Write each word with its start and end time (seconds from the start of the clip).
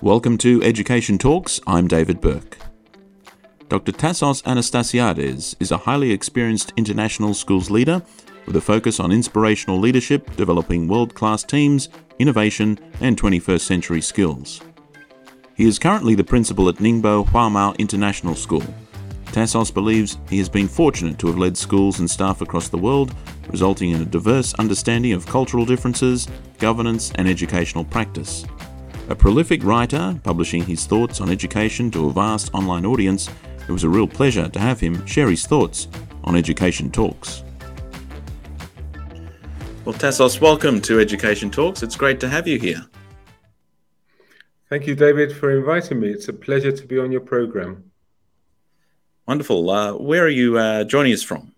Welcome 0.00 0.38
to 0.38 0.62
Education 0.62 1.18
Talks. 1.18 1.60
I'm 1.66 1.88
David 1.88 2.20
Burke. 2.20 2.56
Dr. 3.68 3.90
Tassos 3.90 4.44
Anastasiades 4.44 5.56
is 5.58 5.72
a 5.72 5.76
highly 5.76 6.12
experienced 6.12 6.72
international 6.76 7.34
schools 7.34 7.68
leader 7.68 8.00
with 8.46 8.54
a 8.54 8.60
focus 8.60 9.00
on 9.00 9.10
inspirational 9.10 9.80
leadership, 9.80 10.36
developing 10.36 10.86
world 10.86 11.16
class 11.16 11.42
teams, 11.42 11.88
innovation, 12.20 12.78
and 13.00 13.20
21st 13.20 13.60
century 13.60 14.00
skills. 14.00 14.60
He 15.56 15.66
is 15.66 15.80
currently 15.80 16.14
the 16.14 16.22
principal 16.22 16.68
at 16.68 16.76
Ningbo 16.76 17.26
Huamao 17.26 17.76
International 17.78 18.36
School. 18.36 18.62
Tassos 19.32 19.74
believes 19.74 20.16
he 20.30 20.38
has 20.38 20.48
been 20.48 20.68
fortunate 20.68 21.18
to 21.18 21.26
have 21.26 21.38
led 21.38 21.56
schools 21.56 21.98
and 21.98 22.08
staff 22.08 22.40
across 22.40 22.68
the 22.68 22.78
world, 22.78 23.12
resulting 23.48 23.90
in 23.90 24.02
a 24.02 24.04
diverse 24.04 24.54
understanding 24.54 25.12
of 25.12 25.26
cultural 25.26 25.64
differences, 25.64 26.28
governance, 26.60 27.10
and 27.16 27.26
educational 27.26 27.84
practice. 27.84 28.46
A 29.10 29.16
prolific 29.16 29.64
writer, 29.64 30.20
publishing 30.22 30.62
his 30.62 30.84
thoughts 30.84 31.22
on 31.22 31.30
education 31.30 31.90
to 31.92 32.10
a 32.10 32.12
vast 32.12 32.52
online 32.52 32.84
audience, 32.84 33.30
it 33.66 33.72
was 33.72 33.82
a 33.82 33.88
real 33.88 34.06
pleasure 34.06 34.50
to 34.50 34.58
have 34.58 34.78
him 34.78 35.06
share 35.06 35.30
his 35.30 35.46
thoughts 35.46 35.88
on 36.24 36.36
Education 36.36 36.90
Talks. 36.90 37.42
Well, 39.86 39.94
Tassos, 39.94 40.42
welcome 40.42 40.82
to 40.82 41.00
Education 41.00 41.50
Talks. 41.50 41.82
It's 41.82 41.96
great 41.96 42.20
to 42.20 42.28
have 42.28 42.46
you 42.46 42.58
here. 42.58 42.84
Thank 44.68 44.86
you, 44.86 44.94
David, 44.94 45.34
for 45.34 45.56
inviting 45.56 46.00
me. 46.00 46.10
It's 46.10 46.28
a 46.28 46.34
pleasure 46.34 46.72
to 46.72 46.86
be 46.86 46.98
on 46.98 47.10
your 47.10 47.22
program. 47.22 47.90
Wonderful. 49.26 49.70
Uh, 49.70 49.94
where 49.94 50.22
are 50.22 50.28
you 50.28 50.58
uh, 50.58 50.84
joining 50.84 51.14
us 51.14 51.22
from? 51.22 51.54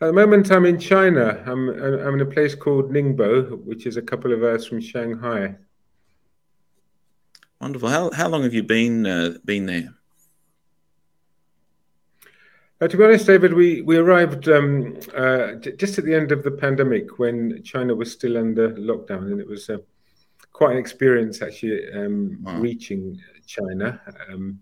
At 0.00 0.06
the 0.06 0.12
moment, 0.12 0.52
I'm 0.52 0.66
in 0.66 0.78
China. 0.78 1.42
I'm, 1.44 1.68
I'm 1.68 2.14
in 2.14 2.20
a 2.20 2.26
place 2.26 2.54
called 2.54 2.92
Ningbo, 2.92 3.64
which 3.64 3.86
is 3.86 3.96
a 3.96 4.02
couple 4.02 4.32
of 4.32 4.44
hours 4.44 4.68
from 4.68 4.80
Shanghai. 4.80 5.56
Wonderful. 7.60 7.88
How, 7.88 8.10
how 8.10 8.28
long 8.28 8.42
have 8.42 8.54
you 8.54 8.62
been 8.62 9.06
uh, 9.06 9.34
been 9.44 9.66
there? 9.66 9.94
Uh, 12.78 12.88
to 12.88 12.96
be 12.98 13.04
honest, 13.04 13.26
David, 13.26 13.54
we 13.54 13.80
we 13.80 13.96
arrived 13.96 14.48
um, 14.48 14.98
uh, 15.14 15.52
j- 15.54 15.76
just 15.76 15.98
at 15.98 16.04
the 16.04 16.14
end 16.14 16.32
of 16.32 16.42
the 16.42 16.50
pandemic 16.50 17.18
when 17.18 17.62
China 17.62 17.94
was 17.94 18.12
still 18.12 18.36
under 18.36 18.74
lockdown, 18.74 19.32
and 19.32 19.40
it 19.40 19.48
was 19.48 19.70
uh, 19.70 19.78
quite 20.52 20.72
an 20.72 20.78
experience 20.78 21.40
actually 21.40 21.90
um, 21.92 22.38
wow. 22.42 22.60
reaching 22.60 23.18
China. 23.46 24.00
Um, 24.30 24.60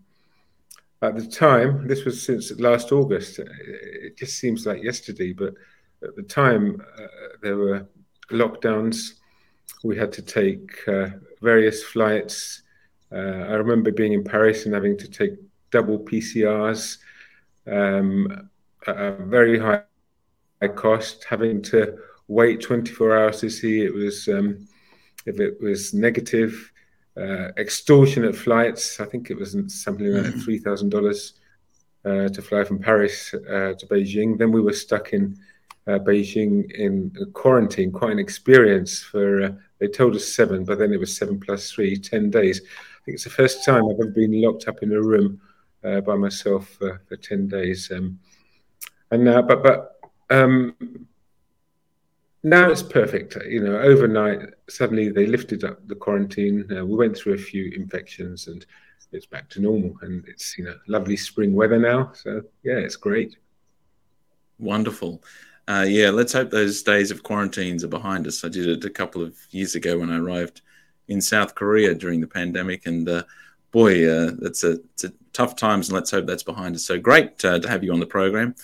at 1.03 1.17
the 1.17 1.27
time, 1.27 1.89
this 1.89 2.05
was 2.05 2.25
since 2.25 2.53
last 2.61 2.93
August. 2.93 3.41
It 3.41 4.17
just 4.17 4.39
seems 4.39 4.65
like 4.65 4.83
yesterday, 4.83 5.33
but 5.33 5.55
at 6.03 6.15
the 6.15 6.23
time 6.23 6.81
uh, 6.97 7.07
there 7.43 7.57
were 7.57 7.87
lockdowns. 8.31 9.15
We 9.83 9.99
had 9.99 10.13
to 10.13 10.23
take 10.23 10.71
uh, 10.89 11.09
various 11.43 11.83
flights 11.83 12.63
uh, 12.63 12.64
I 13.13 13.55
remember 13.55 13.93
being 13.93 14.13
in 14.13 14.25
Paris 14.25 14.65
and 14.65 14.75
having 14.75 14.97
to 14.99 15.09
take 15.09 15.33
double 15.71 15.99
PCRs, 15.99 16.99
um, 17.67 18.51
at 18.87 18.97
a 18.97 19.13
very 19.25 19.59
high, 19.59 19.83
cost, 20.77 21.25
having 21.25 21.61
to 21.61 21.99
wait 22.29 22.61
24 22.63 23.19
hours 23.19 23.41
to 23.41 23.51
see 23.51 23.83
it 23.85 23.93
was 23.93 24.29
um, 24.29 24.67
if 25.27 25.39
it 25.41 25.61
was 25.61 25.93
negative. 25.93 26.73
Uh, 27.17 27.53
extortionate 27.59 28.35
flights. 28.35 28.99
I 28.99 29.05
think 29.05 29.31
it 29.31 29.37
was 29.37 29.53
something 29.69 30.07
like 30.07 30.25
mm-hmm. 30.25 30.41
three 30.41 30.59
thousand 30.59 30.93
uh, 30.93 30.99
dollars 30.99 31.35
to 32.05 32.43
fly 32.43 32.65
from 32.65 32.81
Paris 32.81 33.33
uh, 33.35 33.75
to 33.79 33.87
Beijing. 33.87 34.37
Then 34.37 34.51
we 34.51 34.61
were 34.61 34.73
stuck 34.73 35.13
in 35.13 35.39
uh, 35.87 35.99
Beijing 35.99 36.73
in 36.73 37.15
quarantine. 37.33 37.93
Quite 37.93 38.13
an 38.13 38.19
experience 38.19 39.01
for. 39.01 39.43
Uh, 39.43 39.53
they 39.79 39.87
told 39.87 40.17
us 40.17 40.27
seven, 40.27 40.65
but 40.65 40.79
then 40.79 40.93
it 40.93 40.99
was 40.99 41.17
seven 41.17 41.39
plus 41.39 41.71
three, 41.71 41.97
ten 41.97 42.31
days 42.31 42.63
think 43.05 43.17
it's 43.17 43.25
the 43.25 43.31
first 43.31 43.65
time 43.65 43.85
I've 43.85 44.01
ever 44.01 44.11
been 44.11 44.41
locked 44.41 44.67
up 44.69 44.83
in 44.83 44.93
a 44.93 45.01
room 45.01 45.41
uh, 45.85 46.01
by 46.01 46.17
myself 46.17 46.69
for, 46.69 47.03
for 47.07 47.17
ten 47.17 47.49
days. 47.49 47.91
Um, 47.91 48.19
and 49.11 49.25
now, 49.25 49.43
but 49.43 49.63
but 49.63 50.01
um, 50.31 50.75
now 52.43 52.71
it's 52.71 52.83
perfect. 52.83 53.37
You 53.47 53.63
know, 53.63 53.79
overnight 53.79 54.41
suddenly 54.69 55.11
they 55.11 55.27
lifted 55.27 55.65
up 55.65 55.87
the 55.87 55.95
quarantine. 55.95 56.67
Uh, 56.71 56.85
we 56.85 56.97
went 56.97 57.17
through 57.17 57.35
a 57.35 57.39
few 57.39 57.71
infections 57.73 58.49
and 58.49 58.65
it's 59.13 59.27
back 59.27 59.49
to 59.51 59.61
normal. 59.61 59.97
And 60.03 60.25
it's 60.27 60.57
you 60.59 60.65
know 60.65 60.77
lovely 60.89 61.17
spring 61.17 61.55
weather 61.55 61.79
now. 61.79 62.13
So 62.15 62.43
yeah, 62.63 62.79
it's 62.79 62.97
great. 62.97 63.37
Wonderful. 64.59 65.23
Uh, 65.67 65.87
yeah, 65.89 66.11
let's 66.11 66.33
hope 66.33 66.51
those 66.51 66.83
days 66.83 67.11
of 67.11 67.23
quarantines 67.23 67.85
are 67.85 67.89
behind 67.89 68.27
us. 68.27 68.45
I 68.45 68.49
did 68.49 68.67
it 68.67 68.85
a 68.85 68.91
couple 68.91 69.23
of 69.23 69.37
years 69.51 69.75
ago 69.75 69.99
when 69.99 70.11
I 70.11 70.19
arrived 70.19 70.61
in 71.09 71.21
South 71.21 71.55
Korea 71.55 71.95
during 71.95 72.21
the 72.21 72.27
pandemic, 72.27 72.87
and 72.87 73.09
uh, 73.09 73.23
boy, 73.71 74.09
uh, 74.09 74.33
that's 74.39 74.65
a, 74.65 74.73
it's 74.95 75.05
a 75.05 75.13
tough 75.33 75.57
times, 75.57 75.89
and 75.89 75.95
let's 75.95 76.11
hope 76.11 76.27
that's 76.27 76.43
behind 76.43 76.75
us. 76.75 76.85
So 76.85 76.99
great 76.99 77.45
uh, 77.45 77.59
to 77.59 77.69
have 77.69 77.85
you 77.85 77.93
on 77.93 78.01
the 78.01 78.07
program. 78.07 78.55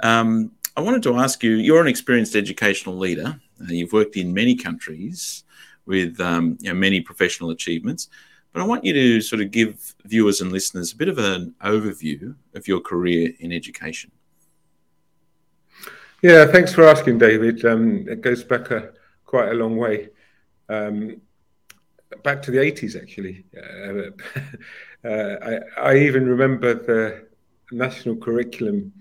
Um, 0.00 0.52
I 0.76 0.80
wanted 0.80 1.02
to 1.04 1.16
ask 1.16 1.42
you: 1.42 1.52
You're 1.52 1.80
an 1.80 1.88
experienced 1.88 2.36
educational 2.36 2.96
leader. 2.96 3.40
You've 3.66 3.92
worked 3.92 4.16
in 4.16 4.34
many 4.34 4.56
countries 4.56 5.44
with 5.86 6.20
um, 6.20 6.58
you 6.60 6.72
know, 6.72 6.78
many 6.78 7.00
professional 7.00 7.50
achievements. 7.50 8.08
But 8.52 8.62
I 8.62 8.66
want 8.66 8.84
you 8.84 8.92
to 8.92 9.20
sort 9.20 9.42
of 9.42 9.50
give 9.50 9.94
viewers 10.04 10.40
and 10.40 10.52
listeners 10.52 10.92
a 10.92 10.96
bit 10.96 11.08
of 11.08 11.18
an 11.18 11.54
overview 11.62 12.36
of 12.54 12.68
your 12.68 12.80
career 12.80 13.32
in 13.40 13.52
education. 13.52 14.12
Yeah, 16.22 16.46
thanks 16.46 16.72
for 16.72 16.84
asking, 16.84 17.18
David. 17.18 17.64
Um, 17.64 18.08
it 18.08 18.20
goes 18.20 18.44
back 18.44 18.70
a, 18.70 18.92
quite 19.26 19.48
a 19.50 19.54
long 19.54 19.76
way. 19.76 20.08
Um, 20.68 21.20
back 22.22 22.42
to 22.42 22.50
the 22.50 22.58
80s 22.58 23.00
actually. 23.00 23.44
Uh, 23.56 24.10
uh, 25.08 25.60
I, 25.76 25.90
I, 25.90 25.96
even 25.98 26.26
remember 26.26 26.74
the 26.74 27.26
national 27.72 28.16
curriculum 28.16 28.92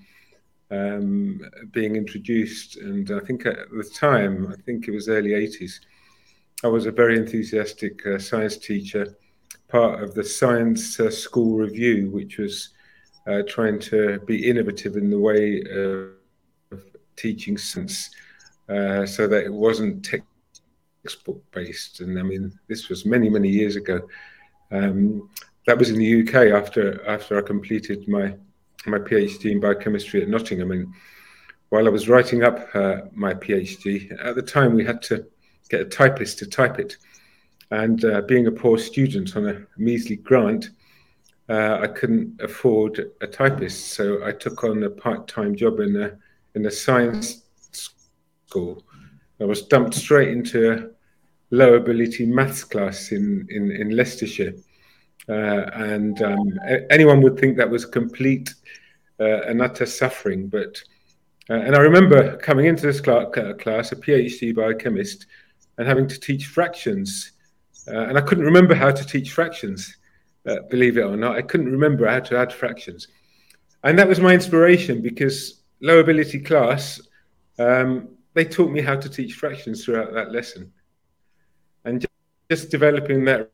um, 0.72 1.42
being 1.72 1.96
introduced, 1.96 2.78
and 2.78 3.12
I 3.12 3.20
think 3.20 3.46
at 3.46 3.70
the 3.70 3.90
time, 3.96 4.48
I 4.52 4.56
think 4.62 4.88
it 4.88 4.92
was 4.92 5.08
early 5.08 5.32
80s, 5.32 5.80
I 6.64 6.68
was 6.68 6.86
a 6.86 6.92
very 6.92 7.18
enthusiastic 7.18 8.06
uh, 8.08 8.18
science 8.18 8.58
teacher, 8.58 9.18
part 9.68 10.02
of 10.02 10.16
the 10.16 10.24
Science 10.24 11.00
uh, 11.00 11.12
School 11.12 11.58
Review, 11.58 12.10
which 12.10 12.38
was 12.38 12.70
uh, 13.28 13.42
trying 13.48 13.80
to 13.80 14.20
be 14.26 14.50
innovative 14.50 14.96
in 14.96 15.10
the 15.10 15.20
way 15.20 15.62
of 15.72 16.84
teaching 17.16 17.58
science. 17.58 18.10
Uh, 18.70 19.06
so 19.06 19.28
that 19.28 19.44
it 19.44 19.54
wasn't 19.54 20.06
tech 20.06 20.24
textbook 21.04 21.44
based. 21.52 22.00
And 22.00 22.18
I 22.18 22.24
mean, 22.24 22.58
this 22.68 22.90
was 22.90 23.06
many, 23.06 23.30
many 23.30 23.50
years 23.50 23.76
ago. 23.76 24.08
Um, 24.72 25.30
that 25.68 25.78
was 25.78 25.90
in 25.90 25.98
the 25.98 26.22
UK 26.22 26.62
after 26.62 27.06
after 27.08 27.38
I 27.38 27.42
completed 27.42 28.08
my 28.08 28.36
my 28.86 28.98
PhD 28.98 29.52
in 29.52 29.60
biochemistry 29.60 30.22
at 30.22 30.28
Nottingham. 30.28 30.72
And 30.72 30.94
while 31.70 31.88
I 31.88 31.90
was 31.90 32.10
writing 32.10 32.44
up 32.44 32.68
uh, 32.74 33.02
my 33.14 33.34
PhD, 33.34 34.12
at 34.24 34.36
the 34.36 34.42
time 34.42 34.74
we 34.74 34.84
had 34.84 35.02
to 35.04 35.26
get 35.70 35.82
a 35.82 35.86
typist 35.86 36.40
to 36.40 36.46
type 36.46 36.80
it. 36.80 36.98
And 37.72 38.04
uh, 38.06 38.22
being 38.22 38.48
a 38.48 38.52
poor 38.52 38.78
student 38.78 39.36
on 39.36 39.48
a 39.48 39.66
measly 39.78 40.18
grant, 40.18 40.70
uh, 41.50 41.80
I 41.82 41.88
couldn't 41.88 42.40
afford 42.42 43.12
a 43.22 43.28
typist, 43.28 43.94
so 43.94 44.24
I 44.24 44.32
took 44.32 44.64
on 44.64 44.84
a 44.84 44.90
part-time 44.90 45.56
job 45.56 45.80
in 45.80 45.96
a 45.96 46.18
in 46.56 46.66
a 46.66 46.72
science 46.72 47.44
school. 47.72 48.84
I 49.44 49.46
was 49.46 49.64
dumped 49.64 49.94
straight 49.94 50.30
into 50.30 50.72
a 50.72 50.90
low 51.54 51.74
ability 51.74 52.26
maths 52.26 52.64
class 52.64 53.12
in, 53.12 53.46
in, 53.50 53.72
in 53.72 53.90
Leicestershire. 53.90 54.54
Uh, 55.28 55.70
and 55.74 56.22
um, 56.22 56.60
anyone 56.90 57.22
would 57.22 57.38
think 57.38 57.58
that 57.58 57.70
was 57.70 57.86
complete 57.86 58.54
uh, 59.20 59.42
and 59.42 59.62
utter 59.62 59.86
suffering. 59.86 60.48
But 60.48 60.82
uh, 61.50 61.56
and 61.56 61.76
I 61.76 61.80
remember 61.80 62.38
coming 62.38 62.68
into 62.68 62.86
this 62.88 63.02
class, 63.02 63.28
class, 63.60 63.92
a 63.92 63.96
PhD 63.98 64.56
biochemist, 64.56 65.26
and 65.78 65.88
having 65.88 66.08
to 66.08 66.20
teach 66.20 66.48
fractions, 66.48 67.34
uh, 67.88 68.08
and 68.08 68.18
I 68.18 68.22
couldn't 68.22 68.46
remember 68.46 68.76
how 68.76 68.92
to 68.92 69.06
teach 69.06 69.32
fractions. 69.32 69.98
Uh, 70.46 70.58
believe 70.70 70.98
it 70.98 71.04
or 71.04 71.18
not, 71.18 71.36
I 71.36 71.42
couldn't 71.42 71.72
remember 71.72 72.08
how 72.08 72.20
to 72.22 72.38
add 72.38 72.54
fractions, 72.54 73.10
and 73.84 74.00
that 74.00 74.08
was 74.08 74.22
my 74.22 74.34
inspiration 74.34 75.02
because 75.02 75.62
low 75.82 76.00
ability 76.00 76.40
class. 76.40 77.02
Um, 77.60 78.10
they 78.34 78.46
taught 78.46 78.72
me 78.72 78.82
how 78.82 78.96
to 78.96 79.10
teach 79.10 79.34
fractions 79.34 79.84
throughout 79.84 80.14
that 80.14 80.32
lesson. 80.32 80.72
And 81.86 82.06
just 82.50 82.70
developing 82.72 83.26
that 83.26 83.52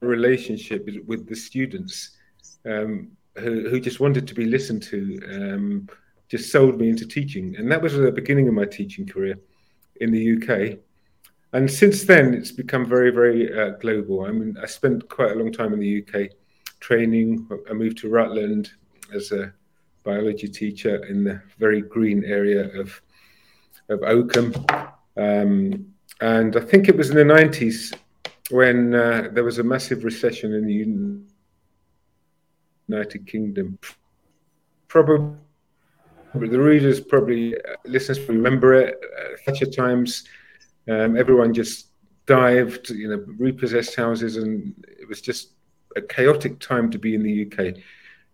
relationship 0.00 0.88
with 1.06 1.28
the 1.28 1.36
students 1.36 2.16
um, 2.66 3.10
who, 3.36 3.68
who, 3.68 3.80
just 3.80 4.00
wanted 4.00 4.28
to 4.28 4.34
be 4.34 4.44
listened 4.44 4.82
to 4.84 5.20
um, 5.32 5.88
just 6.28 6.50
sold 6.50 6.78
me 6.78 6.88
into 6.88 7.06
teaching. 7.06 7.56
And 7.56 7.70
that 7.70 7.82
was 7.82 7.94
the 7.94 8.12
beginning 8.12 8.48
of 8.48 8.54
my 8.54 8.64
teaching 8.64 9.06
career 9.06 9.38
in 10.00 10.10
the 10.10 10.36
uk 10.36 10.78
and 11.54 11.70
since 11.70 12.02
then 12.02 12.34
it's 12.34 12.50
become 12.50 12.84
very 12.84 13.10
very 13.10 13.42
uh, 13.56 13.70
global. 13.80 14.24
I 14.24 14.32
mean 14.32 14.56
i 14.62 14.66
spent 14.66 15.08
quite 15.08 15.30
a 15.30 15.36
long 15.36 15.52
time 15.52 15.72
in 15.72 15.80
the 15.80 16.02
uk 16.02 16.30
training. 16.80 17.48
I 17.70 17.72
moved 17.72 17.98
to 17.98 18.10
rutland 18.10 18.70
as 19.14 19.32
a 19.32 19.52
biology 20.02 20.48
teacher 20.48 21.02
in 21.06 21.24
the 21.24 21.40
very 21.58 21.80
green 21.80 22.24
area 22.24 22.78
of 22.78 23.00
of 23.88 24.02
oakham 24.02 24.52
um, 25.16 25.94
and 26.20 26.56
I 26.56 26.60
think 26.60 26.88
it 26.88 26.96
was 26.96 27.10
in 27.10 27.16
the 27.16 27.34
90s 27.34 27.94
when 28.50 28.94
uh, 28.94 29.28
there 29.32 29.44
was 29.44 29.58
a 29.58 29.62
massive 29.62 30.04
recession 30.04 30.52
in 30.52 30.66
the 30.66 31.24
United 32.88 33.26
Kingdom. 33.26 33.78
Probably 34.88 35.36
the 36.34 36.60
readers 36.60 37.00
probably 37.00 37.54
uh, 37.56 37.76
listeners 37.84 38.20
remember 38.28 38.74
it. 38.74 39.00
Uh, 39.18 39.36
Thatcher 39.44 39.66
times, 39.66 40.24
um, 40.88 41.16
everyone 41.16 41.54
just 41.54 41.88
dived, 42.26 42.90
you 42.90 43.08
know, 43.08 43.24
repossessed 43.38 43.94
houses, 43.94 44.36
and 44.36 44.74
it 44.88 45.08
was 45.08 45.20
just 45.20 45.50
a 45.96 46.02
chaotic 46.02 46.58
time 46.58 46.90
to 46.90 46.98
be 46.98 47.14
in 47.14 47.22
the 47.22 47.46
UK. 47.46 47.76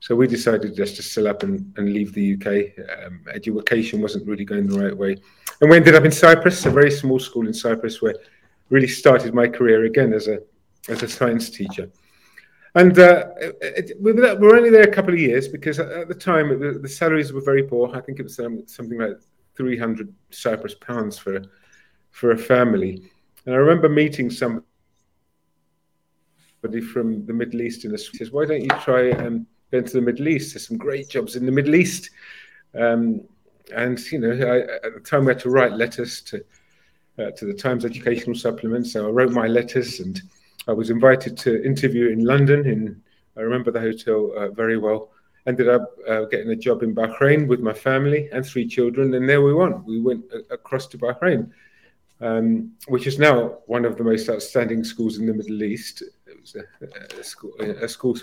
So 0.00 0.16
we 0.16 0.26
decided 0.26 0.74
just 0.74 0.96
to 0.96 1.02
sell 1.02 1.28
up 1.28 1.42
and, 1.42 1.72
and 1.76 1.92
leave 1.92 2.14
the 2.14 2.34
UK. 2.34 3.06
Um, 3.06 3.22
education 3.32 4.00
wasn't 4.00 4.26
really 4.26 4.46
going 4.46 4.66
the 4.66 4.80
right 4.80 4.96
way. 4.96 5.18
And 5.60 5.70
we 5.70 5.76
ended 5.76 5.94
up 5.94 6.06
in 6.06 6.10
Cyprus, 6.10 6.64
a 6.64 6.70
very 6.70 6.90
small 6.90 7.18
school 7.18 7.46
in 7.46 7.52
Cyprus, 7.52 8.00
where 8.00 8.14
I 8.14 8.22
really 8.70 8.88
started 8.88 9.34
my 9.34 9.46
career 9.46 9.84
again 9.84 10.14
as 10.14 10.26
a 10.26 10.40
as 10.88 11.02
a 11.02 11.08
science 11.08 11.50
teacher. 11.50 11.90
And 12.74 12.98
uh, 12.98 13.26
it, 13.38 13.90
it, 13.90 13.96
we 14.00 14.12
were 14.12 14.56
only 14.56 14.70
there 14.70 14.82
a 14.82 14.90
couple 14.90 15.12
of 15.12 15.20
years 15.20 15.48
because 15.48 15.78
at 15.78 16.08
the 16.08 16.14
time 16.14 16.50
it, 16.50 16.80
the 16.80 16.88
salaries 16.88 17.32
were 17.32 17.42
very 17.42 17.64
poor. 17.64 17.94
I 17.94 18.00
think 18.00 18.20
it 18.20 18.22
was 18.22 18.38
um, 18.38 18.62
something 18.66 18.98
like 18.98 19.18
300 19.56 20.14
Cyprus 20.30 20.74
pounds 20.74 21.18
for 21.18 21.42
for 22.10 22.30
a 22.30 22.38
family. 22.38 23.10
And 23.44 23.54
I 23.54 23.58
remember 23.58 23.90
meeting 23.90 24.30
somebody 24.30 24.64
from 26.92 27.26
the 27.26 27.34
Middle 27.34 27.60
East 27.60 27.84
in 27.84 27.92
the 27.92 27.98
says, 27.98 28.30
"Why 28.30 28.46
don't 28.46 28.62
you 28.62 28.70
try 28.82 29.10
um, 29.10 29.46
going 29.70 29.84
to 29.84 29.92
the 29.92 30.00
Middle 30.00 30.28
East? 30.28 30.54
There's 30.54 30.66
some 30.66 30.76
great 30.76 31.08
jobs 31.08 31.36
in 31.36 31.46
the 31.46 31.52
Middle 31.52 31.74
East." 31.74 32.10
Um, 32.74 33.22
and 33.74 33.98
you 34.10 34.18
know, 34.18 34.32
I, 34.32 34.86
at 34.86 34.94
the 34.94 35.00
time 35.00 35.24
we 35.24 35.32
had 35.32 35.40
to 35.40 35.50
write 35.50 35.72
letters 35.72 36.20
to 36.22 36.44
uh, 37.18 37.30
to 37.32 37.44
the 37.44 37.54
Times 37.54 37.84
Educational 37.84 38.34
Supplement. 38.34 38.86
So 38.86 39.06
I 39.06 39.10
wrote 39.10 39.32
my 39.32 39.46
letters, 39.46 40.00
and 40.00 40.20
I 40.68 40.72
was 40.72 40.90
invited 40.90 41.36
to 41.38 41.64
interview 41.64 42.08
in 42.08 42.24
London. 42.24 42.66
In 42.66 43.02
I 43.36 43.40
remember 43.40 43.70
the 43.70 43.80
hotel 43.80 44.32
uh, 44.36 44.50
very 44.50 44.78
well. 44.78 45.10
Ended 45.46 45.68
up 45.68 45.96
uh, 46.06 46.24
getting 46.24 46.50
a 46.50 46.56
job 46.56 46.82
in 46.82 46.94
Bahrain 46.94 47.46
with 47.46 47.60
my 47.60 47.72
family 47.72 48.28
and 48.30 48.44
three 48.44 48.66
children, 48.68 49.14
and 49.14 49.28
there 49.28 49.40
we 49.40 49.54
went. 49.54 49.84
We 49.84 50.00
went 50.00 50.24
across 50.50 50.86
to 50.88 50.98
Bahrain, 50.98 51.50
um, 52.20 52.72
which 52.88 53.06
is 53.06 53.18
now 53.18 53.58
one 53.66 53.86
of 53.86 53.96
the 53.96 54.04
most 54.04 54.28
outstanding 54.28 54.84
schools 54.84 55.18
in 55.18 55.26
the 55.26 55.32
Middle 55.32 55.62
East. 55.62 56.02
It 56.26 56.40
was 56.40 56.56
a, 56.56 57.18
a 57.18 57.24
school, 57.24 57.52
a 57.58 57.88
school 57.88 58.16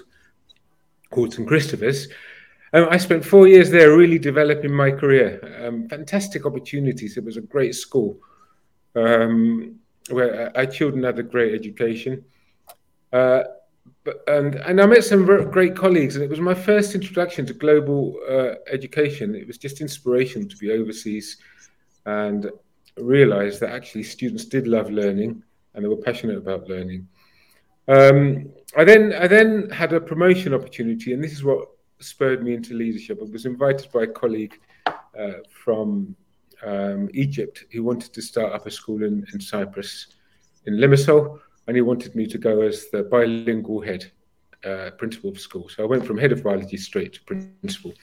called 1.10 1.34
St 1.34 1.48
Christopher's. 1.48 2.08
Um, 2.74 2.88
I 2.90 2.98
spent 2.98 3.24
four 3.24 3.48
years 3.48 3.70
there, 3.70 3.96
really 3.96 4.20
developing 4.20 4.74
my 4.74 4.92
career. 4.92 5.40
Um, 5.66 5.88
fantastic 5.88 6.46
opportunities. 6.46 7.18
It 7.18 7.24
was 7.24 7.38
a 7.38 7.42
great 7.42 7.76
school 7.76 8.20
um, 8.96 9.80
where 10.10 10.56
our 10.56 10.66
children 10.66 11.04
had 11.04 11.20
a 11.20 11.24
great 11.24 11.54
education. 11.54 12.26
Uh, 13.14 13.44
but, 14.04 14.24
and, 14.28 14.56
and 14.56 14.82
I 14.82 14.86
met 14.86 15.04
some 15.04 15.26
great 15.26 15.76
colleagues, 15.76 16.16
and 16.16 16.24
it 16.24 16.30
was 16.30 16.40
my 16.40 16.54
first 16.54 16.96
introduction 16.96 17.46
to 17.46 17.54
global 17.54 18.18
uh, 18.30 18.56
education. 18.72 19.36
It 19.36 19.48
was 19.48 19.58
just 19.58 19.82
inspirational 19.82 20.50
to 20.50 20.58
be 20.58 20.72
overseas 20.72 21.38
and 22.06 22.52
realize 22.98 23.60
that 23.60 23.72
actually 23.72 24.04
students 24.04 24.46
did 24.46 24.68
love 24.68 24.90
learning 24.90 25.44
and 25.74 25.84
they 25.84 25.90
were 25.90 25.98
passionate 25.98 26.38
about 26.38 26.68
learning. 26.68 27.08
Um, 27.88 28.50
I 28.76 28.84
then 28.84 29.14
I 29.14 29.28
then 29.28 29.70
had 29.70 29.94
a 29.94 30.02
promotion 30.02 30.54
opportunity, 30.54 31.14
and 31.14 31.24
this 31.24 31.32
is 31.32 31.44
what 31.44 31.70
spurred 32.00 32.44
me 32.44 32.54
into 32.54 32.74
leadership. 32.74 33.20
I 33.22 33.32
was 33.32 33.46
invited 33.46 33.92
by 33.92 34.04
a 34.04 34.08
colleague 34.08 34.60
uh, 34.88 35.40
from 35.50 36.16
um, 36.66 37.10
Egypt 37.14 37.66
who 37.72 37.84
wanted 37.84 38.14
to 38.14 38.22
start 38.22 38.54
up 38.54 38.66
a 38.66 38.72
school 38.72 39.04
in, 39.04 39.26
in 39.34 39.40
Cyprus, 39.40 40.08
in 40.66 40.76
Limassol, 40.76 41.40
and 41.68 41.76
he 41.76 41.82
wanted 41.82 42.16
me 42.16 42.28
to 42.28 42.38
go 42.38 42.62
as 42.62 42.90
the 42.92 43.04
bilingual 43.04 43.82
head 43.82 44.12
uh, 44.66 44.92
principal 44.98 45.30
of 45.30 45.40
school. 45.40 45.70
So 45.70 45.84
I 45.84 45.88
went 45.88 46.06
from 46.06 46.18
head 46.18 46.32
of 46.32 46.44
biology 46.44 46.78
straight 46.78 47.14
to 47.14 47.22
principal. 47.24 47.94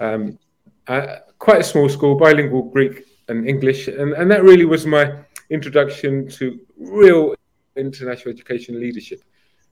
Um, 0.00 0.38
uh, 0.86 1.16
quite 1.38 1.60
a 1.60 1.64
small 1.64 1.88
school, 1.88 2.16
bilingual 2.16 2.62
Greek 2.62 3.04
and 3.28 3.48
English, 3.48 3.88
and, 3.88 4.12
and 4.12 4.30
that 4.30 4.42
really 4.42 4.64
was 4.64 4.86
my 4.86 5.12
introduction 5.50 6.28
to 6.28 6.58
real 6.78 7.34
international 7.76 8.32
education 8.32 8.80
leadership. 8.80 9.22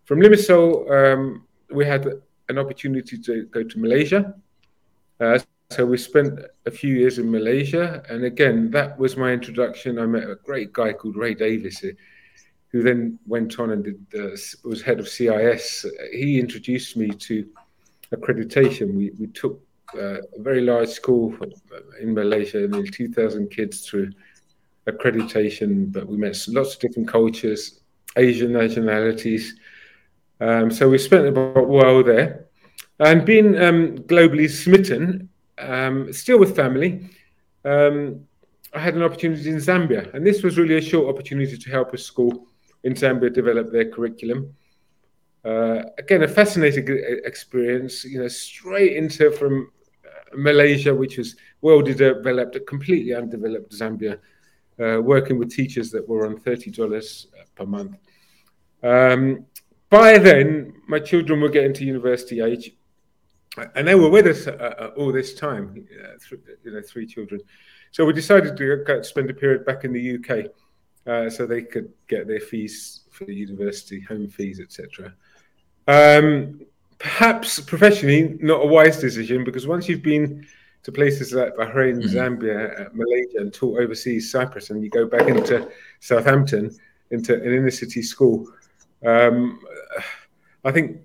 From 0.04 0.20
Limassol, 0.20 0.90
um, 0.90 1.46
we 1.70 1.86
had 1.86 2.06
an 2.48 2.58
opportunity 2.58 3.18
to 3.18 3.44
go 3.46 3.62
to 3.62 3.78
Malaysia. 3.78 4.34
Uh, 5.20 5.38
so 5.70 5.86
we 5.86 5.96
spent 5.96 6.38
a 6.66 6.70
few 6.70 6.94
years 6.94 7.18
in 7.18 7.30
Malaysia, 7.30 8.02
and 8.10 8.24
again, 8.24 8.70
that 8.72 8.98
was 8.98 9.16
my 9.16 9.32
introduction. 9.32 9.98
I 9.98 10.06
met 10.06 10.24
a 10.24 10.34
great 10.34 10.72
guy 10.72 10.92
called 10.92 11.16
Ray 11.16 11.34
Davis, 11.34 11.82
who 12.68 12.82
then 12.82 13.18
went 13.26 13.58
on 13.58 13.70
and 13.70 13.84
did, 13.84 14.06
uh, 14.14 14.36
was 14.68 14.82
head 14.82 15.00
of 15.00 15.08
CIS. 15.08 15.86
He 16.12 16.38
introduced 16.40 16.96
me 16.96 17.08
to 17.08 17.48
accreditation. 18.14 18.94
We, 18.94 19.12
we 19.18 19.28
took 19.28 19.60
uh, 19.94 20.20
a 20.20 20.40
very 20.40 20.62
large 20.62 20.88
school 20.88 21.34
in 22.00 22.14
Malaysia, 22.14 22.66
nearly 22.66 22.88
2,000 22.88 23.48
kids 23.50 23.86
through 23.86 24.10
accreditation, 24.86 25.92
but 25.92 26.06
we 26.06 26.16
met 26.16 26.36
lots 26.48 26.74
of 26.74 26.80
different 26.80 27.08
cultures, 27.08 27.80
Asian 28.16 28.52
nationalities. 28.52 29.54
Um, 30.40 30.70
so 30.70 30.88
we 30.88 30.98
spent 30.98 31.26
about 31.26 31.56
a 31.56 31.62
while 31.62 32.02
there. 32.02 32.46
And 32.98 33.24
being 33.24 33.60
um, 33.60 33.98
globally 33.98 34.48
smitten, 34.48 35.28
um, 35.58 36.12
still 36.12 36.38
with 36.38 36.54
family, 36.54 37.08
um, 37.64 38.26
I 38.74 38.80
had 38.80 38.94
an 38.94 39.02
opportunity 39.02 39.50
in 39.50 39.56
Zambia, 39.56 40.12
and 40.14 40.26
this 40.26 40.42
was 40.42 40.56
really 40.56 40.76
a 40.76 40.80
short 40.80 41.12
opportunity 41.12 41.58
to 41.58 41.70
help 41.70 41.92
a 41.92 41.98
school 41.98 42.46
in 42.84 42.94
Zambia 42.94 43.32
develop 43.32 43.70
their 43.70 43.90
curriculum. 43.90 44.54
Uh, 45.44 45.82
again, 45.98 46.22
a 46.22 46.28
fascinating 46.28 46.86
experience. 47.24 48.04
You 48.04 48.20
know, 48.20 48.28
straight 48.28 48.96
into 48.96 49.30
from 49.32 49.70
uh, 50.04 50.36
Malaysia, 50.36 50.94
which 50.94 51.18
was 51.18 51.36
well 51.60 51.82
developed, 51.82 52.58
completely 52.66 53.14
undeveloped 53.14 53.72
Zambia, 53.72 54.18
working 55.02 55.38
with 55.38 55.50
teachers 55.50 55.90
that 55.90 56.08
were 56.08 56.26
on 56.26 56.38
thirty 56.38 56.70
dollars 56.70 57.28
per 57.54 57.66
month. 57.66 57.96
Um, 58.82 59.46
by 59.90 60.18
then, 60.18 60.74
my 60.88 60.98
children 60.98 61.40
were 61.40 61.50
getting 61.50 61.74
to 61.74 61.84
university 61.84 62.40
age, 62.40 62.72
and 63.74 63.86
they 63.86 63.94
were 63.94 64.08
with 64.08 64.26
us 64.26 64.46
uh, 64.46 64.52
uh, 64.52 64.90
all 64.96 65.12
this 65.12 65.34
time, 65.34 65.86
uh, 66.02 66.36
you 66.64 66.72
know, 66.72 66.80
three 66.80 67.06
children. 67.06 67.40
So 67.90 68.04
we 68.06 68.14
decided 68.14 68.56
to 68.56 69.04
spend 69.04 69.28
a 69.28 69.34
period 69.34 69.66
back 69.66 69.84
in 69.84 69.92
the 69.92 70.16
UK, 70.16 70.50
uh, 71.06 71.28
so 71.28 71.46
they 71.46 71.62
could 71.62 71.92
get 72.08 72.26
their 72.26 72.40
fees 72.40 73.02
for 73.10 73.26
the 73.26 73.34
university, 73.34 74.00
home 74.00 74.28
fees, 74.28 74.60
etc. 74.60 75.14
Um, 75.86 76.62
perhaps 76.98 77.60
professionally, 77.60 78.38
not 78.40 78.64
a 78.64 78.66
wise 78.66 78.98
decision 78.98 79.44
because 79.44 79.66
once 79.66 79.88
you've 79.88 80.02
been 80.02 80.46
to 80.82 80.92
places 80.92 81.32
like 81.32 81.54
Bahrain, 81.54 82.02
mm-hmm. 82.02 82.16
Zambia, 82.16 82.80
uh, 82.80 82.88
Malaysia, 82.92 83.38
and 83.38 83.52
taught 83.52 83.80
overseas, 83.80 84.30
Cyprus, 84.30 84.70
and 84.70 84.82
you 84.82 84.90
go 84.90 85.06
back 85.06 85.28
into 85.28 85.70
Southampton, 86.00 86.76
into 87.10 87.34
an 87.34 87.52
inner 87.52 87.70
city 87.70 88.02
school, 88.02 88.48
um, 89.04 89.60
I 90.64 90.70
think 90.70 91.00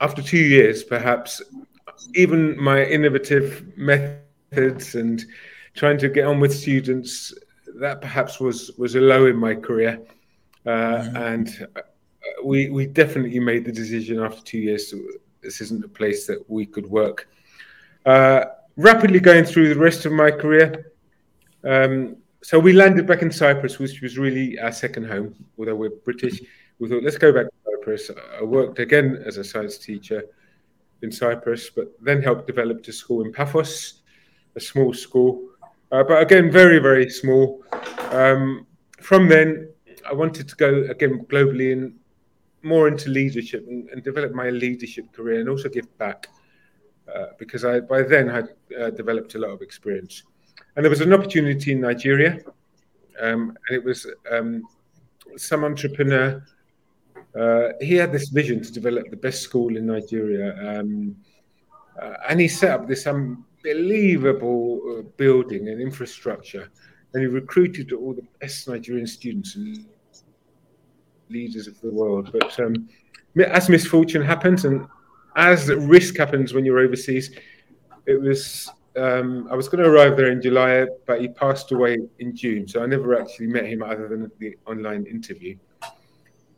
after 0.00 0.22
two 0.22 0.38
years, 0.38 0.82
perhaps 0.82 1.42
even 2.14 2.58
my 2.62 2.84
innovative 2.84 3.64
methods 3.76 4.94
and 4.94 5.24
trying 5.74 5.98
to 5.98 6.08
get 6.08 6.26
on 6.26 6.40
with 6.40 6.54
students 6.54 7.34
that 7.76 8.00
perhaps 8.00 8.40
was 8.40 8.72
was 8.78 8.94
a 8.94 9.00
low 9.00 9.26
in 9.26 9.36
my 9.36 9.54
career 9.54 10.00
uh, 10.66 10.70
mm-hmm. 10.70 11.16
and 11.16 11.68
we 12.44 12.68
we 12.70 12.86
definitely 12.86 13.38
made 13.38 13.64
the 13.64 13.72
decision 13.72 14.18
after 14.18 14.42
two 14.42 14.58
years 14.58 14.92
this 15.40 15.60
isn't 15.60 15.84
a 15.84 15.88
place 15.88 16.26
that 16.26 16.42
we 16.50 16.66
could 16.66 16.86
work 16.86 17.28
uh, 18.06 18.44
rapidly 18.80 19.20
going 19.20 19.44
through 19.44 19.68
the 19.72 19.80
rest 19.80 20.06
of 20.06 20.12
my 20.12 20.30
career. 20.30 20.92
Um, 21.64 22.16
so 22.42 22.58
we 22.58 22.72
landed 22.72 23.06
back 23.06 23.20
in 23.20 23.30
cyprus 23.30 23.78
which 23.78 24.00
was 24.00 24.16
really 24.16 24.58
our 24.58 24.72
second 24.72 25.04
home 25.04 25.34
although 25.58 25.74
we're 25.74 25.90
british. 26.04 26.40
We 26.78 26.88
thought 26.88 27.02
let's 27.02 27.18
go 27.18 27.32
back 27.32 27.46
to 27.46 27.52
cyprus. 27.66 28.10
I 28.40 28.42
worked 28.42 28.78
again 28.78 29.22
as 29.26 29.36
a 29.36 29.44
science 29.44 29.76
teacher 29.76 30.24
in 31.02 31.10
Cyprus, 31.12 31.70
but 31.70 31.92
then 32.00 32.22
helped 32.22 32.46
develop 32.46 32.86
a 32.86 32.92
school 32.92 33.22
in 33.24 33.32
Paphos, 33.32 34.02
a 34.56 34.60
small 34.60 34.92
school, 34.92 35.50
uh, 35.92 36.04
but 36.04 36.22
again, 36.22 36.50
very, 36.50 36.78
very 36.78 37.10
small. 37.10 37.62
Um, 38.10 38.66
from 39.00 39.28
then, 39.28 39.68
I 40.08 40.12
wanted 40.12 40.48
to 40.48 40.56
go 40.56 40.84
again 40.88 41.24
globally 41.26 41.72
and 41.72 41.94
more 42.62 42.86
into 42.86 43.10
leadership 43.10 43.66
and, 43.66 43.88
and 43.90 44.04
develop 44.04 44.32
my 44.32 44.50
leadership 44.50 45.12
career 45.12 45.40
and 45.40 45.48
also 45.48 45.68
give 45.68 45.86
back 45.98 46.28
uh, 47.14 47.26
because 47.38 47.64
I 47.64 47.80
by 47.80 48.02
then 48.02 48.28
had 48.28 48.48
uh, 48.78 48.90
developed 48.90 49.34
a 49.34 49.38
lot 49.38 49.50
of 49.50 49.62
experience. 49.62 50.22
And 50.76 50.84
there 50.84 50.90
was 50.90 51.00
an 51.00 51.12
opportunity 51.12 51.72
in 51.72 51.80
Nigeria, 51.80 52.38
um, 53.20 53.56
and 53.68 53.76
it 53.78 53.84
was 53.84 54.06
um, 54.30 54.62
some 55.36 55.64
entrepreneur 55.64 56.42
uh, 57.38 57.68
he 57.80 57.94
had 57.94 58.12
this 58.12 58.28
vision 58.28 58.62
to 58.62 58.72
develop 58.72 59.08
the 59.10 59.16
best 59.16 59.42
school 59.42 59.76
in 59.76 59.86
Nigeria, 59.86 60.80
um, 60.80 61.14
uh, 62.00 62.14
and 62.28 62.40
he 62.40 62.48
set 62.48 62.70
up 62.70 62.88
this 62.88 63.06
unbelievable 63.06 64.80
uh, 64.90 65.02
building 65.16 65.68
and 65.68 65.80
infrastructure, 65.80 66.70
and 67.12 67.22
he 67.22 67.28
recruited 67.28 67.92
all 67.92 68.14
the 68.14 68.26
best 68.40 68.68
Nigerian 68.68 69.06
students 69.06 69.54
and 69.54 69.86
leaders 71.28 71.68
of 71.68 71.80
the 71.80 71.90
world. 71.90 72.30
But 72.32 72.58
um, 72.58 72.88
as 73.46 73.68
misfortune 73.68 74.22
happens 74.22 74.64
and 74.64 74.86
as 75.36 75.68
risk 75.68 76.16
happens 76.16 76.52
when 76.52 76.64
you're 76.64 76.78
overseas, 76.78 77.30
it 78.06 78.20
was 78.20 78.70
um, 78.96 79.46
I 79.50 79.54
was 79.54 79.68
going 79.68 79.84
to 79.84 79.90
arrive 79.90 80.16
there 80.16 80.32
in 80.32 80.42
July, 80.42 80.86
but 81.06 81.20
he 81.20 81.28
passed 81.28 81.70
away 81.72 81.98
in 82.18 82.34
June, 82.34 82.66
so 82.66 82.82
I 82.82 82.86
never 82.86 83.18
actually 83.18 83.46
met 83.46 83.66
him 83.66 83.82
other 83.82 84.08
than 84.08 84.30
the 84.38 84.56
online 84.66 85.06
interview. 85.06 85.56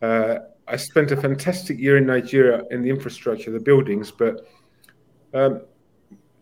Uh, 0.01 0.37
I 0.67 0.77
spent 0.77 1.11
a 1.13 1.17
fantastic 1.17 1.79
year 1.79 1.99
in 1.99 2.07
Nigeria 2.07 2.63
in 2.71 2.83
the 2.83 2.89
infrastructure, 2.89 3.51
the 3.51 3.61
buildings, 3.61 4.11
but 4.11 4.47
um, 5.35 5.63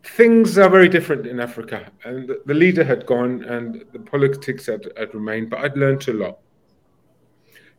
things 0.05 0.59
are 0.59 0.71
very 0.71 0.89
different 0.89 1.27
in 1.27 1.41
Africa. 1.41 1.91
And 2.05 2.31
the 2.47 2.55
leader 2.55 2.85
had 2.85 3.05
gone, 3.07 3.43
and 3.45 3.85
the 3.93 3.99
politics 3.99 4.67
had, 4.67 4.93
had 4.97 5.13
remained, 5.13 5.51
but 5.51 5.61
I'd 5.61 5.77
learned 5.77 6.07
a 6.09 6.13
lot 6.13 6.39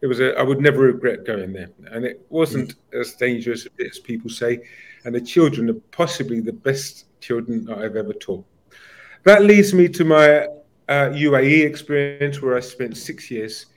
it 0.02 0.08
was 0.08 0.20
a, 0.20 0.38
I 0.38 0.42
would 0.42 0.60
never 0.60 0.80
regret 0.80 1.26
going 1.26 1.54
there. 1.54 1.70
And 1.92 2.06
it 2.06 2.26
wasn't 2.30 2.76
mm. 2.76 3.00
as 3.00 3.14
dangerous 3.14 3.68
as 3.80 4.00
people 4.00 4.30
say. 4.30 4.60
And 5.06 5.14
the 5.14 5.22
children 5.22 5.70
are 5.70 5.82
possibly 5.92 6.42
the 6.42 6.54
best 6.54 7.06
children 7.22 7.70
I've 7.70 7.96
ever 7.96 8.14
taught. 8.14 8.46
That 9.24 9.44
leads 9.44 9.74
me 9.74 9.88
to 9.90 10.04
my 10.04 10.48
uh, 10.90 11.10
UAE 11.14 11.66
experience, 11.66 12.42
where 12.42 12.58
I 12.58 12.60
spent 12.60 12.98
six 12.98 13.30
years, 13.30 13.68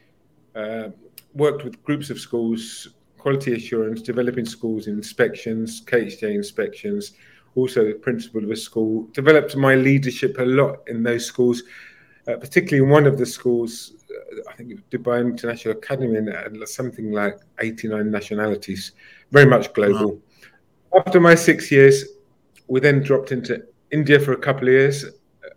uh, 0.54 0.88
worked 1.34 1.64
with 1.64 1.82
groups 1.84 2.08
of 2.08 2.18
schools, 2.18 2.88
quality 3.18 3.54
assurance, 3.54 4.00
developing 4.00 4.46
schools 4.46 4.86
inspections, 4.86 5.82
KHDA 5.84 6.34
inspections, 6.34 7.12
also 7.54 7.84
the 7.84 7.94
principal 7.94 8.42
of 8.42 8.50
a 8.50 8.56
school, 8.56 9.08
developed 9.12 9.56
my 9.56 9.74
leadership 9.74 10.36
a 10.38 10.44
lot 10.44 10.78
in 10.88 11.02
those 11.02 11.26
schools, 11.26 11.62
uh, 12.28 12.36
particularly 12.36 12.84
in 12.84 12.90
one 12.90 13.06
of 13.06 13.18
the 13.18 13.26
schools 13.26 13.92
I 14.49 14.52
think 14.54 14.80
Dubai 14.90 15.21
International 15.21 15.76
Academy 15.76 16.16
and 16.16 16.68
something 16.68 17.12
like 17.12 17.38
89 17.61 18.11
nationalities, 18.11 18.92
very 19.30 19.47
much 19.47 19.73
global. 19.73 20.21
Wow. 20.92 21.00
After 21.06 21.21
my 21.21 21.35
six 21.35 21.71
years, 21.71 22.04
we 22.68 22.80
then 22.80 23.02
dropped 23.02 23.33
into 23.33 23.64
India 23.90 24.18
for 24.18 24.33
a 24.33 24.38
couple 24.38 24.68
of 24.68 24.75
years, 24.75 25.04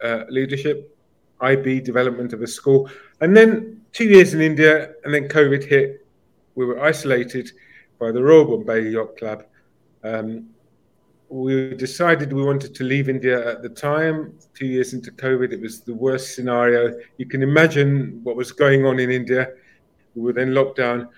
uh, 0.04 0.24
leadership, 0.30 0.96
IB 1.42 1.82
development 1.82 2.34
of 2.34 2.42
a 2.42 2.48
school, 2.48 2.90
and 3.22 3.36
then 3.36 3.82
two 3.94 4.06
years 4.06 4.34
in 4.34 4.42
India, 4.42 4.92
and 5.04 5.14
then 5.14 5.28
COVID 5.28 5.64
hit. 5.64 6.06
We 6.56 6.66
were 6.66 6.84
isolated 6.84 7.52
by 8.00 8.12
the 8.12 8.24
Royal 8.24 8.46
Bombay 8.46 8.90
Yacht 8.90 9.18
Club. 9.18 9.44
Um, 10.04 10.50
we 11.30 11.74
decided 11.76 12.32
we 12.32 12.44
wanted 12.44 12.74
to 12.76 12.84
leave 12.84 13.10
India 13.10 13.52
at 13.52 13.62
the 13.62 13.70
time. 13.70 14.34
Two 14.54 14.66
years 14.66 14.94
into 14.94 15.12
COVID, 15.12 15.52
it 15.52 15.60
was 15.60 15.82
the 15.82 15.94
worst 15.94 16.36
scenario. 16.36 16.94
You 17.18 17.26
can 17.26 17.44
imagine 17.44 18.22
what 18.24 18.36
was 18.36 18.52
going 18.52 18.86
on 18.86 19.00
in 19.00 19.12
India. 19.12 19.50
We 20.16 20.22
were 20.22 20.34
then 20.34 20.54
locked 20.54 20.78
down. 20.78 21.10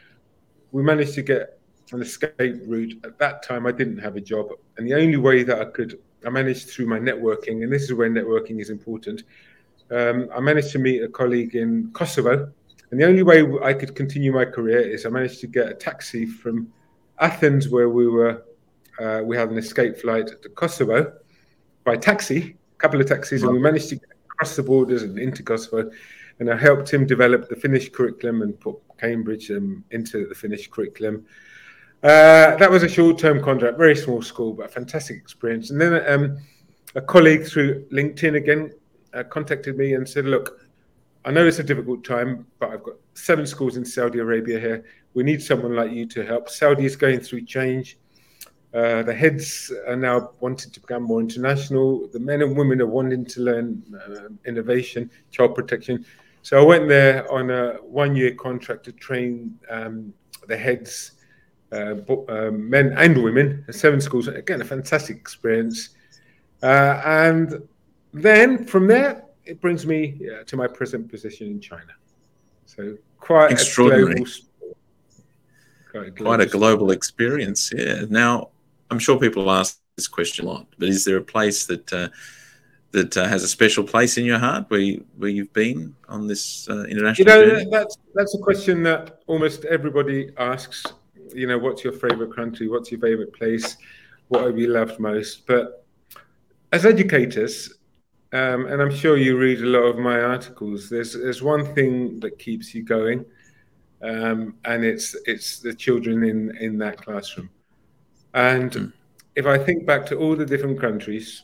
We 0.72 0.82
managed 0.84 1.14
to 1.16 1.22
get 1.22 1.60
an 1.92 2.02
escape 2.02 2.62
route. 2.66 3.00
At 3.04 3.20
that 3.20 3.44
time, 3.44 3.68
I 3.68 3.72
didn't 3.72 4.00
have 4.00 4.16
a 4.16 4.22
job. 4.22 4.50
And 4.78 4.88
the 4.88 4.96
only 4.96 5.18
way 5.18 5.44
that 5.44 5.60
I 5.60 5.66
could, 5.66 6.00
I 6.26 6.30
managed 6.30 6.70
through 6.70 6.88
my 6.88 7.00
networking, 7.00 7.64
and 7.64 7.72
this 7.72 7.84
is 7.84 7.94
where 7.94 8.10
networking 8.10 8.60
is 8.60 8.70
important. 8.70 9.24
Um, 9.92 10.30
I 10.36 10.40
managed 10.40 10.72
to 10.72 10.80
meet 10.80 11.04
a 11.04 11.08
colleague 11.08 11.56
in 11.56 11.92
Kosovo. 11.94 12.52
And 12.92 13.00
the 13.00 13.06
only 13.06 13.22
way 13.22 13.46
I 13.64 13.74
could 13.74 13.96
continue 13.96 14.32
my 14.32 14.46
career 14.46 14.80
is 14.80 15.06
I 15.06 15.10
managed 15.10 15.40
to 15.42 15.48
get 15.48 15.70
a 15.70 15.76
taxi 15.76 16.26
from 16.26 16.72
Athens, 17.20 17.70
where 17.70 17.90
we 17.90 18.08
were 18.08 18.44
uh, 19.00 19.22
we 19.24 19.38
had 19.38 19.50
an 19.50 19.58
escape 19.58 19.98
flight 19.98 20.28
to 20.42 20.50
Kosovo 20.50 21.14
by 21.84 21.96
taxi, 21.96 22.56
a 22.74 22.78
couple 22.78 23.00
of 23.00 23.08
taxis, 23.08 23.44
and 23.44 23.52
we 23.52 23.60
managed 23.60 23.90
to 23.90 23.96
get 23.96 24.10
across 24.26 24.56
the 24.56 24.64
borders 24.64 25.04
and 25.04 25.18
into 25.18 25.44
Kosovo. 25.44 25.90
And 26.40 26.50
I 26.50 26.56
helped 26.56 26.94
him 26.94 27.06
develop 27.06 27.50
the 27.50 27.56
Finnish 27.56 27.90
curriculum 27.90 28.42
and 28.42 28.58
put 28.60 28.78
Cambridge 28.98 29.52
um, 29.52 29.84
into 29.92 30.28
the 30.28 30.36
Finnish 30.36 30.70
curriculum. 30.70 31.26
Uh, 32.02 32.56
that 32.56 32.72
was 32.72 32.84
a 32.84 32.88
short-term 32.88 33.44
contract, 33.44 33.78
very 33.78 33.96
small 33.96 34.22
school, 34.22 34.54
but 34.54 34.68
a 34.68 34.70
fantastic 34.70 35.18
experience. 35.18 35.70
And 35.70 35.82
then 35.82 36.02
um, 36.08 36.38
a 36.96 37.02
colleague 37.02 37.46
through 37.46 37.86
LinkedIn 37.92 38.36
again 38.36 38.72
uh, 39.14 39.24
contacted 39.24 39.78
me 39.78 39.94
and 39.96 40.08
said, 40.08 40.26
"Look, 40.26 40.62
I 41.26 41.32
know 41.32 41.46
it's 41.46 41.60
a 41.60 41.64
difficult 41.64 42.06
time, 42.06 42.46
but 42.60 42.70
I've 42.72 42.84
got 42.84 42.96
seven 43.16 43.46
schools 43.46 43.76
in 43.76 43.84
Saudi 43.84 44.20
Arabia 44.20 44.60
here. 44.60 44.86
We 45.14 45.24
need 45.24 45.42
someone 45.42 45.76
like 45.76 45.92
you 45.92 46.06
to 46.08 46.26
help. 46.26 46.50
Saudi 46.50 46.86
is 46.86 46.96
going 46.96 47.20
through 47.20 47.46
change. 47.46 47.98
Uh, 48.72 49.02
the 49.02 49.14
heads 49.14 49.72
are 49.88 49.96
now 49.96 50.30
wanting 50.42 50.70
to 50.72 50.80
become 50.80 51.02
more 51.04 51.20
international. 51.20 52.08
The 52.08 52.20
men 52.20 52.42
and 52.44 52.56
women 52.56 52.82
are 52.82 52.88
wanting 52.88 53.26
to 53.26 53.42
learn 53.42 53.84
uh, 53.96 54.30
innovation, 54.46 55.10
child 55.32 55.56
protection. 55.56 56.06
So 56.44 56.62
I 56.62 56.64
went 56.64 56.88
there 56.88 57.30
on 57.32 57.50
a 57.50 57.74
one-year 57.82 58.36
contract 58.36 58.86
to 58.86 58.92
train 58.92 59.58
um, 59.70 60.14
the 60.48 60.56
heads, 60.56 61.14
uh, 61.72 61.96
um, 62.30 62.70
men 62.70 62.94
and 62.96 63.24
women, 63.24 63.66
seven 63.72 64.00
schools. 64.02 64.28
Again, 64.28 64.62
a 64.62 64.66
fantastic 64.66 65.18
experience. 65.18 65.90
Uh, 66.62 67.02
and 67.06 67.68
then 68.14 68.66
from 68.66 68.88
there, 68.88 69.26
it 69.46 69.60
brings 69.62 69.86
me 69.86 70.22
uh, 70.32 70.44
to 70.44 70.58
my 70.58 70.68
present 70.68 71.10
position 71.10 71.48
in 71.48 71.60
China. 71.60 71.94
So 72.66 72.98
quite 73.18 73.52
extraordinary. 73.52 74.24
Global, 74.24 74.32
quite 75.92 76.08
a 76.08 76.12
global, 76.12 76.26
quite 76.26 76.42
a 76.42 76.46
global 76.46 76.92
experience. 76.92 77.72
Yeah. 77.76 78.06
Now, 78.10 78.50
I'm 78.92 79.00
sure 79.00 79.20
people 79.20 79.50
ask 79.52 79.80
this 79.96 80.08
question 80.08 80.46
a 80.46 80.50
lot, 80.50 80.68
but 80.78 80.90
is 80.90 81.06
there 81.06 81.18
a 81.18 81.24
place 81.24 81.66
that 81.68 81.92
uh, 81.94 82.10
that 82.92 83.16
uh, 83.18 83.28
has 83.28 83.44
a 83.44 83.48
special 83.48 83.84
place 83.84 84.18
in 84.18 84.26
your 84.26 84.40
heart 84.40 84.66
where 84.70 84.80
you, 84.80 85.06
where 85.18 85.30
you've 85.30 85.54
been 85.54 85.96
on 86.08 86.28
this 86.28 86.68
uh, 86.70 86.84
international? 86.86 87.32
You 87.32 87.42
know, 87.42 87.50
journey? 87.50 87.70
that's 87.72 87.98
that's 88.16 88.36
a 88.36 88.40
question 88.40 88.84
that 88.84 89.20
almost 89.28 89.66
everybody 89.66 90.32
asks. 90.38 90.86
You 91.34 91.48
know, 91.48 91.60
what's 91.60 91.84
your 91.84 91.94
favorite 91.94 92.36
country? 92.36 92.68
What's 92.68 92.92
your 92.92 93.00
favorite 93.00 93.34
place? 93.34 93.78
What 94.30 94.46
have 94.46 94.58
you 94.58 94.68
loved 94.68 95.00
most? 95.00 95.46
But 95.46 95.86
as 96.72 96.86
educators, 96.86 97.74
um, 98.32 98.66
and 98.68 98.82
I'm 98.82 98.94
sure 98.94 99.18
you 99.18 99.38
read 99.38 99.62
a 99.62 99.66
lot 99.66 99.84
of 99.84 99.98
my 99.98 100.22
articles. 100.22 100.90
There's 100.90 101.14
there's 101.14 101.42
one 101.42 101.74
thing 101.76 102.20
that 102.22 102.40
keeps 102.40 102.74
you 102.74 102.84
going, 102.84 103.26
um, 104.02 104.56
and 104.66 104.84
it's 104.84 105.16
it's 105.26 105.60
the 105.60 105.74
children 105.74 106.24
in 106.24 106.56
in 106.58 106.78
that 106.80 106.98
classroom. 106.98 107.50
And 108.34 108.72
mm. 108.72 108.94
if 109.36 109.46
I 109.46 109.58
think 109.58 109.86
back 109.86 110.06
to 110.08 110.18
all 110.18 110.36
the 110.36 110.46
different 110.46 110.80
countries, 110.80 111.44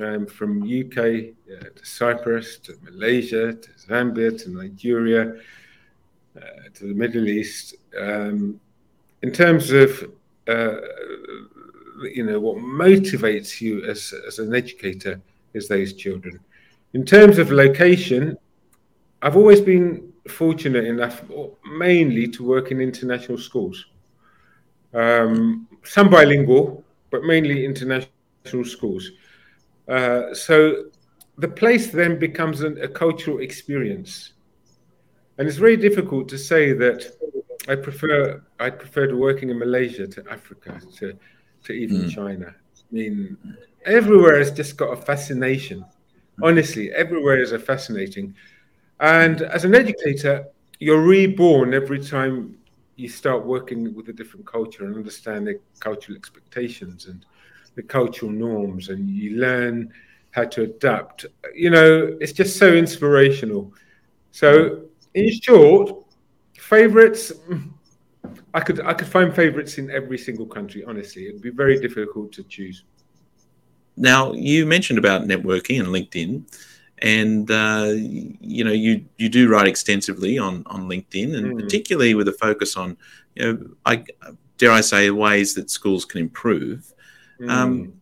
um, 0.00 0.26
from 0.26 0.62
UK 0.62 0.98
uh, 0.98 1.68
to 1.76 1.84
Cyprus 1.84 2.58
to 2.58 2.74
Malaysia 2.82 3.52
to 3.52 3.70
Zambia 3.86 4.42
to 4.42 4.50
Nigeria 4.50 5.34
uh, 6.36 6.40
to 6.72 6.88
the 6.88 6.94
Middle 6.94 7.28
East, 7.28 7.74
um, 7.98 8.58
in 9.22 9.30
terms 9.30 9.70
of 9.70 10.10
uh, 10.48 10.76
you 12.02 12.24
know 12.24 12.40
what 12.40 12.56
motivates 12.58 13.60
you 13.60 13.84
as 13.84 14.14
as 14.26 14.38
an 14.38 14.54
educator 14.54 15.20
is 15.52 15.68
those 15.68 15.92
children. 15.92 16.40
In 16.94 17.04
terms 17.04 17.38
of 17.38 17.50
location, 17.50 18.36
I've 19.22 19.36
always 19.36 19.60
been 19.60 20.12
fortunate 20.28 20.84
enough, 20.84 21.22
mainly 21.76 22.28
to 22.28 22.44
work 22.44 22.70
in 22.70 22.80
international 22.80 23.38
schools 23.38 23.86
um, 24.94 25.68
some 25.84 26.10
bilingual, 26.10 26.84
but 27.10 27.24
mainly 27.24 27.64
international 27.64 28.64
schools. 28.64 29.10
Uh, 29.88 30.34
so 30.34 30.84
the 31.38 31.48
place 31.48 31.88
then 31.90 32.18
becomes 32.18 32.62
an, 32.62 32.80
a 32.80 32.88
cultural 32.88 33.40
experience, 33.40 34.32
and 35.38 35.48
it's 35.48 35.58
very 35.58 35.76
difficult 35.76 36.28
to 36.28 36.38
say 36.38 36.72
that 36.72 37.12
I 37.68 37.76
prefer 37.76 38.42
I 38.60 38.70
prefer 38.70 39.06
to 39.06 39.16
working 39.16 39.50
in 39.50 39.58
Malaysia 39.58 40.06
to 40.06 40.24
Africa 40.30 40.80
to 40.98 41.14
to 41.64 41.72
even 41.72 42.02
mm. 42.02 42.10
China. 42.10 42.54
I 42.76 42.94
mean, 42.94 43.36
everywhere 43.84 44.38
has 44.38 44.50
just 44.50 44.76
got 44.76 44.92
a 44.92 44.96
fascination. 44.96 45.84
Honestly, 46.42 46.92
everywhere 46.92 47.40
is 47.40 47.52
a 47.52 47.58
fascinating. 47.58 48.34
And 49.00 49.42
as 49.42 49.64
an 49.64 49.74
educator, 49.74 50.46
you're 50.78 51.00
reborn 51.00 51.74
every 51.74 52.00
time 52.00 52.56
you 52.96 53.08
start 53.08 53.44
working 53.44 53.94
with 53.94 54.08
a 54.08 54.12
different 54.12 54.46
culture 54.46 54.84
and 54.84 54.94
understand 54.94 55.46
the 55.46 55.58
cultural 55.80 56.16
expectations 56.16 57.06
and 57.06 57.24
the 57.74 57.82
cultural 57.82 58.30
norms, 58.30 58.88
and 58.88 59.08
you 59.08 59.38
learn 59.38 59.92
how 60.30 60.44
to 60.44 60.62
adapt. 60.62 61.26
You 61.54 61.70
know, 61.70 62.16
it's 62.20 62.32
just 62.32 62.56
so 62.56 62.72
inspirational. 62.72 63.72
So, 64.30 64.82
in 65.14 65.30
short, 65.40 66.04
favorites. 66.58 67.32
I 68.54 68.60
could 68.60 68.80
I 68.80 68.94
could 68.94 69.08
find 69.08 69.34
favorites 69.34 69.78
in 69.78 69.90
every 69.90 70.18
single 70.18 70.46
country. 70.46 70.84
Honestly, 70.84 71.28
it'd 71.28 71.42
be 71.42 71.50
very 71.50 71.78
difficult 71.80 72.32
to 72.32 72.42
choose. 72.44 72.84
Now, 73.96 74.32
you 74.32 74.66
mentioned 74.66 74.98
about 74.98 75.22
networking 75.22 75.78
and 75.78 75.88
LinkedIn 75.88 76.44
and 77.04 77.50
uh, 77.50 77.90
you 77.92 78.64
know 78.64 78.72
you 78.72 79.04
you 79.18 79.28
do 79.28 79.48
write 79.48 79.68
extensively 79.68 80.38
on 80.38 80.64
on 80.66 80.88
LinkedIn, 80.88 81.36
and 81.36 81.52
mm. 81.52 81.60
particularly 81.60 82.14
with 82.14 82.26
a 82.28 82.32
focus 82.32 82.76
on 82.76 82.96
you 83.34 83.44
know 83.44 83.70
I 83.84 84.04
dare 84.56 84.72
I 84.72 84.80
say 84.80 85.10
ways 85.10 85.54
that 85.54 85.70
schools 85.70 86.06
can 86.06 86.20
improve. 86.22 86.92
Mm. 87.38 87.50
Um, 87.50 87.92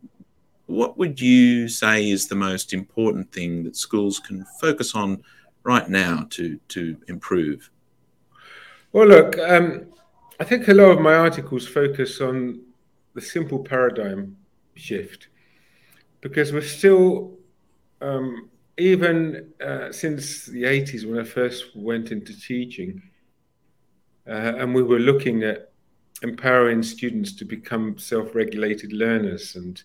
what 0.67 0.97
would 0.99 1.21
you 1.21 1.69
say 1.69 2.09
is 2.09 2.29
the 2.29 2.37
most 2.37 2.73
important 2.73 3.33
thing 3.33 3.65
that 3.65 3.77
schools 3.77 4.21
can 4.21 4.47
focus 4.61 4.95
on 4.95 5.25
right 5.65 5.89
now 5.89 6.27
to 6.31 6.59
to 6.69 6.97
improve? 7.09 7.71
Well, 8.93 9.09
look, 9.09 9.37
um, 9.39 9.87
I 10.39 10.45
think 10.45 10.69
a 10.69 10.75
lot 10.75 10.93
of 10.93 11.01
my 11.01 11.15
articles 11.15 11.67
focus 11.67 12.21
on 12.21 12.61
the 13.15 13.21
simple 13.21 13.59
paradigm 13.59 14.37
shift 14.75 15.29
because 16.21 16.53
we're 16.53 16.61
still, 16.63 17.33
um, 18.01 18.49
even 18.79 19.53
uh, 19.65 19.93
since 19.93 20.47
the 20.47 20.63
80s 20.63 21.09
when 21.09 21.19
I 21.19 21.25
first 21.25 21.77
went 21.77 22.11
into 22.11 22.39
teaching, 22.39 23.03
uh, 24.27 24.55
and 24.57 24.75
we 24.75 24.83
were 24.83 24.99
looking 24.99 25.43
at 25.43 25.73
empowering 26.23 26.83
students 26.83 27.33
to 27.33 27.45
become 27.45 27.99
self 27.99 28.35
regulated 28.35 28.93
learners 28.93 29.57
and 29.57 29.83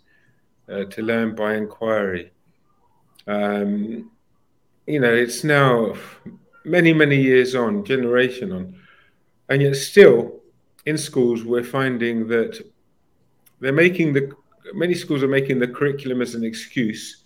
uh, 0.71 0.85
to 0.85 1.01
learn 1.01 1.35
by 1.35 1.55
inquiry. 1.55 2.31
Um, 3.25 4.11
you 4.85 4.99
know, 4.99 5.13
it's 5.13 5.43
now 5.43 5.95
many, 6.63 6.93
many 6.93 7.21
years 7.21 7.55
on, 7.55 7.83
generation 7.83 8.51
on, 8.51 8.79
and 9.49 9.61
yet 9.61 9.75
still 9.75 10.41
in 10.85 10.97
schools 10.97 11.43
we're 11.43 11.63
finding 11.63 12.27
that 12.27 12.63
they're 13.59 13.73
making 13.73 14.13
the 14.13 14.31
many 14.73 14.93
schools 14.93 15.23
are 15.23 15.27
making 15.27 15.59
the 15.59 15.67
curriculum 15.67 16.21
as 16.21 16.35
an 16.35 16.43
excuse 16.43 17.23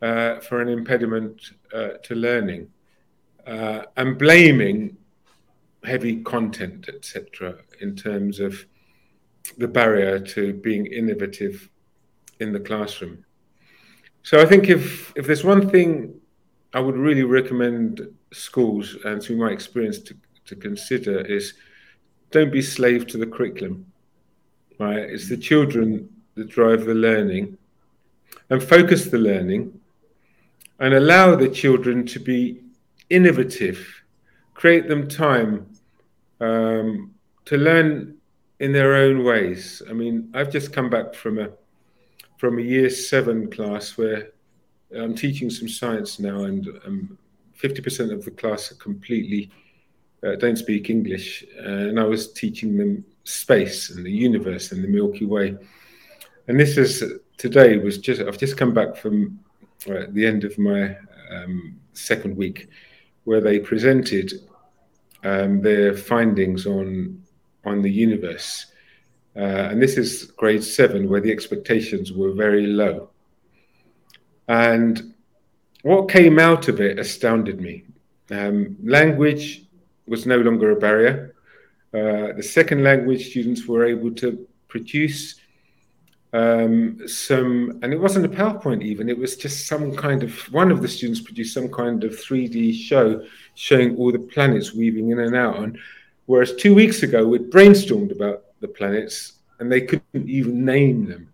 for 0.00 0.60
an 0.60 0.68
impediment 0.68 1.50
uh, 1.74 1.88
to 2.02 2.14
learning 2.14 2.68
uh, 3.46 3.82
and 3.96 4.18
blaming 4.18 4.96
heavy 5.84 6.22
content, 6.22 6.88
etc., 6.88 7.56
in 7.80 7.96
terms 7.96 8.40
of 8.40 8.64
the 9.56 9.68
barrier 9.68 10.18
to 10.18 10.52
being 10.52 10.86
innovative 10.86 11.70
in 12.40 12.52
the 12.52 12.60
classroom. 12.60 13.24
So 14.22 14.40
I 14.40 14.46
think 14.46 14.68
if 14.68 15.16
if 15.16 15.26
there's 15.26 15.44
one 15.44 15.70
thing 15.70 16.20
I 16.74 16.80
would 16.80 16.96
really 16.96 17.22
recommend 17.22 18.06
schools 18.32 18.96
and 19.04 19.22
through 19.22 19.36
my 19.36 19.50
experience 19.50 20.00
to, 20.00 20.14
to 20.44 20.54
consider 20.54 21.20
is 21.20 21.54
don't 22.30 22.52
be 22.52 22.60
slave 22.60 23.06
to 23.06 23.16
the 23.16 23.26
curriculum. 23.26 23.86
Right? 24.78 24.98
It's 24.98 25.28
the 25.28 25.36
children 25.36 26.08
that 26.34 26.48
drive 26.48 26.84
the 26.84 26.94
learning 26.94 27.56
and 28.50 28.62
focus 28.62 29.06
the 29.06 29.18
learning 29.18 29.77
and 30.78 30.94
allow 30.94 31.34
the 31.34 31.48
children 31.48 32.06
to 32.06 32.20
be 32.20 32.60
innovative, 33.10 34.02
create 34.54 34.88
them 34.88 35.08
time 35.08 35.66
um, 36.40 37.14
to 37.44 37.56
learn 37.56 38.16
in 38.60 38.72
their 38.72 38.94
own 38.94 39.24
ways. 39.24 39.82
I 39.88 39.92
mean, 39.92 40.30
I've 40.34 40.50
just 40.50 40.72
come 40.72 40.90
back 40.90 41.14
from 41.14 41.38
a 41.38 41.50
from 42.38 42.58
a 42.58 42.62
year 42.62 42.88
seven 42.88 43.50
class 43.50 43.98
where 43.98 44.30
I'm 44.96 45.14
teaching 45.14 45.50
some 45.50 45.68
science 45.68 46.20
now, 46.20 46.44
and 46.44 46.68
um, 46.86 47.18
50% 47.60 48.12
of 48.12 48.24
the 48.24 48.30
class 48.30 48.70
are 48.70 48.76
completely 48.76 49.50
uh, 50.24 50.36
don't 50.36 50.56
speak 50.56 50.90
English, 50.90 51.44
and 51.58 51.98
I 51.98 52.04
was 52.04 52.32
teaching 52.32 52.76
them 52.76 53.04
space 53.24 53.90
and 53.90 54.04
the 54.04 54.10
universe 54.10 54.72
and 54.72 54.82
the 54.82 54.88
Milky 54.88 55.26
Way. 55.26 55.56
And 56.48 56.58
this 56.58 56.76
is 56.76 57.04
today 57.36 57.76
was 57.76 57.98
just 57.98 58.20
I've 58.20 58.38
just 58.38 58.56
come 58.56 58.72
back 58.72 58.96
from 58.96 59.38
uh, 59.88 60.06
the 60.10 60.26
end 60.26 60.44
of 60.44 60.58
my 60.58 60.96
um, 61.30 61.78
second 61.92 62.36
week, 62.36 62.68
where 63.24 63.40
they 63.40 63.58
presented 63.58 64.32
um, 65.24 65.60
their 65.60 65.94
findings 65.94 66.66
on 66.66 67.22
on 67.64 67.82
the 67.82 67.90
universe. 67.90 68.66
Uh, 69.36 69.70
and 69.70 69.80
this 69.80 69.96
is 69.96 70.32
grade 70.36 70.64
seven, 70.64 71.08
where 71.08 71.20
the 71.20 71.30
expectations 71.30 72.12
were 72.12 72.32
very 72.32 72.66
low. 72.66 73.10
And 74.48 75.14
what 75.82 76.08
came 76.08 76.38
out 76.38 76.68
of 76.68 76.80
it 76.80 76.98
astounded 76.98 77.60
me. 77.60 77.84
Um, 78.30 78.76
language 78.82 79.64
was 80.06 80.26
no 80.26 80.38
longer 80.38 80.72
a 80.72 80.76
barrier. 80.76 81.34
Uh, 81.94 82.32
the 82.36 82.42
second 82.42 82.82
language 82.82 83.30
students 83.30 83.66
were 83.66 83.84
able 83.84 84.12
to 84.14 84.46
produce 84.68 85.36
um, 86.32 87.06
some, 87.08 87.78
and 87.82 87.92
it 87.92 87.98
wasn't 87.98 88.26
a 88.26 88.28
PowerPoint 88.28 88.82
even, 88.82 89.08
it 89.08 89.18
was 89.18 89.36
just 89.36 89.66
some 89.66 89.94
kind 89.96 90.22
of, 90.22 90.34
one 90.52 90.70
of 90.70 90.82
the 90.82 90.88
students 90.88 91.20
produced 91.20 91.54
some 91.54 91.68
kind 91.68 92.04
of 92.04 92.12
3D 92.12 92.74
show 92.74 93.24
showing 93.54 93.96
all 93.96 94.12
the 94.12 94.18
planets 94.18 94.74
weaving 94.74 95.10
in 95.10 95.20
and 95.20 95.34
out. 95.34 95.58
And 95.58 95.78
whereas 96.26 96.54
two 96.54 96.74
weeks 96.74 97.02
ago 97.02 97.26
we'd 97.26 97.50
brainstormed 97.50 98.12
about 98.12 98.44
the 98.60 98.68
planets 98.68 99.34
and 99.58 99.72
they 99.72 99.80
couldn't 99.80 100.28
even 100.28 100.64
name 100.64 101.06
them. 101.06 101.32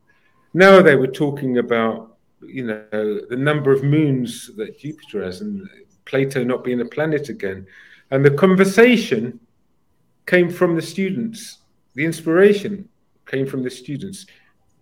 Now 0.53 0.81
they 0.81 0.95
were 0.95 1.09
talking 1.09 1.59
about, 1.59 2.17
you 2.41 2.65
know, 2.65 3.21
the 3.29 3.37
number 3.37 3.73
of 3.73 3.83
moons 3.83 4.51
that 4.57 4.79
Jupiter 4.79 5.25
has 5.25 5.41
and 5.41 5.69
Pluto 6.05 6.45
not 6.45 6.63
being 6.63 6.81
a 6.81 6.85
planet 6.85 7.29
again. 7.29 7.67
And 8.11 8.25
the 8.25 8.31
conversation 8.31 9.41
came 10.27 10.51
from 10.51 10.77
the 10.77 10.83
students. 10.83 11.59
The 11.95 12.05
inspiration 12.05 12.89
came 13.27 13.47
from 13.47 13.63
the 13.63 13.71
students. 13.71 14.27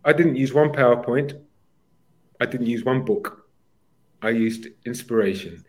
I 0.05 0.13
didn't 0.13 0.37
use 0.37 0.53
one 0.53 0.71
PowerPoint. 0.71 1.41
I 2.41 2.47
didn't 2.47 2.67
use 2.67 2.85
one 2.85 3.05
book. 3.05 3.47
I 4.21 4.31
used 4.31 4.69
inspiration. 4.85 5.65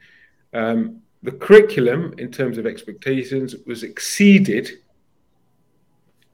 Um, 0.53 1.01
the 1.21 1.31
curriculum, 1.31 2.13
in 2.17 2.31
terms 2.31 2.57
of 2.57 2.65
expectations, 2.65 3.55
was 3.65 3.83
exceeded 3.83 4.69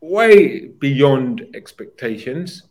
way 0.02 0.68
beyond 0.68 1.46
expectations. 1.54 2.64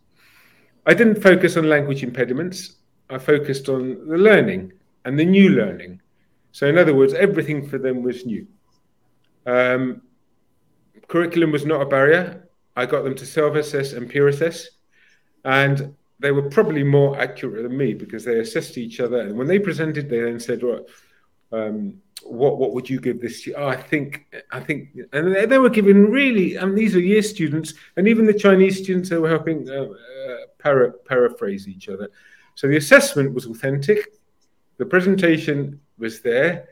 I 0.86 0.94
didn't 0.94 1.22
focus 1.22 1.56
on 1.56 1.68
language 1.68 2.02
impediments. 2.02 2.76
I 3.10 3.18
focused 3.18 3.68
on 3.68 4.08
the 4.08 4.18
learning 4.18 4.72
and 5.04 5.18
the 5.18 5.24
new 5.24 5.50
learning. 5.50 6.00
So, 6.52 6.66
in 6.66 6.78
other 6.78 6.94
words, 6.94 7.14
everything 7.14 7.68
for 7.68 7.78
them 7.78 8.02
was 8.02 8.26
new. 8.26 8.46
Um, 9.46 10.02
curriculum 11.06 11.52
was 11.52 11.64
not 11.64 11.82
a 11.82 11.86
barrier. 11.86 12.48
I 12.76 12.86
got 12.86 13.04
them 13.04 13.14
to 13.16 13.26
self 13.26 13.54
assess 13.54 13.92
and 13.92 14.08
peer 14.08 14.28
assess. 14.28 14.66
And 15.44 15.94
they 16.20 16.32
were 16.32 16.50
probably 16.50 16.82
more 16.82 17.18
accurate 17.18 17.62
than 17.62 17.76
me 17.76 17.94
because 17.94 18.24
they 18.24 18.40
assessed 18.40 18.76
each 18.76 19.00
other. 19.00 19.20
And 19.20 19.36
when 19.36 19.46
they 19.46 19.58
presented, 19.58 20.08
they 20.08 20.20
then 20.20 20.40
said, 20.40 20.62
"Right, 20.62 20.82
um, 21.52 22.02
what 22.24 22.58
what 22.58 22.72
would 22.72 22.90
you 22.90 23.00
give 23.00 23.20
this?" 23.20 23.48
Oh, 23.56 23.68
I 23.68 23.76
think 23.76 24.26
I 24.50 24.60
think, 24.60 24.88
and 25.12 25.34
they, 25.34 25.46
they 25.46 25.58
were 25.58 25.70
giving 25.70 26.10
really. 26.10 26.58
I 26.58 26.64
mean, 26.64 26.74
these 26.74 26.96
are 26.96 27.00
year 27.00 27.22
students, 27.22 27.74
and 27.96 28.08
even 28.08 28.26
the 28.26 28.34
Chinese 28.34 28.82
students 28.82 29.08
they 29.08 29.18
were 29.18 29.28
helping 29.28 29.68
uh, 29.68 29.84
uh, 29.84 30.36
para, 30.58 30.92
paraphrase 30.92 31.68
each 31.68 31.88
other. 31.88 32.10
So 32.54 32.66
the 32.66 32.76
assessment 32.76 33.34
was 33.34 33.46
authentic. 33.46 34.14
The 34.78 34.86
presentation 34.86 35.80
was 35.98 36.20
there. 36.20 36.68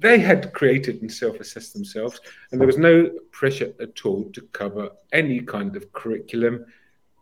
They 0.00 0.18
had 0.20 0.52
created 0.52 1.02
and 1.02 1.12
self-assessed 1.12 1.74
themselves, 1.74 2.20
and 2.50 2.60
there 2.60 2.66
was 2.66 2.78
no 2.78 3.10
pressure 3.32 3.72
at 3.80 4.04
all 4.04 4.30
to 4.30 4.42
cover 4.52 4.90
any 5.12 5.40
kind 5.40 5.74
of 5.76 5.92
curriculum 5.92 6.66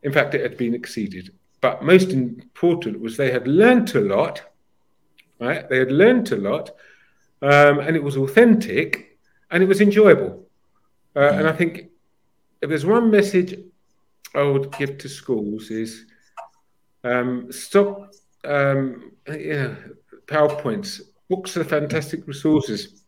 in 0.07 0.12
fact, 0.12 0.37
it 0.37 0.40
had 0.40 0.57
been 0.57 0.73
exceeded. 0.73 1.35
But 1.61 1.83
most 1.83 2.11
important 2.11 3.01
was 3.01 3.16
they 3.16 3.33
had 3.33 3.49
learnt 3.49 3.97
a 3.97 4.01
lot, 4.01 4.40
right? 5.40 5.69
They 5.69 5.79
had 5.81 5.90
learnt 5.90 6.31
a 6.31 6.37
lot, 6.37 6.71
um, 7.42 7.81
and 7.81 7.97
it 7.97 8.03
was 8.03 8.16
authentic 8.16 9.19
and 9.51 9.64
it 9.64 9.66
was 9.66 9.81
enjoyable. 9.81 10.47
Uh, 11.16 11.21
mm. 11.23 11.38
And 11.38 11.49
I 11.49 11.53
think 11.53 11.88
if 12.62 12.69
there's 12.69 12.87
one 12.87 13.11
message 13.11 13.59
I 14.33 14.42
would 14.45 14.71
give 14.79 14.97
to 14.99 15.09
schools 15.09 15.71
is 15.71 16.07
um, 17.03 17.51
stop, 17.51 18.12
um, 18.45 19.11
yeah, 19.29 19.75
PowerPoints. 20.27 21.01
Books 21.29 21.57
are 21.57 21.64
fantastic 21.64 22.29
resources. 22.29 23.03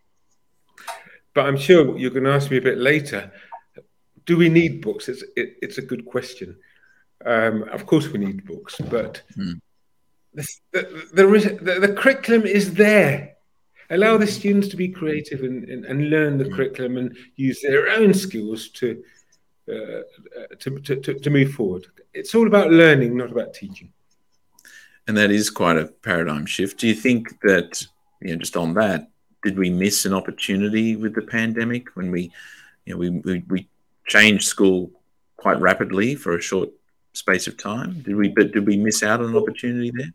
But 1.32 1.46
I'm 1.46 1.56
sure 1.56 1.96
you're 1.96 2.10
going 2.10 2.24
to 2.24 2.32
ask 2.32 2.50
me 2.50 2.56
a 2.56 2.62
bit 2.62 2.78
later 2.78 3.30
do 4.28 4.36
we 4.36 4.50
need 4.50 4.82
books? 4.82 5.08
It's, 5.08 5.22
it, 5.36 5.56
it's 5.62 5.78
a 5.78 5.82
good 5.82 6.04
question. 6.04 6.58
Um, 7.24 7.64
of 7.64 7.86
course, 7.86 8.08
we 8.08 8.18
need 8.18 8.46
books, 8.46 8.76
but 8.90 9.22
hmm. 9.34 9.54
the, 10.34 10.46
the, 10.72 11.58
the, 11.60 11.80
the, 11.86 11.94
curriculum 11.94 12.46
is 12.46 12.74
there. 12.74 13.34
Allow 13.90 14.18
the 14.18 14.26
students 14.26 14.68
to 14.68 14.76
be 14.76 14.88
creative 14.88 15.42
and, 15.42 15.64
and, 15.68 15.84
and 15.84 16.10
learn 16.10 16.38
the 16.38 16.44
hmm. 16.44 16.54
curriculum 16.54 16.96
and 16.96 17.16
use 17.36 17.60
their 17.60 17.88
own 17.88 18.14
skills 18.14 18.68
to, 18.70 19.02
uh, 19.68 20.02
to, 20.60 20.78
to, 20.78 20.96
to, 20.96 21.14
to 21.14 21.30
move 21.30 21.52
forward. 21.52 21.86
It's 22.14 22.34
all 22.34 22.46
about 22.46 22.70
learning, 22.70 23.16
not 23.16 23.32
about 23.32 23.54
teaching. 23.54 23.92
And 25.08 25.16
that 25.16 25.30
is 25.30 25.50
quite 25.50 25.78
a 25.78 25.86
paradigm 25.86 26.46
shift. 26.46 26.78
Do 26.78 26.86
you 26.86 26.94
think 26.94 27.40
that, 27.40 27.82
you 28.20 28.30
know, 28.30 28.36
just 28.36 28.56
on 28.56 28.74
that, 28.74 29.08
did 29.42 29.58
we 29.58 29.70
miss 29.70 30.04
an 30.04 30.12
opportunity 30.12 30.96
with 30.96 31.14
the 31.14 31.22
pandemic 31.22 31.96
when 31.96 32.10
we, 32.10 32.30
you 32.84 32.92
know, 32.92 32.98
we, 32.98 33.10
we, 33.10 33.44
we 33.48 33.68
changed 34.06 34.44
school 34.44 34.90
quite 35.36 35.58
rapidly 35.60 36.14
for 36.14 36.36
a 36.36 36.40
short 36.40 36.68
space 37.12 37.46
of 37.46 37.56
time? 37.56 38.00
Did 38.02 38.16
we 38.16 38.28
did 38.28 38.66
we 38.66 38.76
miss 38.76 39.02
out 39.02 39.20
on 39.20 39.30
an 39.30 39.36
opportunity 39.36 39.92
there? 39.94 40.12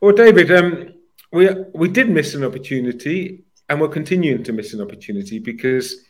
Well, 0.00 0.14
David, 0.14 0.50
um, 0.50 0.94
we 1.32 1.48
we 1.74 1.88
did 1.88 2.10
miss 2.10 2.34
an 2.34 2.44
opportunity, 2.44 3.44
and 3.68 3.80
we're 3.80 3.88
continuing 3.88 4.42
to 4.44 4.52
miss 4.52 4.74
an 4.74 4.80
opportunity 4.80 5.38
because 5.38 6.04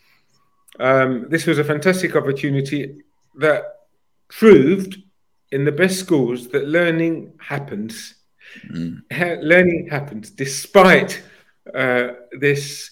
um, 0.80 1.26
this 1.28 1.46
was 1.46 1.58
a 1.58 1.64
fantastic 1.64 2.16
opportunity 2.16 3.02
that 3.36 3.64
proved 4.28 4.96
in 5.50 5.64
the 5.64 5.72
best 5.72 5.98
schools 5.98 6.48
that 6.48 6.66
learning 6.66 7.32
happens. 7.38 8.14
Mm. 8.70 9.02
Learning 9.42 9.88
happens 9.90 10.30
despite 10.30 11.22
uh, 11.74 12.08
this 12.38 12.90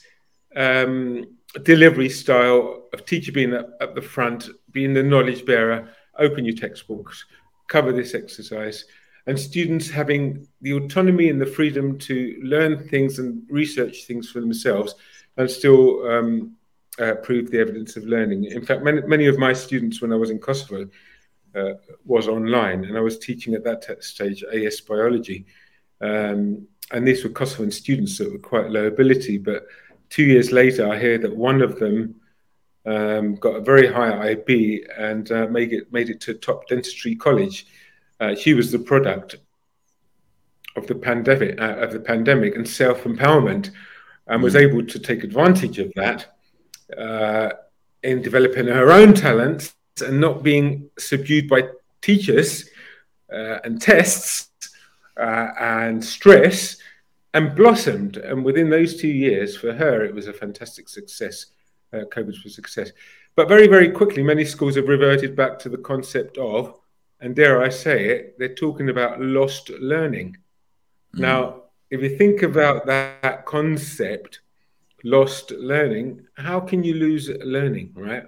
um, 0.54 1.24
delivery 1.62 2.08
style 2.08 2.88
of 2.92 3.04
teacher 3.04 3.32
being 3.32 3.54
at, 3.54 3.66
at 3.80 3.94
the 3.94 4.02
front, 4.02 4.48
being 4.70 4.94
the 4.94 5.02
knowledge 5.02 5.44
bearer, 5.44 5.88
open 6.20 6.44
your 6.44 6.56
textbooks, 6.56 7.24
cover 7.68 7.92
this 7.92 8.14
exercise, 8.14 8.84
and 9.26 9.38
students 9.38 9.90
having 9.90 10.46
the 10.60 10.72
autonomy 10.72 11.28
and 11.28 11.40
the 11.40 11.46
freedom 11.46 11.98
to 11.98 12.40
learn 12.42 12.88
things 12.88 13.18
and 13.18 13.42
research 13.48 14.04
things 14.04 14.30
for 14.30 14.40
themselves 14.40 14.94
and 15.36 15.50
still 15.50 16.06
um, 16.08 16.56
uh, 16.98 17.14
prove 17.14 17.50
the 17.50 17.58
evidence 17.58 17.96
of 17.96 18.04
learning. 18.04 18.44
In 18.44 18.64
fact, 18.64 18.82
many, 18.82 19.00
many 19.02 19.26
of 19.26 19.38
my 19.38 19.52
students 19.52 20.00
when 20.00 20.12
I 20.12 20.16
was 20.16 20.30
in 20.30 20.38
Kosovo 20.38 20.88
uh, 21.54 21.72
was 22.04 22.28
online, 22.28 22.84
and 22.84 22.96
I 22.96 23.00
was 23.00 23.18
teaching 23.18 23.54
at 23.54 23.64
that 23.64 24.02
stage 24.02 24.44
AS 24.52 24.80
biology. 24.80 25.46
Um, 26.00 26.66
and 26.92 27.06
these 27.06 27.24
were 27.24 27.30
Kosovan 27.30 27.72
students 27.72 28.18
that 28.18 28.32
were 28.32 28.38
quite 28.38 28.70
low 28.70 28.86
ability, 28.86 29.38
but 29.38 29.66
two 30.08 30.24
years 30.24 30.52
later, 30.52 30.88
I 30.88 30.98
hear 30.98 31.18
that 31.18 31.34
one 31.34 31.62
of 31.62 31.78
them 31.78 32.20
um, 32.86 33.34
got 33.36 33.56
a 33.56 33.60
very 33.60 33.92
high 33.92 34.30
IB 34.30 34.84
and 34.98 35.30
uh, 35.32 35.46
made 35.46 35.72
it 35.72 35.92
made 35.92 36.10
it 36.10 36.20
to 36.22 36.34
top 36.34 36.66
dentistry 36.68 37.14
college. 37.14 37.66
Uh, 38.18 38.34
she 38.34 38.54
was 38.54 38.70
the 38.70 38.78
product 38.78 39.36
of 40.76 40.86
the 40.86 40.94
pandemic 40.94 41.60
uh, 41.60 41.76
of 41.76 41.92
the 41.92 42.00
pandemic 42.00 42.56
and 42.56 42.68
self 42.68 43.04
empowerment, 43.04 43.70
and 44.26 44.42
was 44.42 44.54
mm. 44.54 44.60
able 44.60 44.86
to 44.86 44.98
take 44.98 45.24
advantage 45.24 45.78
of 45.78 45.92
that 45.94 46.36
uh, 46.96 47.50
in 48.02 48.22
developing 48.22 48.66
her 48.66 48.92
own 48.92 49.14
talents 49.14 49.74
and 50.02 50.20
not 50.20 50.42
being 50.42 50.88
subdued 50.98 51.48
by 51.48 51.62
teachers 52.00 52.70
uh, 53.32 53.58
and 53.64 53.80
tests 53.80 54.48
uh, 55.18 55.48
and 55.58 56.02
stress 56.02 56.76
and 57.34 57.54
blossomed. 57.54 58.16
And 58.16 58.44
within 58.44 58.70
those 58.70 59.00
two 59.00 59.08
years, 59.08 59.56
for 59.56 59.72
her, 59.72 60.04
it 60.04 60.14
was 60.14 60.26
a 60.26 60.32
fantastic 60.32 60.88
success. 60.88 61.46
Uh, 61.92 62.04
COVID 62.04 62.26
was 62.26 62.46
a 62.46 62.50
success. 62.50 62.92
But 63.36 63.48
very, 63.48 63.66
very 63.66 63.90
quickly, 63.90 64.22
many 64.22 64.44
schools 64.44 64.76
have 64.76 64.88
reverted 64.88 65.34
back 65.34 65.58
to 65.60 65.68
the 65.68 65.78
concept 65.78 66.38
of, 66.38 66.78
and 67.20 67.34
dare 67.34 67.62
I 67.62 67.68
say 67.68 68.06
it, 68.06 68.38
they're 68.38 68.54
talking 68.54 68.90
about 68.90 69.20
lost 69.20 69.70
learning. 69.70 70.36
Mm. 71.14 71.20
Now, 71.20 71.62
if 71.90 72.02
you 72.02 72.16
think 72.16 72.42
about 72.42 72.86
that 72.86 73.44
concept, 73.46 74.40
lost 75.04 75.50
learning, 75.50 76.26
how 76.34 76.60
can 76.60 76.84
you 76.84 76.94
lose 76.94 77.28
learning, 77.28 77.92
right? 77.94 78.24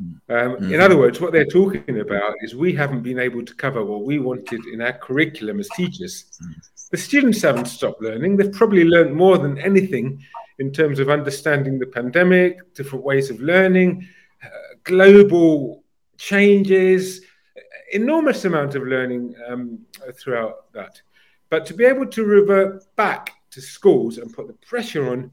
Mm. 0.00 0.04
Um, 0.04 0.18
mm-hmm. 0.28 0.74
In 0.74 0.80
other 0.80 0.96
words, 0.96 1.20
what 1.20 1.32
they're 1.32 1.44
talking 1.44 2.00
about 2.00 2.34
is 2.42 2.54
we 2.54 2.72
haven't 2.72 3.02
been 3.02 3.18
able 3.18 3.44
to 3.44 3.54
cover 3.54 3.84
what 3.84 4.04
we 4.04 4.18
wanted 4.18 4.64
in 4.66 4.80
our 4.80 4.92
curriculum 4.92 5.60
as 5.60 5.68
teachers. 5.70 6.26
Mm. 6.42 6.54
The 6.90 6.96
students 6.96 7.42
haven't 7.42 7.66
stopped 7.66 8.02
learning. 8.02 8.36
They've 8.36 8.52
probably 8.52 8.84
learned 8.84 9.14
more 9.14 9.38
than 9.38 9.58
anything 9.58 10.22
in 10.60 10.70
terms 10.70 10.98
of 10.98 11.08
understanding 11.08 11.78
the 11.78 11.86
pandemic, 11.86 12.74
different 12.74 13.04
ways 13.04 13.30
of 13.30 13.40
learning, 13.40 14.06
uh, 14.44 14.48
global 14.84 15.82
changes, 16.18 17.22
enormous 17.92 18.44
amount 18.44 18.74
of 18.74 18.82
learning 18.82 19.34
um, 19.48 19.78
throughout 20.14 20.70
that. 20.72 21.00
But 21.48 21.64
to 21.66 21.74
be 21.74 21.84
able 21.86 22.06
to 22.08 22.24
revert 22.24 22.84
back 22.94 23.32
to 23.52 23.60
schools 23.60 24.18
and 24.18 24.32
put 24.32 24.46
the 24.46 24.58
pressure 24.66 25.10
on 25.10 25.30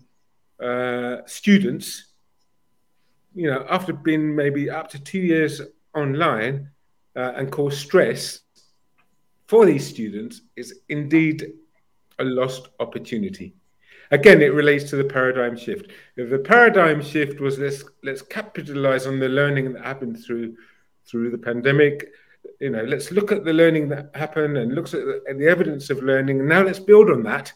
uh, 0.66 1.22
students, 1.26 2.14
you 3.36 3.48
know, 3.52 3.66
after 3.70 3.92
being 3.92 4.34
maybe 4.34 4.70
up 4.70 4.90
to 4.92 5.00
two 5.00 5.20
years 5.20 5.62
online 5.94 6.72
uh, 7.18 7.34
and 7.36 7.52
cause 7.52 7.78
stress 7.78 8.42
for 9.48 9.66
these 9.66 9.86
students 9.86 10.42
is 10.56 10.80
indeed 10.88 11.54
a 12.20 12.24
lost 12.24 12.70
opportunity. 12.80 13.54
Again, 14.12 14.42
it 14.42 14.54
relates 14.54 14.90
to 14.90 14.96
the 14.96 15.04
paradigm 15.04 15.58
shift. 15.58 15.92
If 16.16 16.30
the 16.30 16.40
paradigm 16.40 17.02
shift 17.02 17.40
was 17.40 17.60
let's 17.60 17.84
let's 18.04 18.22
capitalize 18.22 19.06
on 19.06 19.20
the 19.20 19.30
learning 19.30 19.74
that 19.74 19.84
happened 19.84 20.24
through 20.24 20.56
through 21.06 21.32
the 21.32 21.38
pandemic, 21.38 22.12
you 22.60 22.70
know, 22.70 22.84
let's 22.84 23.12
look 23.12 23.32
at 23.32 23.44
the 23.44 23.54
learning 23.54 23.90
that 23.90 24.12
happened 24.14 24.58
and 24.58 24.74
looks 24.74 24.94
at 24.94 25.02
the, 25.06 25.24
at 25.30 25.38
the 25.38 25.48
evidence 25.48 25.90
of 25.90 26.02
learning. 26.02 26.48
Now 26.48 26.64
let's 26.64 26.80
build 26.80 27.10
on 27.10 27.24
that. 27.24 27.54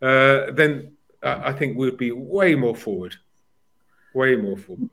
Uh, 0.00 0.52
then 0.52 0.92
I 1.22 1.52
think 1.52 1.76
we'll 1.76 1.96
be 1.96 2.12
way 2.12 2.54
more 2.54 2.76
forward, 2.76 3.16
way 4.14 4.36
more 4.36 4.56
forward. 4.56 4.90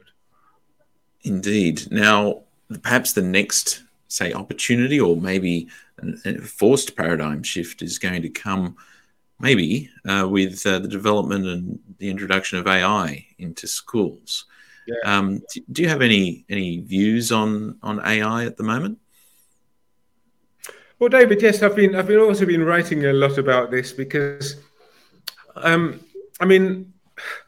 Indeed. 1.23 1.91
Now, 1.91 2.43
perhaps 2.81 3.13
the 3.13 3.21
next, 3.21 3.83
say, 4.07 4.33
opportunity 4.33 4.99
or 4.99 5.15
maybe 5.15 5.67
a 6.25 6.39
forced 6.39 6.95
paradigm 6.95 7.43
shift 7.43 7.81
is 7.81 7.99
going 7.99 8.21
to 8.21 8.29
come 8.29 8.75
maybe 9.39 9.89
uh, 10.07 10.27
with 10.29 10.65
uh, 10.65 10.79
the 10.79 10.87
development 10.87 11.45
and 11.45 11.79
the 11.97 12.09
introduction 12.09 12.59
of 12.59 12.67
AI 12.67 13.25
into 13.37 13.67
schools. 13.67 14.45
Yeah. 14.87 14.95
Um, 15.17 15.41
do 15.71 15.81
you 15.81 15.89
have 15.89 16.01
any 16.01 16.45
any 16.49 16.79
views 16.79 17.31
on 17.31 17.77
on 17.81 17.99
AI 18.05 18.45
at 18.45 18.57
the 18.57 18.63
moment? 18.63 18.99
Well, 20.99 21.09
David, 21.09 21.41
yes, 21.41 21.61
I've 21.63 21.75
been 21.75 21.95
I've 21.95 22.07
been 22.07 22.19
also 22.19 22.45
been 22.45 22.63
writing 22.63 23.05
a 23.05 23.13
lot 23.13 23.37
about 23.37 23.71
this 23.71 23.91
because 23.91 24.57
um, 25.55 25.99
I 26.39 26.45
mean, 26.45 26.93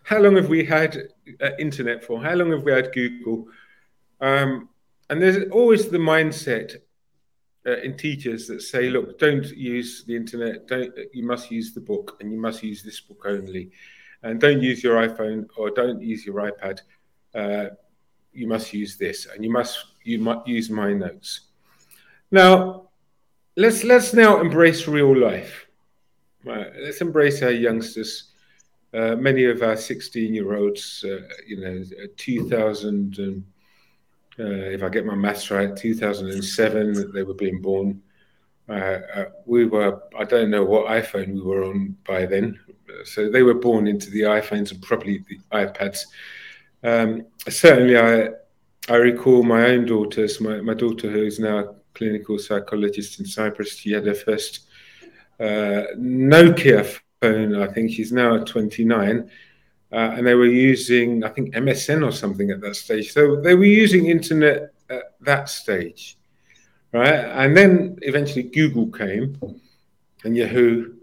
how 0.04 0.19
long 0.19 0.36
have 0.36 0.50
we 0.50 0.65
had 0.65 0.97
uh, 1.41 1.52
internet 1.60 2.04
for? 2.04 2.21
How 2.21 2.34
long 2.34 2.52
have 2.52 2.63
we 2.63 2.71
had 2.71 2.91
Google? 2.93 3.47
Um, 4.19 4.69
and 5.10 5.21
there's 5.21 5.50
always 5.52 5.89
the 5.89 5.97
mindset 5.97 6.76
uh, 7.68 7.78
in 7.78 7.98
teachers 7.98 8.48
that 8.48 8.62
say, 8.62 8.90
look, 8.90 9.20
don't 9.20 9.46
use 9.46 10.04
the 10.06 10.16
internet. 10.16 10.68
Don't 10.68 10.94
you 11.14 11.24
must 11.24 11.52
use 11.52 11.74
the 11.74 11.82
book, 11.82 12.18
and 12.20 12.32
you 12.32 12.40
must 12.40 12.64
use 12.64 12.82
this 12.84 13.00
book 13.00 13.24
only, 13.26 13.72
and 14.24 14.40
don't 14.40 14.62
use 14.62 14.84
your 14.84 14.96
iPhone 15.08 15.48
or 15.58 15.70
don't 15.70 16.02
use 16.02 16.26
your 16.26 16.52
iPad. 16.52 16.80
Uh, 17.36 17.70
you 18.32 18.48
must 18.48 18.74
use 18.74 18.98
this, 18.98 19.28
and 19.28 19.44
you 19.44 19.52
must 19.52 19.78
you 20.04 20.20
must 20.20 20.48
use 20.48 20.70
my 20.70 20.94
notes. 20.94 21.42
Now, 22.32 22.90
let's 23.56 23.84
let's 23.84 24.14
now 24.14 24.40
embrace 24.40 24.88
real 24.88 25.16
life. 25.16 25.66
Right, 26.46 26.72
let's 26.82 27.02
embrace 27.02 27.42
our 27.42 27.52
youngsters 27.52 28.32
uh, 28.94 29.16
many 29.16 29.46
of 29.46 29.62
our 29.62 29.76
16 29.76 30.34
year 30.34 30.56
olds, 30.56 31.04
uh, 31.08 31.20
you 31.46 31.60
know, 31.60 31.84
2000, 32.16 33.20
and, 33.20 33.44
uh, 34.39 34.43
if 34.45 34.84
I 34.84 34.89
get 34.89 35.06
my 35.06 35.15
maths 35.15 35.50
right, 35.50 35.76
2007, 35.76 37.12
they 37.12 37.23
were 37.23 37.34
being 37.34 37.62
born. 37.62 38.02
Uh, 38.69 39.00
uh, 39.15 39.26
we 39.45 39.65
were, 39.65 40.04
I 40.17 40.26
don't 40.26 40.50
know 40.50 40.63
what 40.63 40.88
iPhone 40.88 41.34
we 41.34 41.41
were 41.41 41.63
on 41.63 41.97
by 42.06 42.26
then. 42.26 42.60
So 43.06 43.30
they 43.30 43.43
were 43.43 43.56
born 43.56 43.88
into 43.88 44.10
the 44.12 44.21
iPhones 44.21 44.71
and 44.71 44.82
probably 44.82 45.23
the 45.28 45.39
iPads. 45.52 46.00
Um, 46.84 47.26
certainly, 47.50 47.97
I, 47.97 48.30
I 48.89 48.97
recall 48.97 49.43
my 49.43 49.65
own 49.65 49.86
daughters, 49.86 50.39
my, 50.39 50.62
my 50.62 50.73
daughter, 50.73 51.10
who 51.10 51.23
is 51.23 51.39
now 51.39 51.58
a 51.60 51.76
clinical 51.93 52.38
psychologist 52.38 53.19
in 53.19 53.26
Cyprus, 53.26 53.78
she 53.78 53.91
had 53.91 54.06
her 54.06 54.13
first 54.13 54.67
Nokia 55.39 57.00
phone. 57.21 57.56
I 57.56 57.67
think 57.67 57.91
she's 57.91 58.12
now 58.12 58.38
29. 58.43 59.30
Uh, 59.91 60.13
and 60.15 60.28
they 60.28 60.36
were 60.36 60.45
using, 60.45 61.23
I 61.23 61.30
think, 61.30 61.54
MSN 61.56 62.06
or 62.06 62.12
something 62.12 62.52
at 62.52 62.62
that 62.62 62.76
stage. 62.76 63.13
So 63.13 63.39
they 63.39 63.56
were 63.56 63.65
using 63.65 64.08
internet 64.08 64.73
at 64.89 65.15
that 65.21 65.50
stage, 65.50 66.17
right? 66.91 67.13
And 67.13 67.56
then 67.56 67.97
eventually 68.02 68.43
Google 68.43 68.91
came, 68.91 69.39
and 70.23 70.36
Yahoo, 70.36 70.93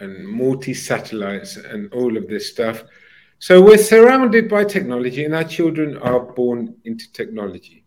and 0.00 0.26
multi 0.26 0.74
satellites, 0.74 1.56
and 1.56 1.92
all 1.92 2.16
of 2.16 2.28
this 2.28 2.50
stuff. 2.50 2.82
So 3.38 3.62
we're 3.62 3.78
surrounded 3.78 4.48
by 4.48 4.64
technology, 4.64 5.24
and 5.24 5.34
our 5.34 5.44
children 5.44 5.96
are 5.98 6.20
born 6.20 6.74
into 6.84 7.12
technology. 7.12 7.84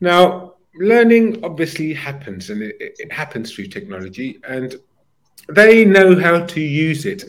Now, 0.00 0.54
learning 0.76 1.44
obviously 1.44 1.92
happens, 1.92 2.48
and 2.50 2.62
it, 2.62 2.76
it 2.78 3.12
happens 3.12 3.52
through 3.52 3.66
technology. 3.66 4.40
And 4.48 4.76
they 5.48 5.84
know 5.84 6.18
how 6.18 6.44
to 6.46 6.60
use 6.60 7.06
it. 7.06 7.24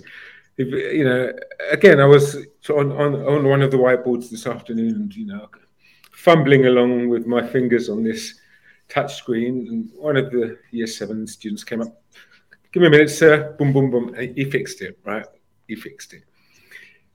If, 0.58 0.68
you 0.68 1.04
know, 1.04 1.34
again, 1.70 2.00
I 2.00 2.06
was 2.06 2.36
on, 2.70 2.91
on, 2.91 3.15
on 3.15 3.48
one 3.48 3.62
of 3.62 3.72
the 3.72 3.78
whiteboards 3.78 4.30
this 4.30 4.48
afternoon, 4.48 4.96
and 4.96 5.15
you 5.15 5.26
know, 5.26 5.50
fumbling 6.12 6.65
along 6.68 7.10
with 7.10 7.28
my 7.28 7.46
fingers 7.46 7.89
on 7.89 8.04
this 8.04 8.39
touch 8.88 9.15
screen, 9.15 9.68
and 9.70 9.89
one 9.96 10.15
of 10.15 10.32
the 10.32 10.58
year 10.72 10.88
seven 10.88 11.28
students 11.28 11.63
came 11.63 11.82
up. 11.82 12.02
Give 12.72 12.82
me 12.82 12.88
a 12.88 12.91
minute, 12.91 13.10
sir. 13.10 13.56
Boom, 13.58 13.74
boom, 13.74 13.91
boom. 13.91 14.15
He 14.36 14.46
fixed 14.46 14.82
it, 14.82 15.00
right? 15.06 15.26
He 15.68 15.76
fixed 15.76 16.13
it. 16.13 16.24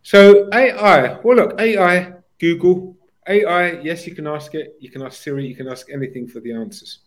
So 0.02 0.48
AI. 0.52 1.18
Well, 1.20 1.36
look, 1.36 1.60
AI, 1.60 2.14
Google, 2.38 2.96
AI. 3.26 3.80
Yes, 3.80 4.06
you 4.06 4.14
can 4.14 4.26
ask 4.26 4.54
it. 4.54 4.76
You 4.80 4.90
can 4.90 5.02
ask 5.02 5.22
Siri. 5.22 5.46
You 5.46 5.54
can 5.54 5.68
ask 5.68 5.90
anything 5.90 6.26
for 6.26 6.40
the 6.40 6.52
answers. 6.52 7.00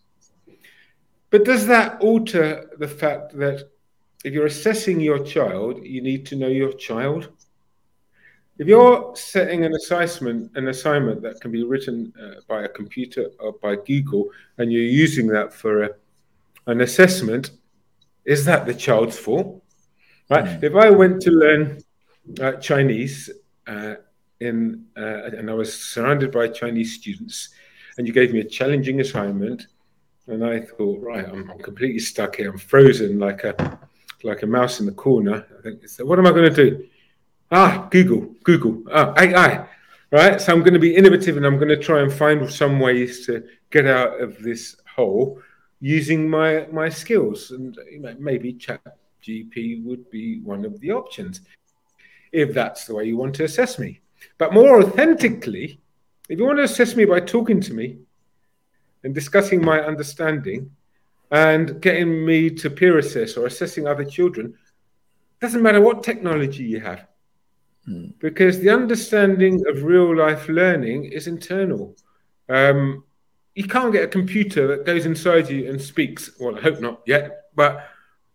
But 1.30 1.44
does 1.44 1.66
that 1.66 2.00
alter 2.00 2.70
the 2.78 2.86
fact 2.86 3.36
that 3.38 3.68
if 4.24 4.32
you're 4.32 4.46
assessing 4.46 5.00
your 5.00 5.22
child, 5.22 5.84
you 5.84 6.00
need 6.00 6.24
to 6.26 6.36
know 6.36 6.48
your 6.48 6.72
child. 6.72 7.28
If 8.58 8.66
you're 8.66 9.14
setting 9.14 9.64
an 9.64 9.74
assignment, 9.74 10.56
an 10.56 10.68
assignment 10.68 11.20
that 11.22 11.40
can 11.40 11.50
be 11.50 11.62
written 11.62 12.12
uh, 12.20 12.40
by 12.48 12.62
a 12.62 12.68
computer 12.68 13.30
or 13.38 13.52
by 13.52 13.76
Google, 13.76 14.30
and 14.58 14.72
you're 14.72 14.82
using 14.82 15.26
that 15.28 15.52
for 15.52 15.82
a, 15.82 15.90
an 16.66 16.80
assessment, 16.80 17.50
is 18.24 18.44
that 18.46 18.64
the 18.64 18.72
child's 18.72 19.18
fault? 19.18 19.62
Right? 20.30 20.44
Mm. 20.44 20.62
If 20.62 20.74
I 20.74 20.88
went 20.88 21.20
to 21.22 21.30
learn 21.30 21.82
uh, 22.40 22.52
Chinese 22.52 23.28
uh, 23.66 23.96
in, 24.40 24.86
uh, 24.96 25.36
and 25.36 25.50
I 25.50 25.54
was 25.54 25.78
surrounded 25.78 26.32
by 26.32 26.48
Chinese 26.48 26.94
students, 26.94 27.50
and 27.98 28.06
you 28.06 28.14
gave 28.14 28.32
me 28.32 28.40
a 28.40 28.44
challenging 28.44 29.00
assignment, 29.00 29.66
and 30.28 30.42
I 30.44 30.60
thought, 30.60 31.02
right, 31.02 31.28
I'm, 31.28 31.50
I'm 31.50 31.58
completely 31.58 31.98
stuck 31.98 32.36
here. 32.36 32.50
I'm 32.50 32.58
frozen 32.58 33.18
like 33.18 33.44
a 33.44 33.78
like 34.24 34.42
a 34.42 34.46
mouse 34.46 34.80
in 34.80 34.86
the 34.86 34.92
corner. 34.92 35.46
I 35.58 35.62
think, 35.62 35.88
so 35.88 36.04
what 36.04 36.18
am 36.18 36.26
I 36.26 36.30
going 36.30 36.52
to 36.52 36.70
do? 36.70 36.86
Ah, 37.50 37.86
Google, 37.90 38.34
Google, 38.42 38.82
ah, 38.92 39.12
AI, 39.16 39.66
right? 40.10 40.40
So 40.40 40.52
I'm 40.52 40.60
going 40.60 40.74
to 40.74 40.80
be 40.80 40.96
innovative, 40.96 41.36
and 41.36 41.46
I'm 41.46 41.56
going 41.56 41.68
to 41.68 41.76
try 41.76 42.00
and 42.00 42.12
find 42.12 42.50
some 42.50 42.80
ways 42.80 43.26
to 43.26 43.44
get 43.70 43.86
out 43.86 44.20
of 44.20 44.42
this 44.42 44.76
hole 44.96 45.40
using 45.80 46.28
my 46.28 46.66
my 46.72 46.88
skills, 46.88 47.50
and 47.50 47.76
you 47.90 48.00
know, 48.00 48.16
maybe 48.18 48.52
Chat 48.54 48.80
GP 49.22 49.84
would 49.84 50.10
be 50.10 50.40
one 50.40 50.64
of 50.64 50.80
the 50.80 50.92
options 50.92 51.42
if 52.32 52.52
that's 52.52 52.86
the 52.86 52.94
way 52.94 53.04
you 53.04 53.16
want 53.16 53.34
to 53.36 53.44
assess 53.44 53.78
me. 53.78 54.00
But 54.38 54.52
more 54.52 54.82
authentically, 54.82 55.80
if 56.28 56.38
you 56.38 56.44
want 56.44 56.58
to 56.58 56.64
assess 56.64 56.96
me 56.96 57.04
by 57.04 57.20
talking 57.20 57.60
to 57.60 57.74
me 57.74 57.98
and 59.04 59.14
discussing 59.14 59.64
my 59.64 59.80
understanding 59.80 60.70
and 61.34 61.80
getting 61.80 62.24
me 62.24 62.48
to 62.48 62.70
peer 62.70 62.98
assess 62.98 63.36
or 63.36 63.46
assessing 63.46 63.88
other 63.88 64.04
children, 64.04 64.54
doesn't 65.40 65.62
matter 65.62 65.80
what 65.80 66.04
technology 66.04 66.62
you 66.62 66.78
have. 66.78 67.08
Mm. 67.88 68.14
Because 68.20 68.60
the 68.60 68.70
understanding 68.70 69.60
of 69.68 69.82
real 69.82 70.16
life 70.16 70.48
learning 70.48 71.06
is 71.06 71.26
internal. 71.26 71.96
Um, 72.48 73.02
you 73.56 73.64
can't 73.64 73.92
get 73.92 74.04
a 74.04 74.08
computer 74.08 74.68
that 74.68 74.86
goes 74.86 75.06
inside 75.06 75.50
you 75.50 75.68
and 75.68 75.80
speaks. 75.82 76.30
Well, 76.38 76.56
I 76.56 76.60
hope 76.60 76.80
not 76.80 77.00
yet, 77.04 77.46
but 77.56 77.84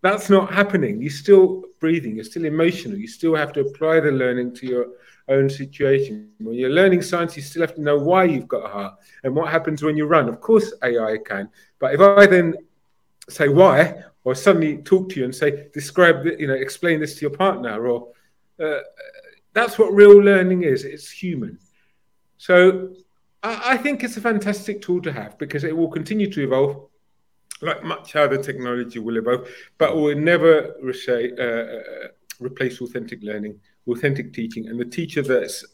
that's 0.01 0.29
not 0.29 0.53
happening. 0.53 1.01
You're 1.01 1.09
still 1.09 1.63
breathing, 1.79 2.15
you're 2.15 2.25
still 2.25 2.43
emotional, 2.43 2.97
you 2.97 3.07
still 3.07 3.33
have 3.33 3.53
to 3.53 3.61
apply 3.61 4.01
the 4.01 4.11
learning 4.11 4.55
to 4.55 4.67
your 4.67 4.87
own 5.29 5.49
situation. 5.49 6.31
When 6.39 6.55
you're 6.55 6.69
learning 6.69 7.03
science, 7.03 7.37
you 7.37 7.43
still 7.43 7.61
have 7.61 7.75
to 7.75 7.81
know 7.81 7.97
why 7.97 8.25
you've 8.25 8.49
got 8.49 8.65
a 8.65 8.67
heart 8.67 8.95
and 9.23 9.33
what 9.33 9.49
happens 9.49 9.83
when 9.83 9.95
you 9.95 10.05
run. 10.05 10.27
Of 10.27 10.41
course, 10.41 10.73
AI 10.83 11.17
can. 11.25 11.49
But 11.79 11.93
if 11.93 12.01
I 12.01 12.25
then 12.25 12.55
say 13.29 13.47
why, 13.49 14.03
or 14.23 14.35
suddenly 14.35 14.77
talk 14.77 15.09
to 15.09 15.19
you 15.19 15.25
and 15.25 15.33
say, 15.33 15.67
describe, 15.73 16.25
you 16.25 16.47
know, 16.47 16.53
explain 16.53 16.99
this 16.99 17.15
to 17.15 17.21
your 17.21 17.35
partner, 17.37 17.87
or 17.87 18.09
uh, 18.63 18.79
that's 19.53 19.79
what 19.79 19.93
real 19.93 20.17
learning 20.17 20.63
is. 20.63 20.83
It's 20.83 21.09
human. 21.09 21.57
So 22.37 22.93
I, 23.43 23.73
I 23.73 23.77
think 23.77 24.03
it's 24.03 24.17
a 24.17 24.21
fantastic 24.21 24.81
tool 24.81 25.01
to 25.01 25.11
have 25.11 25.37
because 25.37 25.63
it 25.63 25.75
will 25.75 25.89
continue 25.89 26.29
to 26.31 26.43
evolve 26.43 26.89
like 27.61 27.83
much 27.83 28.15
other 28.15 28.41
technology 28.41 28.99
will 28.99 29.17
evolve, 29.17 29.47
but 29.77 29.95
will 29.95 30.15
never 30.15 30.75
re- 30.81 31.33
uh, 31.37 31.43
uh, 31.43 32.07
replace 32.39 32.81
authentic 32.81 33.21
learning, 33.21 33.59
authentic 33.87 34.33
teaching, 34.33 34.67
and 34.67 34.79
the 34.79 34.85
teacher 34.85 35.21
that's 35.21 35.65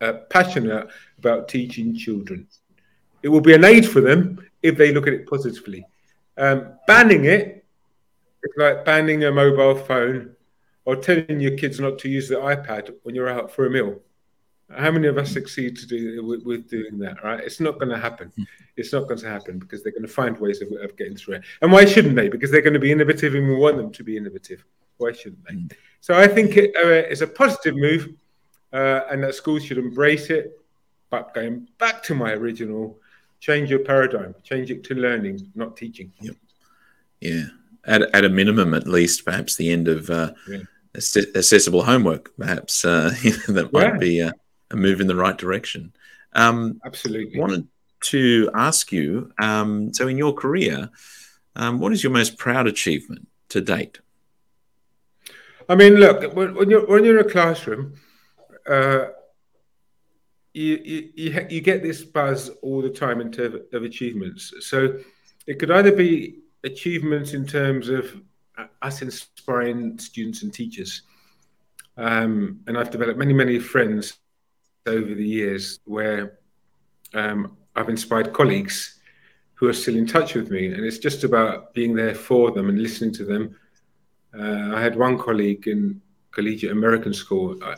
uh, 0.00 0.12
passionate 0.30 0.88
about 1.18 1.48
teaching 1.48 1.96
children. 1.96 2.46
It 3.22 3.28
will 3.28 3.40
be 3.40 3.54
an 3.54 3.64
aid 3.64 3.88
for 3.88 4.00
them 4.00 4.38
if 4.62 4.76
they 4.76 4.92
look 4.92 5.06
at 5.06 5.14
it 5.14 5.28
positively. 5.28 5.84
Um, 6.36 6.74
banning 6.86 7.24
it's 8.46 8.56
like 8.58 8.84
banning 8.84 9.24
a 9.24 9.32
mobile 9.32 9.74
phone 9.74 10.36
or 10.84 10.96
telling 10.96 11.40
your 11.40 11.56
kids 11.56 11.80
not 11.80 11.98
to 12.00 12.08
use 12.08 12.28
the 12.28 12.36
iPad 12.36 12.94
when 13.02 13.14
you're 13.14 13.28
out 13.28 13.50
for 13.50 13.66
a 13.66 13.70
meal. 13.70 13.98
How 14.70 14.90
many 14.90 15.06
of 15.08 15.18
us 15.18 15.32
succeed 15.32 15.76
to 15.78 15.86
do 15.86 16.24
with, 16.24 16.44
with 16.44 16.68
doing 16.68 16.98
that? 16.98 17.22
Right? 17.24 17.40
It's 17.40 17.60
not 17.60 17.78
going 17.78 17.90
to 17.90 17.98
happen. 17.98 18.32
Hmm. 18.36 18.42
It's 18.76 18.92
not 18.92 19.08
going 19.08 19.18
to 19.20 19.28
happen 19.28 19.58
because 19.58 19.82
they're 19.82 19.92
going 19.92 20.02
to 20.02 20.08
find 20.08 20.38
ways 20.38 20.60
of, 20.62 20.68
of, 20.80 20.96
getting 20.96 21.16
through 21.16 21.36
it. 21.36 21.42
And 21.62 21.72
why 21.72 21.84
shouldn't 21.84 22.16
they? 22.16 22.28
Because 22.28 22.50
they're 22.50 22.62
going 22.62 22.74
to 22.74 22.80
be 22.80 22.92
innovative, 22.92 23.34
and 23.34 23.48
we 23.48 23.54
want 23.54 23.76
them 23.76 23.92
to 23.92 24.04
be 24.04 24.16
innovative. 24.16 24.64
Why 24.98 25.12
shouldn't 25.12 25.44
they? 25.46 25.54
Mm. 25.54 25.72
So 26.00 26.14
I 26.14 26.26
think 26.26 26.56
it, 26.56 26.74
uh, 26.76 27.08
it's 27.10 27.20
a 27.20 27.26
positive 27.26 27.76
move, 27.76 28.08
uh, 28.72 29.02
and 29.10 29.22
that 29.22 29.34
schools 29.34 29.64
should 29.64 29.78
embrace 29.78 30.30
it. 30.30 30.58
But 31.10 31.32
going 31.32 31.68
back 31.78 32.02
to 32.04 32.14
my 32.14 32.32
original, 32.32 32.98
change 33.46 33.70
your 33.70 33.80
paradigm, 33.80 34.34
change 34.42 34.70
it 34.70 34.84
to 34.84 34.94
learning, 34.94 35.36
not 35.54 35.76
teaching. 35.76 36.12
Yep. 36.20 36.36
Yeah. 37.20 37.44
At, 37.84 38.02
at 38.14 38.24
a 38.24 38.28
minimum, 38.28 38.74
at 38.74 38.86
least, 38.86 39.24
perhaps 39.24 39.56
the 39.56 39.70
end 39.70 39.86
of 39.88 40.10
uh, 40.10 40.32
yeah. 40.48 40.62
accessible 40.94 41.84
homework, 41.84 42.36
perhaps 42.36 42.84
uh, 42.84 43.10
that 43.48 43.70
might 43.72 43.94
yeah. 43.94 43.98
be. 43.98 44.22
Uh, 44.22 44.32
a 44.70 44.76
move 44.76 45.00
in 45.00 45.06
the 45.06 45.16
right 45.16 45.36
direction. 45.36 45.92
Um, 46.32 46.80
Absolutely. 46.84 47.38
Wanted 47.38 47.68
to 48.02 48.50
ask 48.54 48.92
you 48.92 49.32
um, 49.38 49.92
so, 49.94 50.08
in 50.08 50.18
your 50.18 50.34
career, 50.34 50.90
um, 51.54 51.78
what 51.78 51.92
is 51.92 52.02
your 52.02 52.12
most 52.12 52.38
proud 52.38 52.66
achievement 52.66 53.28
to 53.50 53.60
date? 53.60 54.00
I 55.68 55.74
mean, 55.74 55.94
look, 55.94 56.34
when, 56.34 56.54
when 56.54 56.70
you're 56.70 56.86
when 56.86 57.04
you're 57.04 57.18
in 57.18 57.26
a 57.26 57.30
classroom, 57.30 57.94
uh, 58.68 59.06
you, 60.56 61.10
you, 61.14 61.46
you, 61.50 61.60
get 61.60 61.82
this 61.82 62.02
buzz 62.02 62.48
all 62.62 62.80
the 62.80 62.88
time 62.88 63.20
in 63.20 63.30
terms 63.30 63.56
of 63.74 63.82
achievements. 63.82 64.54
So 64.60 64.98
it 65.46 65.58
could 65.58 65.70
either 65.70 65.92
be 65.92 66.38
achievements 66.64 67.34
in 67.34 67.46
terms 67.46 67.90
of 67.90 68.22
us 68.80 69.02
inspiring 69.02 69.98
students 69.98 70.42
and 70.42 70.54
teachers. 70.54 71.02
Um, 71.98 72.60
and 72.66 72.78
I've 72.78 72.90
developed 72.90 73.18
many, 73.18 73.34
many 73.34 73.58
friends 73.58 74.14
over 74.86 75.14
the 75.14 75.26
years 75.26 75.80
where 75.84 76.38
um, 77.12 77.58
I've 77.74 77.90
inspired 77.90 78.32
colleagues 78.32 78.98
who 79.54 79.68
are 79.68 79.74
still 79.74 79.96
in 79.96 80.06
touch 80.06 80.34
with 80.34 80.50
me, 80.50 80.68
and 80.68 80.86
it's 80.86 80.98
just 80.98 81.22
about 81.22 81.74
being 81.74 81.94
there 81.94 82.14
for 82.14 82.50
them 82.50 82.70
and 82.70 82.80
listening 82.80 83.12
to 83.14 83.26
them. 83.26 83.54
Uh, 84.34 84.74
I 84.74 84.80
had 84.80 84.96
one 84.96 85.18
colleague 85.18 85.66
in 85.66 86.00
collegiate 86.30 86.72
American 86.72 87.12
school. 87.12 87.62
I, 87.62 87.74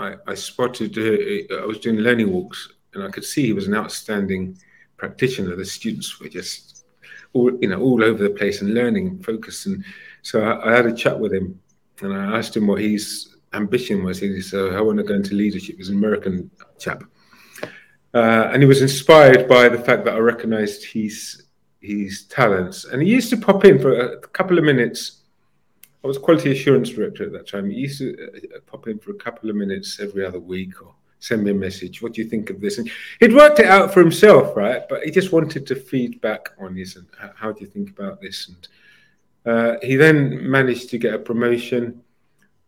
I, 0.00 0.14
I 0.26 0.34
spotted 0.34 0.96
uh, 0.98 1.62
I 1.62 1.66
was 1.66 1.78
doing 1.78 1.96
learning 1.96 2.32
walks, 2.32 2.68
and 2.94 3.02
I 3.02 3.10
could 3.10 3.24
see 3.24 3.46
he 3.46 3.52
was 3.52 3.68
an 3.68 3.74
outstanding 3.74 4.58
practitioner. 4.96 5.56
The 5.56 5.64
students 5.64 6.18
were 6.20 6.28
just 6.28 6.84
all 7.32 7.50
you 7.60 7.68
know 7.68 7.80
all 7.80 8.02
over 8.02 8.22
the 8.22 8.30
place 8.30 8.60
and 8.60 8.74
learning, 8.74 9.22
focused, 9.22 9.66
and 9.66 9.84
so 10.22 10.42
I, 10.42 10.70
I 10.70 10.76
had 10.76 10.86
a 10.86 10.94
chat 10.94 11.18
with 11.18 11.32
him, 11.32 11.60
and 12.00 12.12
I 12.12 12.38
asked 12.38 12.56
him 12.56 12.66
what 12.66 12.80
his 12.80 13.36
ambition 13.52 14.04
was. 14.04 14.20
He 14.20 14.40
said, 14.40 14.74
I 14.74 14.80
want 14.80 14.98
to 14.98 15.04
go 15.04 15.14
into 15.14 15.34
leadership. 15.34 15.76
He 15.76 15.80
was 15.80 15.88
an 15.88 15.96
American 15.96 16.50
chap. 16.78 17.04
Uh, 18.12 18.50
and 18.52 18.62
he 18.62 18.66
was 18.66 18.82
inspired 18.82 19.48
by 19.48 19.68
the 19.68 19.78
fact 19.78 20.04
that 20.04 20.14
I 20.14 20.18
recognized 20.18 20.84
his, 20.84 21.44
his 21.80 22.24
talents. 22.24 22.84
And 22.84 23.02
he 23.02 23.08
used 23.08 23.30
to 23.30 23.36
pop 23.36 23.64
in 23.64 23.78
for 23.78 23.92
a 23.92 24.20
couple 24.28 24.58
of 24.58 24.64
minutes. 24.64 25.19
I 26.02 26.06
was 26.06 26.18
quality 26.18 26.52
assurance 26.52 26.90
director 26.90 27.24
at 27.24 27.32
that 27.32 27.48
time. 27.48 27.70
He 27.70 27.76
used 27.76 27.98
to 27.98 28.16
uh, 28.54 28.60
pop 28.66 28.88
in 28.88 28.98
for 28.98 29.10
a 29.10 29.16
couple 29.16 29.50
of 29.50 29.56
minutes 29.56 30.00
every 30.00 30.24
other 30.24 30.40
week 30.40 30.80
or 30.82 30.94
send 31.18 31.44
me 31.44 31.50
a 31.50 31.54
message. 31.54 32.00
What 32.00 32.14
do 32.14 32.22
you 32.22 32.28
think 32.28 32.48
of 32.48 32.60
this? 32.60 32.78
And 32.78 32.90
he'd 33.20 33.34
worked 33.34 33.58
it 33.58 33.66
out 33.66 33.92
for 33.92 34.00
himself, 34.00 34.56
right? 34.56 34.88
But 34.88 35.04
he 35.04 35.10
just 35.10 35.32
wanted 35.32 35.66
to 35.66 35.74
feed 35.74 36.20
back 36.22 36.48
on 36.58 36.74
this 36.74 36.96
and 36.96 37.06
how 37.36 37.52
do 37.52 37.60
you 37.60 37.66
think 37.66 37.90
about 37.90 38.20
this? 38.20 38.48
And 38.48 38.68
uh, 39.44 39.76
he 39.82 39.96
then 39.96 40.50
managed 40.50 40.88
to 40.90 40.98
get 40.98 41.14
a 41.14 41.18
promotion. 41.18 42.02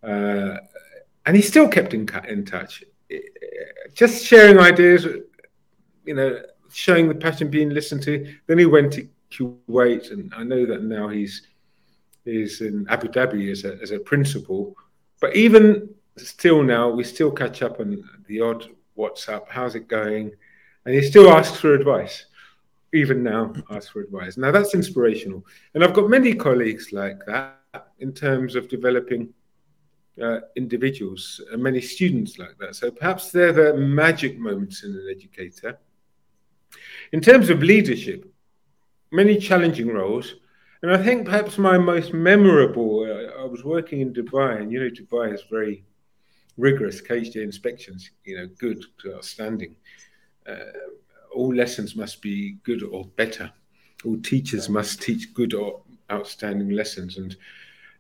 Uh, 0.03 0.59
and 1.25 1.35
he 1.35 1.43
still 1.43 1.69
kept 1.69 1.95
in, 1.95 2.07
in 2.29 2.45
touch, 2.45 2.85
just 3.95 4.25
sharing 4.25 4.59
ideas, 4.59 5.07
you 6.05 6.15
know, 6.15 6.43
showing 6.71 7.09
the 7.09 7.15
passion 7.15 7.49
being 7.49 7.71
listened 7.71 8.03
to. 8.03 8.35
Then 8.47 8.59
he 8.59 8.67
went 8.67 8.93
to 8.95 9.09
Kuwait, 9.31 10.11
and 10.11 10.33
I 10.37 10.43
know 10.43 10.67
that 10.67 10.83
now 10.83 11.09
he's 11.09 11.47
is 12.25 12.61
in 12.61 12.87
Abu 12.89 13.09
Dhabi 13.09 13.51
as 13.51 13.65
a, 13.65 13.79
as 13.83 13.91
a 13.91 13.99
principal. 13.99 14.77
But 15.21 15.37
even 15.37 15.89
still 16.17 16.63
now, 16.63 16.89
we 16.89 17.05
still 17.05 17.31
catch 17.31 17.63
up 17.63 17.81
on 17.81 18.03
the 18.27 18.41
odd 18.41 18.69
WhatsApp. 18.97 19.47
How's 19.49 19.75
it 19.75 19.89
going? 19.89 20.33
And 20.85 20.95
he 20.95 21.03
still 21.03 21.31
asks 21.31 21.59
for 21.59 21.75
advice. 21.75 22.27
Even 22.95 23.23
now, 23.23 23.53
asks 23.71 23.91
for 23.91 24.03
advice. 24.03 24.37
Now 24.37 24.51
that's 24.51 24.75
inspirational, 24.75 25.47
and 25.73 25.83
I've 25.83 25.95
got 25.95 26.11
many 26.11 26.35
colleagues 26.35 26.93
like 26.93 27.25
that 27.27 27.57
in 28.01 28.13
terms 28.13 28.55
of 28.55 28.69
developing 28.69 29.33
uh, 30.23 30.41
individuals 30.57 31.41
and 31.51 31.63
many 31.63 31.81
students 31.81 32.39
like 32.39 32.59
that. 32.59 32.77
So 32.77 32.91
perhaps 32.91 33.31
they're 33.31 33.53
the 33.55 33.75
magic 33.75 34.39
moments 34.39 34.85
in 34.85 34.91
an 34.91 35.09
educator. 35.11 35.79
In 37.13 37.23
terms 37.23 37.49
of 37.49 37.63
leadership, 37.63 38.31
many 39.11 39.39
challenging 39.39 39.89
roles. 39.89 40.35
And 40.83 40.91
I 40.91 41.01
think 41.01 41.27
perhaps 41.27 41.59
my 41.59 41.79
most 41.79 42.13
memorable, 42.13 43.01
uh, 43.01 43.41
I 43.41 43.45
was 43.45 43.65
working 43.65 44.01
in 44.01 44.13
Dubai, 44.13 44.61
and 44.61 44.73
you 44.73 44.81
know, 44.81 44.91
Dubai 44.91 45.33
is 45.33 45.43
very 45.49 45.85
rigorous 46.59 47.01
KHDA 47.01 47.43
inspections, 47.43 48.11
you 48.25 48.37
know, 48.37 48.49
good 48.59 48.85
to 49.01 49.15
outstanding. 49.15 49.77
Uh, 50.47 50.57
all 51.35 51.55
lessons 51.55 51.95
must 51.95 52.21
be 52.21 52.57
good 52.65 52.83
or 52.83 53.05
better. 53.17 53.51
All 54.05 54.19
teachers 54.19 54.69
must 54.69 55.01
teach 55.01 55.33
good 55.33 55.55
or 55.55 55.83
outstanding 56.11 56.71
lessons. 56.71 57.17
And 57.17 57.37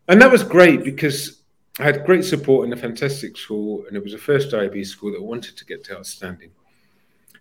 and 0.08 0.20
that 0.20 0.32
was 0.32 0.42
great 0.42 0.82
because 0.82 1.42
I 1.78 1.84
had 1.84 2.04
great 2.04 2.24
support 2.24 2.66
in 2.66 2.72
a 2.72 2.76
fantastic 2.76 3.36
school, 3.36 3.84
and 3.86 3.96
it 3.96 4.02
was 4.02 4.12
the 4.12 4.18
first 4.18 4.52
IB 4.52 4.82
school 4.84 5.12
that 5.12 5.22
wanted 5.22 5.56
to 5.56 5.64
get 5.64 5.84
to 5.84 5.96
outstanding. 5.96 6.50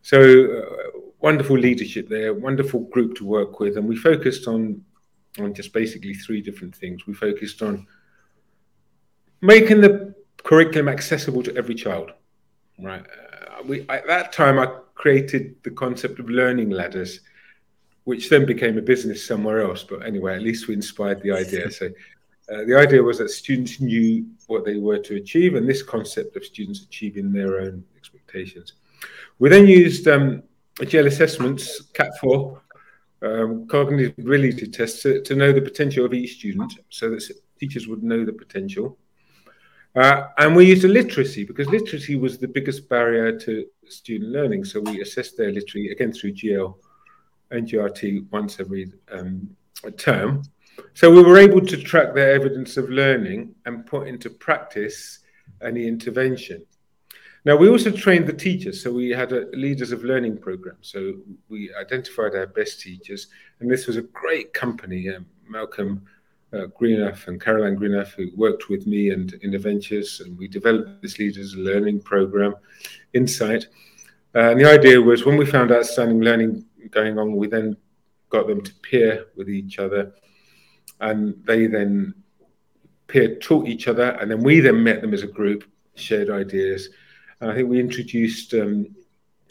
So 0.03 0.19
uh, 0.19 0.99
wonderful 1.19 1.57
leadership 1.57 2.07
there, 2.07 2.33
wonderful 2.33 2.81
group 2.81 3.15
to 3.15 3.25
work 3.25 3.59
with, 3.59 3.77
and 3.77 3.89
we 3.89 3.95
focused 3.95 4.47
on 4.47 4.85
on 5.39 5.53
just 5.53 5.73
basically 5.73 6.13
three 6.13 6.41
different 6.41 6.75
things. 6.75 7.07
We 7.07 7.13
focused 7.13 7.61
on 7.61 7.87
making 9.41 9.81
the 9.81 10.13
curriculum 10.43 10.89
accessible 10.89 11.43
to 11.43 11.55
every 11.55 11.75
child, 11.75 12.11
right? 12.79 13.01
Uh, 13.01 13.63
we 13.65 13.81
at 13.89 14.07
that 14.07 14.33
time 14.33 14.59
I 14.59 14.67
created 14.95 15.55
the 15.63 15.71
concept 15.71 16.19
of 16.19 16.29
learning 16.29 16.69
ladders, 16.69 17.21
which 18.03 18.29
then 18.29 18.45
became 18.45 18.77
a 18.77 18.81
business 18.81 19.25
somewhere 19.25 19.61
else. 19.61 19.83
But 19.83 20.05
anyway, 20.05 20.35
at 20.35 20.41
least 20.41 20.67
we 20.67 20.73
inspired 20.73 21.21
the 21.21 21.31
idea. 21.31 21.71
So 21.71 21.87
uh, 22.51 22.65
the 22.65 22.77
idea 22.77 23.01
was 23.01 23.19
that 23.19 23.29
students 23.29 23.79
knew 23.79 24.25
what 24.47 24.65
they 24.65 24.77
were 24.77 24.99
to 24.99 25.15
achieve, 25.15 25.55
and 25.55 25.67
this 25.67 25.81
concept 25.81 26.35
of 26.35 26.43
students 26.43 26.83
achieving 26.83 27.31
their 27.31 27.61
own 27.61 27.83
expectations. 27.95 28.73
We 29.39 29.49
then 29.49 29.67
used 29.67 30.07
um, 30.07 30.43
GL 30.75 31.07
assessments, 31.07 31.83
CAT4, 31.93 32.59
um, 33.21 33.67
cognitive 33.67 34.13
ability 34.17 34.67
tests 34.67 35.03
to, 35.03 35.21
to, 35.21 35.35
know 35.35 35.51
the 35.51 35.61
potential 35.61 36.05
of 36.05 36.13
each 36.13 36.37
student 36.37 36.73
so 36.89 37.09
that 37.11 37.23
teachers 37.59 37.87
would 37.87 38.03
know 38.03 38.25
the 38.25 38.33
potential. 38.33 38.97
Uh, 39.95 40.27
and 40.37 40.55
we 40.55 40.65
used 40.65 40.83
literacy 40.83 41.43
because 41.43 41.67
literacy 41.67 42.15
was 42.15 42.37
the 42.37 42.47
biggest 42.47 42.87
barrier 42.87 43.37
to 43.37 43.65
student 43.87 44.31
learning. 44.31 44.63
So 44.63 44.79
we 44.79 45.01
assessed 45.01 45.37
their 45.37 45.51
literacy 45.51 45.91
again 45.91 46.13
through 46.13 46.33
GL 46.33 46.75
and 47.51 47.67
GRT 47.67 48.31
once 48.31 48.59
every 48.59 48.91
um, 49.11 49.55
term. 49.97 50.43
So 50.93 51.11
we 51.11 51.21
were 51.21 51.37
able 51.37 51.61
to 51.61 51.77
track 51.77 52.13
their 52.13 52.33
evidence 52.33 52.77
of 52.77 52.89
learning 52.89 53.53
and 53.65 53.85
put 53.85 54.07
into 54.07 54.29
practice 54.29 55.19
any 55.61 55.87
intervention. 55.87 56.65
Now, 57.43 57.55
we 57.55 57.69
also 57.69 57.89
trained 57.89 58.27
the 58.27 58.33
teachers. 58.33 58.83
So 58.83 58.91
we 58.91 59.09
had 59.09 59.31
a 59.31 59.47
leaders 59.53 59.91
of 59.91 60.03
learning 60.03 60.37
program. 60.37 60.77
So 60.81 61.15
we 61.49 61.73
identified 61.73 62.35
our 62.35 62.45
best 62.45 62.81
teachers. 62.81 63.27
And 63.59 63.69
this 63.69 63.87
was 63.87 63.97
a 63.97 64.03
great 64.03 64.53
company, 64.53 65.09
um, 65.09 65.25
Malcolm 65.49 66.05
uh, 66.53 66.67
Greenath 66.77 67.27
and 67.27 67.41
Caroline 67.41 67.75
Greenough, 67.75 68.13
who 68.13 68.27
worked 68.35 68.69
with 68.69 68.85
me 68.85 69.09
and 69.09 69.33
Innoventures. 69.41 70.19
And 70.19 70.37
we 70.37 70.47
developed 70.47 71.01
this 71.01 71.17
leaders 71.17 71.53
of 71.53 71.59
learning 71.59 72.01
program, 72.01 72.53
Insight. 73.13 73.65
Uh, 74.35 74.51
and 74.51 74.59
the 74.59 74.69
idea 74.69 75.01
was 75.01 75.25
when 75.25 75.37
we 75.37 75.45
found 75.45 75.71
outstanding 75.71 76.21
learning 76.21 76.63
going 76.91 77.17
on, 77.17 77.35
we 77.35 77.47
then 77.47 77.75
got 78.29 78.47
them 78.47 78.61
to 78.61 78.73
peer 78.75 79.25
with 79.35 79.49
each 79.49 79.79
other. 79.79 80.13
And 80.99 81.43
they 81.45 81.65
then 81.65 82.13
peer 83.07 83.35
taught 83.39 83.67
each 83.67 83.87
other. 83.87 84.11
And 84.21 84.29
then 84.29 84.43
we 84.43 84.59
then 84.59 84.83
met 84.83 85.01
them 85.01 85.15
as 85.15 85.23
a 85.23 85.27
group, 85.27 85.63
shared 85.95 86.29
ideas 86.29 86.89
I 87.41 87.55
think 87.55 87.69
we 87.69 87.79
introduced 87.79 88.53
um, 88.53 88.95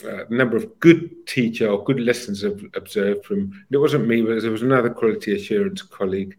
a 0.05 0.33
number 0.33 0.57
of 0.57 0.79
good 0.81 1.27
teacher 1.27 1.69
or 1.69 1.85
good 1.85 2.01
lessons 2.01 2.45
observed 2.45 3.25
from. 3.25 3.65
It 3.71 3.77
wasn't 3.77 4.07
me, 4.09 4.23
but 4.23 4.41
there 4.41 4.51
was 4.51 4.63
another 4.63 4.91
quality 4.91 5.35
assurance 5.35 5.83
colleague 5.83 6.37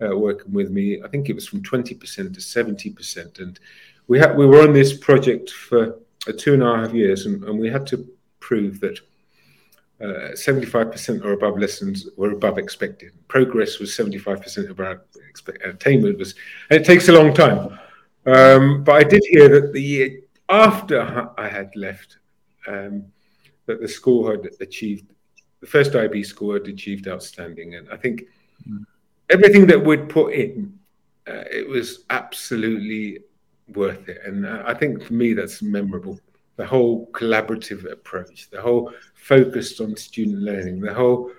uh, 0.00 0.16
working 0.16 0.52
with 0.52 0.70
me. 0.70 1.02
I 1.02 1.08
think 1.08 1.28
it 1.28 1.34
was 1.34 1.46
from 1.46 1.62
twenty 1.62 1.94
percent 1.94 2.34
to 2.34 2.40
seventy 2.40 2.90
percent, 2.90 3.38
and 3.38 3.58
we 4.08 4.18
had 4.18 4.36
we 4.36 4.46
were 4.46 4.62
on 4.62 4.72
this 4.72 4.96
project 4.96 5.50
for 5.50 5.98
uh, 6.26 6.32
two 6.36 6.54
and 6.54 6.62
a 6.62 6.76
half 6.76 6.94
years, 6.94 7.26
and, 7.26 7.42
and 7.44 7.58
we 7.58 7.68
had 7.68 7.86
to 7.88 8.06
prove 8.40 8.80
that. 8.80 8.98
Uh, 9.98 10.32
75% 10.34 11.24
or 11.24 11.32
above 11.32 11.58
lessons 11.58 12.06
were 12.18 12.32
above 12.32 12.58
expected. 12.58 13.12
Progress 13.28 13.78
was 13.78 13.90
75% 13.92 14.68
above 14.68 14.98
expected. 15.26 15.70
Attainment 15.70 16.18
was, 16.18 16.34
and 16.68 16.78
it 16.78 16.84
takes 16.84 17.08
a 17.08 17.12
long 17.12 17.32
time. 17.32 17.78
Um, 18.26 18.84
but 18.84 18.96
I 18.96 19.04
did 19.04 19.24
hear 19.24 19.48
that 19.48 19.72
the 19.72 20.20
after 20.48 21.30
I 21.38 21.48
had 21.48 21.74
left, 21.76 22.18
um, 22.66 23.04
that 23.66 23.80
the 23.80 23.88
school 23.88 24.30
had 24.30 24.48
achieved 24.60 25.12
the 25.60 25.66
first 25.66 25.94
IB 25.94 26.22
school 26.22 26.52
had 26.52 26.68
achieved 26.68 27.08
outstanding, 27.08 27.74
and 27.74 27.88
I 27.90 27.96
think 27.96 28.24
mm. 28.68 28.84
everything 29.30 29.66
that 29.66 29.82
we'd 29.82 30.08
put 30.08 30.32
in, 30.32 30.78
uh, 31.26 31.44
it 31.50 31.68
was 31.68 32.04
absolutely 32.10 33.20
worth 33.74 34.08
it. 34.08 34.20
And 34.24 34.46
uh, 34.46 34.62
I 34.66 34.74
think 34.74 35.02
for 35.02 35.14
me, 35.14 35.32
that's 35.32 35.62
memorable. 35.62 36.20
The 36.56 36.66
whole 36.66 37.08
collaborative 37.08 37.90
approach, 37.90 38.48
the 38.50 38.60
whole 38.60 38.92
focused 39.14 39.80
on 39.80 39.96
student 39.96 40.38
learning, 40.38 40.80
the 40.80 40.94
whole 40.94 41.30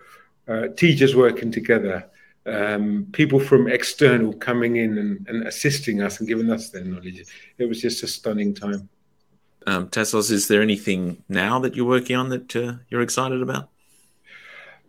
uh, 0.47 0.67
teachers 0.75 1.15
working 1.15 1.51
together, 1.51 2.05
um, 2.45 3.07
people 3.11 3.39
from 3.39 3.67
external 3.67 4.33
coming 4.33 4.77
in 4.77 4.97
and, 4.97 5.27
and 5.27 5.47
assisting 5.47 6.01
us 6.01 6.19
and 6.19 6.27
giving 6.27 6.51
us 6.51 6.69
their 6.69 6.83
knowledge. 6.83 7.23
It 7.57 7.65
was 7.65 7.81
just 7.81 8.03
a 8.03 8.07
stunning 8.07 8.53
time. 8.53 8.89
Um, 9.67 9.89
Tassos, 9.89 10.31
is 10.31 10.47
there 10.47 10.61
anything 10.61 11.23
now 11.27 11.59
that 11.59 11.75
you're 11.75 11.85
working 11.85 12.15
on 12.15 12.29
that 12.29 12.55
uh, 12.55 12.75
you're 12.89 13.01
excited 13.01 13.41
about? 13.41 13.67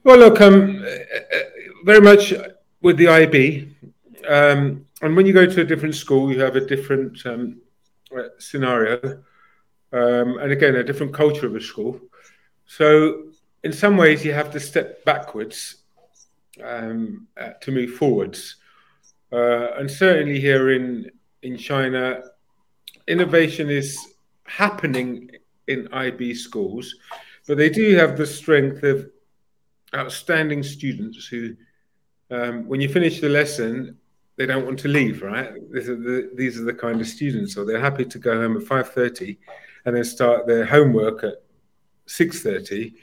Well, 0.05 0.19
look, 0.19 0.41
um, 0.41 0.87
very 1.85 2.01
much 2.01 2.33
with 2.81 2.97
the 2.97 3.09
IB. 3.09 3.75
Um, 4.29 4.87
and 5.03 5.17
when 5.17 5.27
you 5.27 5.33
go 5.33 5.47
to 5.47 5.61
a 5.62 5.64
different 5.64 5.97
school, 5.97 6.33
you 6.33 6.41
have 6.41 6.55
a 6.55 6.64
different 6.64 7.27
um, 7.27 7.61
scenario. 8.38 9.01
Um, 9.93 10.38
and 10.38 10.53
again, 10.53 10.77
a 10.77 10.85
different 10.85 11.12
culture 11.12 11.47
of 11.47 11.57
a 11.57 11.61
school. 11.61 12.01
So, 12.67 13.25
in 13.64 13.73
some 13.73 13.97
ways, 13.97 14.25
you 14.25 14.33
have 14.33 14.53
to 14.53 14.61
step 14.61 15.05
backwards 15.05 15.79
um, 16.62 17.27
uh, 17.37 17.55
to 17.62 17.73
move 17.73 17.95
forwards. 17.95 18.57
Uh, 19.33 19.73
and 19.73 19.91
certainly 19.91 20.38
here 20.38 20.71
in, 20.71 21.11
in 21.43 21.57
China, 21.57 22.23
innovation 23.09 23.71
is 23.71 24.08
happening 24.49 25.31
in 25.67 25.89
IB 25.93 26.35
schools, 26.35 26.95
but 27.47 27.57
they 27.57 27.71
do 27.71 27.97
have 27.97 28.17
the 28.17 28.27
strength 28.27 28.83
of 28.83 29.11
outstanding 29.95 30.63
students 30.63 31.27
who, 31.27 31.55
um, 32.31 32.67
when 32.67 32.81
you 32.81 32.89
finish 32.89 33.21
the 33.21 33.29
lesson, 33.29 33.97
they 34.37 34.47
don't 34.47 34.65
want 34.65 34.79
to 34.81 34.89
leave. 34.89 35.23
Right? 35.23 35.53
These 35.73 35.89
are 35.89 35.97
the 35.97 36.31
these 36.35 36.61
are 36.61 36.65
the 36.65 36.75
kind 36.75 37.01
of 37.01 37.07
students, 37.07 37.55
so 37.55 37.65
they're 37.65 37.81
happy 37.81 38.05
to 38.05 38.19
go 38.19 38.41
home 38.41 38.57
at 38.57 38.63
five 38.63 38.93
thirty, 38.93 39.39
and 39.85 39.95
then 39.95 40.05
start 40.05 40.47
their 40.47 40.65
homework 40.65 41.25
at 41.25 41.43
six 42.07 42.43
thirty. 42.43 42.95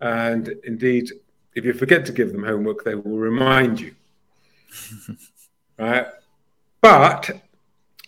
And 0.00 0.48
indeed, 0.64 1.10
if 1.54 1.64
you 1.64 1.72
forget 1.72 2.04
to 2.06 2.12
give 2.12 2.32
them 2.32 2.44
homework, 2.44 2.84
they 2.84 2.94
will 2.94 3.18
remind 3.18 3.80
you. 3.80 3.94
right? 5.78 6.06
But 6.80 7.30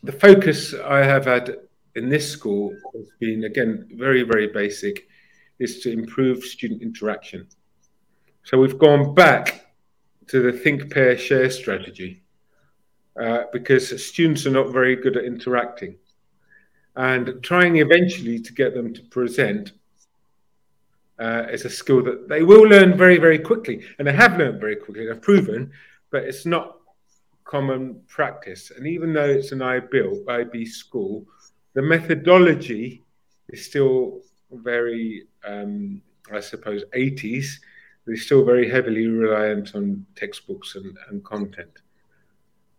the 0.03 0.13
focus 0.13 0.75
I 0.75 1.05
have 1.05 1.27
had 1.27 1.57
in 1.95 2.09
this 2.09 2.31
school 2.31 2.75
has 2.95 3.09
been, 3.19 3.45
again, 3.45 3.89
very, 3.95 4.23
very 4.23 4.47
basic, 4.47 5.09
is 5.59 5.81
to 5.81 5.93
improve 5.93 6.45
student 6.45 6.83
interaction. 6.83 7.47
So 8.45 8.59
we've 8.59 8.79
gone 8.79 9.15
back 9.15 9.73
to 10.29 10.41
the 10.41 10.53
think, 10.53 10.91
pair, 10.91 11.19
share 11.19 11.51
strategy 11.51 12.23
uh, 13.21 13.45
because 13.53 14.05
students 14.05 14.47
are 14.47 14.51
not 14.51 14.73
very 14.73 14.97
good 14.97 15.17
at 15.17 15.25
interacting. 15.25 15.97
And 16.97 17.43
trying 17.43 17.77
eventually 17.77 18.41
to 18.41 18.53
get 18.53 18.75
them 18.75 18.95
to 18.95 19.03
present 19.03 19.73
uh, 21.19 21.47
is 21.51 21.65
a 21.65 21.71
skill 21.71 22.03
that 22.03 22.29
they 22.29 22.43
will 22.43 22.63
learn 22.63 22.97
very, 22.97 23.19
very 23.19 23.39
quickly. 23.39 23.85
And 23.99 24.09
they 24.09 24.13
have 24.13 24.39
learned 24.39 24.61
very 24.61 24.77
quickly, 24.77 25.07
they've 25.07 25.21
proven, 25.21 25.71
but 26.11 26.25
it's 26.25 26.47
not 26.47 26.79
common 27.45 28.01
practice. 28.09 28.71
And 28.75 28.87
even 28.87 29.13
though 29.13 29.29
it's 29.29 29.53
an 29.53 29.61
IB, 29.61 30.25
IB 30.29 30.65
school, 30.65 31.27
the 31.75 31.83
methodology 31.83 33.05
is 33.49 33.65
still 33.65 34.21
very, 34.51 35.25
um, 35.47 36.03
I 36.33 36.41
suppose, 36.41 36.85
80s. 36.95 37.47
They're 38.07 38.17
still 38.17 38.45
very 38.45 38.69
heavily 38.69 39.07
reliant 39.07 39.75
on 39.75 40.05
textbooks 40.17 40.75
and, 40.75 40.97
and 41.09 41.25
content. 41.25 41.71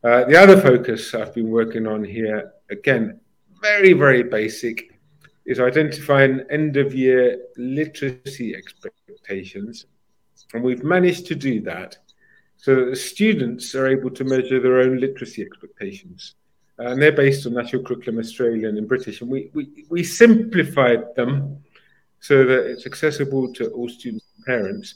Uh, 0.04 0.26
the 0.26 0.36
other 0.36 0.60
focus 0.60 1.14
I've 1.14 1.34
been 1.34 1.50
working 1.50 1.88
on 1.88 2.04
here, 2.04 2.54
again, 2.70 3.20
very, 3.62 3.94
very 3.94 4.24
basic, 4.24 5.00
is 5.46 5.60
identifying 5.60 6.44
end 6.50 6.76
of 6.78 6.94
year 6.94 7.38
literacy 7.56 8.56
expectations. 8.56 9.86
And 10.54 10.64
we've 10.64 10.84
managed 10.84 11.28
to 11.28 11.36
do 11.36 11.62
that 11.62 11.98
so 12.58 12.76
that 12.76 12.90
the 12.90 12.96
students 12.96 13.74
are 13.74 13.88
able 13.88 14.10
to 14.12 14.24
measure 14.24 14.60
their 14.60 14.80
own 14.80 15.00
literacy 15.00 15.44
expectations 15.44 16.36
and 16.88 17.02
they're 17.02 17.12
based 17.12 17.46
on 17.46 17.54
National 17.54 17.84
Curriculum 17.84 18.20
Australian 18.20 18.78
and 18.78 18.88
British. 18.88 19.22
And 19.22 19.30
we, 19.30 19.50
we, 19.54 19.86
we 19.90 20.04
simplified 20.04 21.16
them 21.16 21.58
so 22.20 22.44
that 22.46 22.66
it's 22.70 22.86
accessible 22.86 23.54
to 23.54 23.70
all 23.72 23.90
students 23.90 24.26
and 24.36 24.46
parents. 24.46 24.96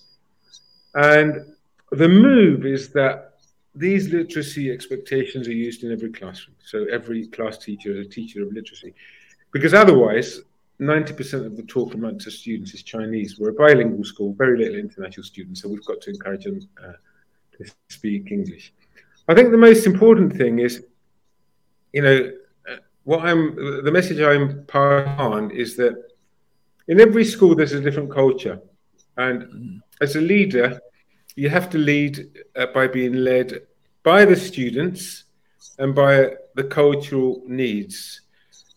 And 0.94 1.54
the 1.92 2.08
move 2.08 2.66
is 2.66 2.90
that 2.90 3.34
these 3.76 4.10
literacy 4.10 4.72
expectations 4.72 5.48
are 5.48 5.54
used 5.54 5.84
in 5.84 5.92
every 5.92 6.12
classroom. 6.12 6.56
So 6.64 6.86
every 6.86 7.28
class 7.28 7.58
teacher 7.58 7.92
is 7.92 8.08
a 8.08 8.10
teacher 8.10 8.42
of 8.44 8.54
literacy. 8.54 8.94
Because 9.52 9.74
otherwise, 9.74 10.42
90% 10.80 11.46
of 11.46 11.56
the 11.56 11.64
talk 11.64 11.94
amongst 11.94 12.26
the 12.26 12.32
students 12.32 12.74
is 12.74 12.84
Chinese. 12.84 13.40
We're 13.40 13.50
a 13.50 13.54
bilingual 13.54 14.04
school, 14.04 14.34
very 14.34 14.58
little 14.58 14.80
international 14.80 15.24
students, 15.24 15.62
so 15.62 15.70
we've 15.70 15.86
got 15.86 16.02
to 16.02 16.10
encourage 16.10 16.44
them 16.46 16.68
uh, 16.84 16.94
to 17.58 17.72
speak 17.90 18.32
English. 18.32 18.74
I 19.28 19.34
think 19.34 19.52
the 19.52 19.58
most 19.58 19.86
important 19.86 20.36
thing 20.36 20.60
is 20.60 20.86
you 21.96 22.02
know, 22.02 22.32
what 23.06 23.22
I'm 23.24 23.56
the 23.86 23.92
message 23.92 24.20
I'm 24.20 24.66
part 24.66 25.08
on 25.08 25.50
is 25.52 25.78
that 25.78 25.96
in 26.90 27.00
every 27.00 27.24
school 27.24 27.56
there's 27.56 27.72
a 27.72 27.80
different 27.80 28.12
culture, 28.12 28.60
and 29.16 29.44
mm-hmm. 29.44 29.78
as 30.02 30.18
a 30.18 30.22
leader, 30.22 30.82
you 31.38 31.48
have 31.50 31.70
to 31.70 31.78
lead 31.78 32.28
uh, 32.58 32.66
by 32.74 32.88
being 32.88 33.14
led 33.14 33.62
by 34.04 34.26
the 34.26 34.36
students 34.36 35.24
and 35.80 35.96
by 35.96 36.32
the 36.56 36.66
cultural 36.66 37.42
needs. 37.48 38.22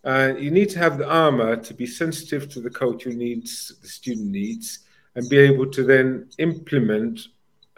Uh, 0.04 0.32
you 0.38 0.52
need 0.52 0.70
to 0.70 0.78
have 0.78 0.96
the 0.96 1.08
armor 1.08 1.56
to 1.56 1.74
be 1.74 1.86
sensitive 1.86 2.48
to 2.50 2.60
the 2.60 2.70
cultural 2.70 3.16
needs, 3.16 3.74
the 3.82 3.88
student 3.88 4.30
needs, 4.30 4.80
and 5.16 5.28
be 5.28 5.38
able 5.38 5.66
to 5.66 5.82
then 5.82 6.28
implement 6.38 7.20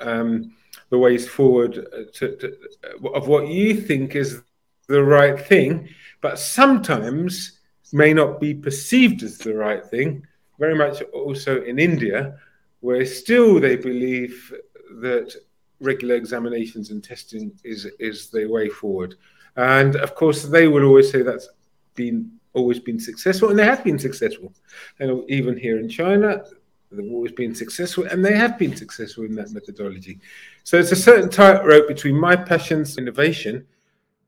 um, 0.00 0.52
the 0.90 0.98
ways 0.98 1.26
forward 1.26 1.78
uh, 1.78 2.02
to, 2.12 2.36
to, 2.36 2.56
uh, 2.84 3.08
of 3.10 3.26
what 3.26 3.48
you 3.48 3.74
think 3.74 4.14
is 4.14 4.42
the 4.90 5.02
right 5.02 5.40
thing, 5.40 5.88
but 6.20 6.38
sometimes 6.38 7.60
may 7.92 8.12
not 8.12 8.40
be 8.40 8.52
perceived 8.52 9.22
as 9.22 9.38
the 9.38 9.54
right 9.54 9.84
thing. 9.86 10.26
Very 10.58 10.74
much 10.74 11.00
also 11.14 11.62
in 11.62 11.78
India, 11.78 12.36
where 12.80 13.06
still 13.06 13.58
they 13.58 13.76
believe 13.76 14.52
that 15.00 15.34
regular 15.80 16.16
examinations 16.16 16.90
and 16.90 17.02
testing 17.02 17.52
is 17.64 17.86
is 17.98 18.28
the 18.28 18.44
way 18.46 18.68
forward. 18.68 19.14
And 19.56 19.96
of 19.96 20.14
course, 20.14 20.42
they 20.44 20.68
will 20.68 20.84
always 20.84 21.10
say 21.10 21.22
that's 21.22 21.48
been 21.94 22.30
always 22.52 22.80
been 22.80 23.00
successful, 23.00 23.48
and 23.50 23.58
they 23.58 23.64
have 23.64 23.84
been 23.84 23.98
successful. 23.98 24.52
And 24.98 25.08
even 25.30 25.56
here 25.56 25.78
in 25.78 25.88
China, 25.88 26.44
they've 26.90 27.12
always 27.12 27.32
been 27.32 27.54
successful, 27.54 28.04
and 28.10 28.24
they 28.24 28.36
have 28.36 28.58
been 28.58 28.76
successful 28.76 29.24
in 29.24 29.34
that 29.36 29.52
methodology. 29.52 30.18
So 30.64 30.76
it's 30.76 30.92
a 30.92 30.96
certain 30.96 31.30
tightrope 31.30 31.86
between 31.88 32.16
my 32.16 32.36
passions, 32.36 32.98
innovation, 32.98 33.66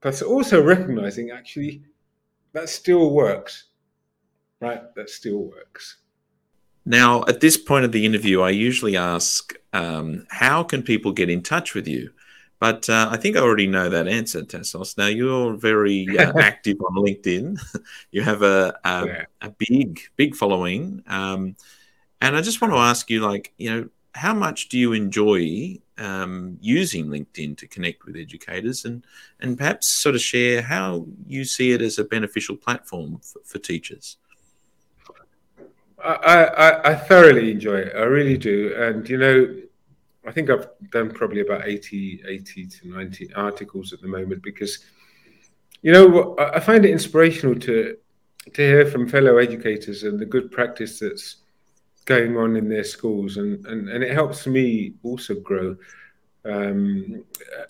but 0.03 0.20
also 0.20 0.62
recognizing 0.62 1.30
actually 1.30 1.82
that 2.53 2.68
still 2.68 3.12
works, 3.12 3.68
right? 4.61 4.94
That 4.94 5.09
still 5.09 5.38
works. 5.38 5.98
Now, 6.84 7.24
at 7.28 7.40
this 7.40 7.57
point 7.57 7.84
of 7.84 7.92
the 7.92 8.05
interview, 8.05 8.42
I 8.42 8.50
usually 8.50 8.96
ask, 8.96 9.55
um, 9.72 10.26
how 10.28 10.64
can 10.64 10.82
people 10.82 11.12
get 11.12 11.30
in 11.30 11.42
touch 11.42 11.74
with 11.74 11.86
you? 11.86 12.11
But 12.59 12.88
uh, 12.88 13.09
I 13.11 13.16
think 13.16 13.36
I 13.36 13.40
already 13.40 13.66
know 13.66 13.88
that 13.88 14.09
answer, 14.09 14.42
Tassos. 14.42 14.98
Now, 14.98 15.07
you're 15.07 15.55
very 15.55 16.07
uh, 16.18 16.32
active 16.38 16.76
on 16.80 16.94
LinkedIn. 16.94 17.59
you 18.11 18.22
have 18.22 18.42
a, 18.42 18.78
a, 18.84 19.07
yeah. 19.07 19.24
a, 19.40 19.50
big, 19.50 20.00
big 20.16 20.36
following. 20.36 21.03
Um, 21.07 21.57
and 22.20 22.36
I 22.36 22.40
just 22.40 22.61
want 22.61 22.74
to 22.74 22.78
ask 22.78 23.11
you, 23.11 23.20
like, 23.20 23.53
you 23.59 23.70
know, 23.70 23.88
how 24.14 24.34
much 24.34 24.68
do 24.68 24.78
you 24.78 24.92
enjoy 24.92 25.78
um, 25.98 26.58
using 26.60 27.06
LinkedIn 27.06 27.56
to 27.58 27.66
connect 27.66 28.04
with 28.04 28.16
educators 28.16 28.84
and, 28.84 29.04
and 29.40 29.56
perhaps 29.56 29.88
sort 29.88 30.14
of 30.14 30.20
share 30.20 30.62
how 30.62 31.06
you 31.26 31.44
see 31.44 31.72
it 31.72 31.80
as 31.80 31.98
a 31.98 32.04
beneficial 32.04 32.56
platform 32.56 33.18
for, 33.22 33.40
for 33.44 33.58
teachers? 33.58 34.16
I, 36.02 36.14
I, 36.14 36.90
I, 36.90 36.94
thoroughly 36.96 37.52
enjoy 37.52 37.76
it. 37.76 37.92
I 37.94 38.02
really 38.02 38.36
do. 38.36 38.74
And, 38.76 39.08
you 39.08 39.18
know, 39.18 39.54
I 40.26 40.32
think 40.32 40.50
I've 40.50 40.66
done 40.90 41.10
probably 41.10 41.42
about 41.42 41.66
80, 41.66 42.24
80 42.26 42.66
to 42.66 42.88
90 42.88 43.34
articles 43.34 43.92
at 43.92 44.00
the 44.00 44.08
moment 44.08 44.42
because, 44.42 44.80
you 45.80 45.92
know, 45.92 46.36
I 46.38 46.58
find 46.58 46.84
it 46.84 46.90
inspirational 46.90 47.54
to 47.60 47.96
to 48.54 48.62
hear 48.62 48.86
from 48.86 49.08
fellow 49.08 49.36
educators 49.36 50.02
and 50.02 50.18
the 50.18 50.26
good 50.26 50.50
practice 50.50 50.98
that's 50.98 51.36
going 52.05 52.36
on 52.36 52.57
in 52.57 52.68
their 52.68 52.84
schools. 52.84 53.36
And, 53.36 53.64
and, 53.66 53.88
and 53.88 54.03
it 54.03 54.12
helps 54.12 54.46
me 54.46 54.94
also 55.03 55.34
grow. 55.34 55.76
Um, 56.44 57.24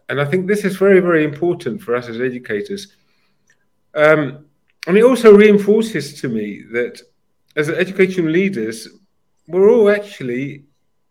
and 0.09 0.21
I 0.21 0.25
think 0.25 0.47
this 0.47 0.65
is 0.65 0.77
very, 0.77 1.01
very 1.01 1.25
important 1.25 1.83
for 1.83 1.95
us 1.95 2.09
as 2.09 2.21
educators. 2.21 2.95
Um, 3.95 4.47
and 4.87 4.97
it 4.97 5.05
also 5.05 5.35
reinforces 5.35 6.21
to 6.21 6.29
me 6.29 6.63
that 6.73 7.01
as 7.57 7.69
educational 7.69 8.31
leaders, 8.31 8.89
we're 9.47 9.71
all 9.71 9.91
actually 9.91 10.65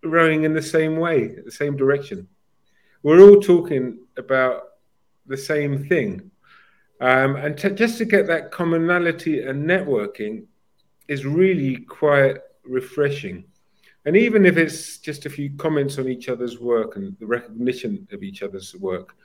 rowing 0.03 0.43
in 0.43 0.53
the 0.53 0.61
same 0.61 0.97
way, 0.97 1.28
the 1.28 1.51
same 1.51 1.78
direction. 1.78 2.28
We're 3.03 3.22
all 3.22 3.39
talking 3.39 3.99
about 4.17 4.63
the 5.28 5.38
same 5.38 5.88
thing. 5.88 6.32
Um, 6.99 7.36
and 7.36 7.57
just 7.57 7.97
to 7.99 8.05
get 8.05 8.28
that 8.28 8.51
commonality 8.51 9.41
and 9.41 9.67
networking 9.67 10.45
is 11.07 11.26
really 11.26 11.78
quite 11.78 12.38
refreshing. 12.72 13.45
And 14.05 14.17
even 14.17 14.45
if 14.45 14.57
it's 14.57 14.97
just 14.97 15.26
a 15.26 15.30
few 15.30 15.51
comments 15.57 15.99
on 15.99 16.09
each 16.09 16.28
other's 16.28 16.59
work 16.59 16.95
and 16.95 17.15
the 17.19 17.28
recognition 17.28 18.07
of 18.11 18.24
each 18.24 18.41
other's 18.41 18.76
work, 18.76 19.15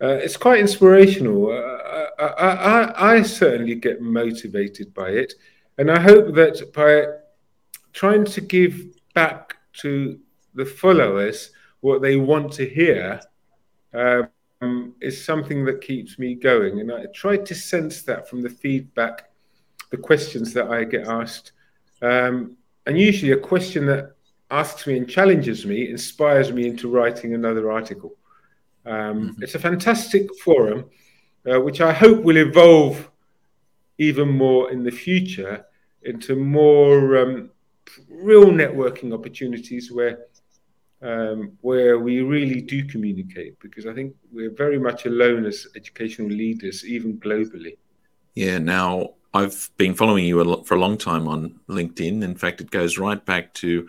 uh, 0.00 0.18
it's 0.22 0.36
quite 0.36 0.60
inspirational. 0.60 1.50
Uh, 1.50 2.06
I, 2.18 2.24
I, 2.26 2.50
I, 2.50 3.14
I 3.16 3.22
certainly 3.22 3.74
get 3.74 4.00
motivated 4.00 4.94
by 4.94 5.10
it. 5.10 5.34
And 5.78 5.90
I 5.90 6.00
hope 6.00 6.34
that 6.34 6.72
by 6.72 7.06
trying 7.92 8.24
to 8.24 8.40
give 8.40 8.84
back 9.14 9.56
to 9.80 10.18
the 10.54 10.64
followers 10.64 11.50
what 11.80 12.02
they 12.02 12.16
want 12.16 12.52
to 12.52 12.68
hear 12.68 13.20
um, 13.92 14.94
is 15.00 15.24
something 15.24 15.64
that 15.64 15.80
keeps 15.80 16.18
me 16.18 16.34
going. 16.34 16.80
And 16.80 16.92
I 16.92 17.06
try 17.14 17.36
to 17.36 17.54
sense 17.54 18.02
that 18.02 18.28
from 18.28 18.42
the 18.42 18.50
feedback, 18.50 19.30
the 19.90 19.96
questions 19.96 20.52
that 20.54 20.68
I 20.68 20.84
get 20.84 21.06
asked. 21.06 21.52
Um, 22.02 22.56
and 22.86 22.98
usually 22.98 23.32
a 23.32 23.36
question 23.36 23.86
that 23.86 24.14
asks 24.50 24.86
me 24.86 24.96
and 24.96 25.08
challenges 25.08 25.64
me 25.66 25.88
inspires 25.88 26.52
me 26.52 26.66
into 26.66 26.88
writing 26.88 27.34
another 27.34 27.70
article. 27.70 28.14
Um, 28.86 29.30
mm-hmm. 29.30 29.42
It's 29.42 29.54
a 29.54 29.58
fantastic 29.58 30.28
forum, 30.42 30.86
uh, 31.50 31.60
which 31.60 31.80
I 31.80 31.92
hope 31.92 32.22
will 32.22 32.36
evolve 32.36 33.10
even 33.98 34.28
more 34.28 34.70
in 34.70 34.82
the 34.82 34.90
future 34.90 35.64
into 36.02 36.36
more 36.36 37.16
um, 37.16 37.50
real 38.08 38.46
networking 38.46 39.12
opportunities 39.14 39.90
where 39.90 40.26
um, 41.02 41.58
where 41.60 41.98
we 41.98 42.22
really 42.22 42.62
do 42.62 42.84
communicate 42.84 43.58
because 43.60 43.86
I 43.86 43.92
think 43.92 44.14
we're 44.32 44.54
very 44.54 44.78
much 44.78 45.04
alone 45.04 45.44
as 45.44 45.66
educational 45.76 46.28
leaders, 46.28 46.84
even 46.86 47.18
globally. 47.18 47.76
Yeah. 48.34 48.58
Now 48.58 49.10
I've 49.34 49.68
been 49.76 49.94
following 49.94 50.24
you 50.24 50.62
for 50.64 50.76
a 50.76 50.80
long 50.80 50.96
time 50.96 51.26
on 51.26 51.58
LinkedIn. 51.68 52.22
In 52.22 52.36
fact, 52.36 52.60
it 52.60 52.70
goes 52.70 52.98
right 52.98 53.22
back 53.24 53.52
to 53.54 53.88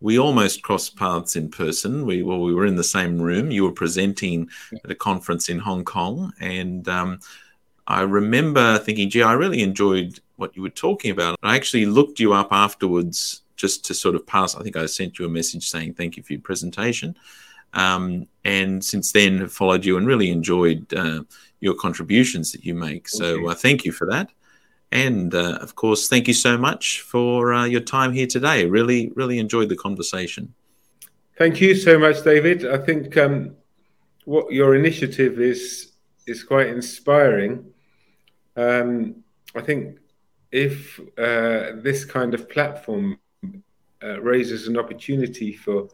we 0.00 0.20
almost 0.20 0.62
crossed 0.62 0.96
paths 0.96 1.34
in 1.34 1.50
person. 1.50 2.06
We 2.06 2.22
well, 2.22 2.40
we 2.40 2.54
were 2.54 2.66
in 2.66 2.76
the 2.76 2.84
same 2.84 3.20
room. 3.20 3.50
You 3.50 3.64
were 3.64 3.72
presenting 3.72 4.48
at 4.84 4.90
a 4.90 4.94
conference 4.94 5.48
in 5.48 5.58
Hong 5.58 5.84
Kong, 5.84 6.32
and 6.40 6.88
um, 6.88 7.18
I 7.88 8.02
remember 8.02 8.78
thinking, 8.78 9.10
gee, 9.10 9.22
I 9.22 9.32
really 9.32 9.62
enjoyed 9.62 10.20
what 10.36 10.54
you 10.54 10.62
were 10.62 10.70
talking 10.70 11.10
about. 11.10 11.38
I 11.42 11.56
actually 11.56 11.86
looked 11.86 12.20
you 12.20 12.32
up 12.32 12.52
afterwards 12.52 13.42
just 13.56 13.84
to 13.86 13.94
sort 13.94 14.14
of 14.14 14.26
pass. 14.26 14.54
I 14.54 14.62
think 14.62 14.76
I 14.76 14.86
sent 14.86 15.18
you 15.18 15.26
a 15.26 15.28
message 15.28 15.68
saying 15.68 15.94
thank 15.94 16.16
you 16.16 16.22
for 16.22 16.34
your 16.34 16.42
presentation. 16.42 17.16
Um, 17.72 18.28
and 18.44 18.84
since 18.84 19.10
then, 19.10 19.38
have 19.38 19.52
followed 19.52 19.84
you 19.84 19.96
and 19.96 20.06
really 20.06 20.30
enjoyed 20.30 20.92
uh, 20.94 21.24
your 21.60 21.74
contributions 21.74 22.52
that 22.52 22.64
you 22.64 22.74
make. 22.74 23.08
So 23.08 23.48
uh, 23.48 23.54
thank 23.54 23.84
you 23.84 23.90
for 23.90 24.06
that. 24.10 24.30
And 24.94 25.34
uh, 25.34 25.58
of 25.60 25.74
course, 25.74 26.08
thank 26.08 26.28
you 26.28 26.34
so 26.34 26.56
much 26.56 27.00
for 27.00 27.52
uh, 27.52 27.64
your 27.64 27.80
time 27.80 28.12
here 28.12 28.28
today. 28.28 28.64
Really, 28.64 29.10
really 29.16 29.40
enjoyed 29.40 29.68
the 29.68 29.76
conversation. 29.76 30.54
Thank 31.36 31.60
you 31.60 31.74
so 31.74 31.98
much, 31.98 32.22
David. 32.22 32.64
I 32.64 32.78
think 32.78 33.16
um, 33.16 33.56
what 34.24 34.52
your 34.52 34.76
initiative 34.76 35.40
is 35.40 35.92
is 36.28 36.44
quite 36.44 36.68
inspiring. 36.68 37.66
Um, 38.56 39.16
I 39.56 39.62
think 39.62 39.98
if 40.52 41.00
uh, 41.18 41.72
this 41.82 42.04
kind 42.04 42.32
of 42.32 42.48
platform 42.48 43.18
uh, 44.00 44.20
raises 44.20 44.68
an 44.68 44.78
opportunity 44.78 45.52
for 45.52 45.88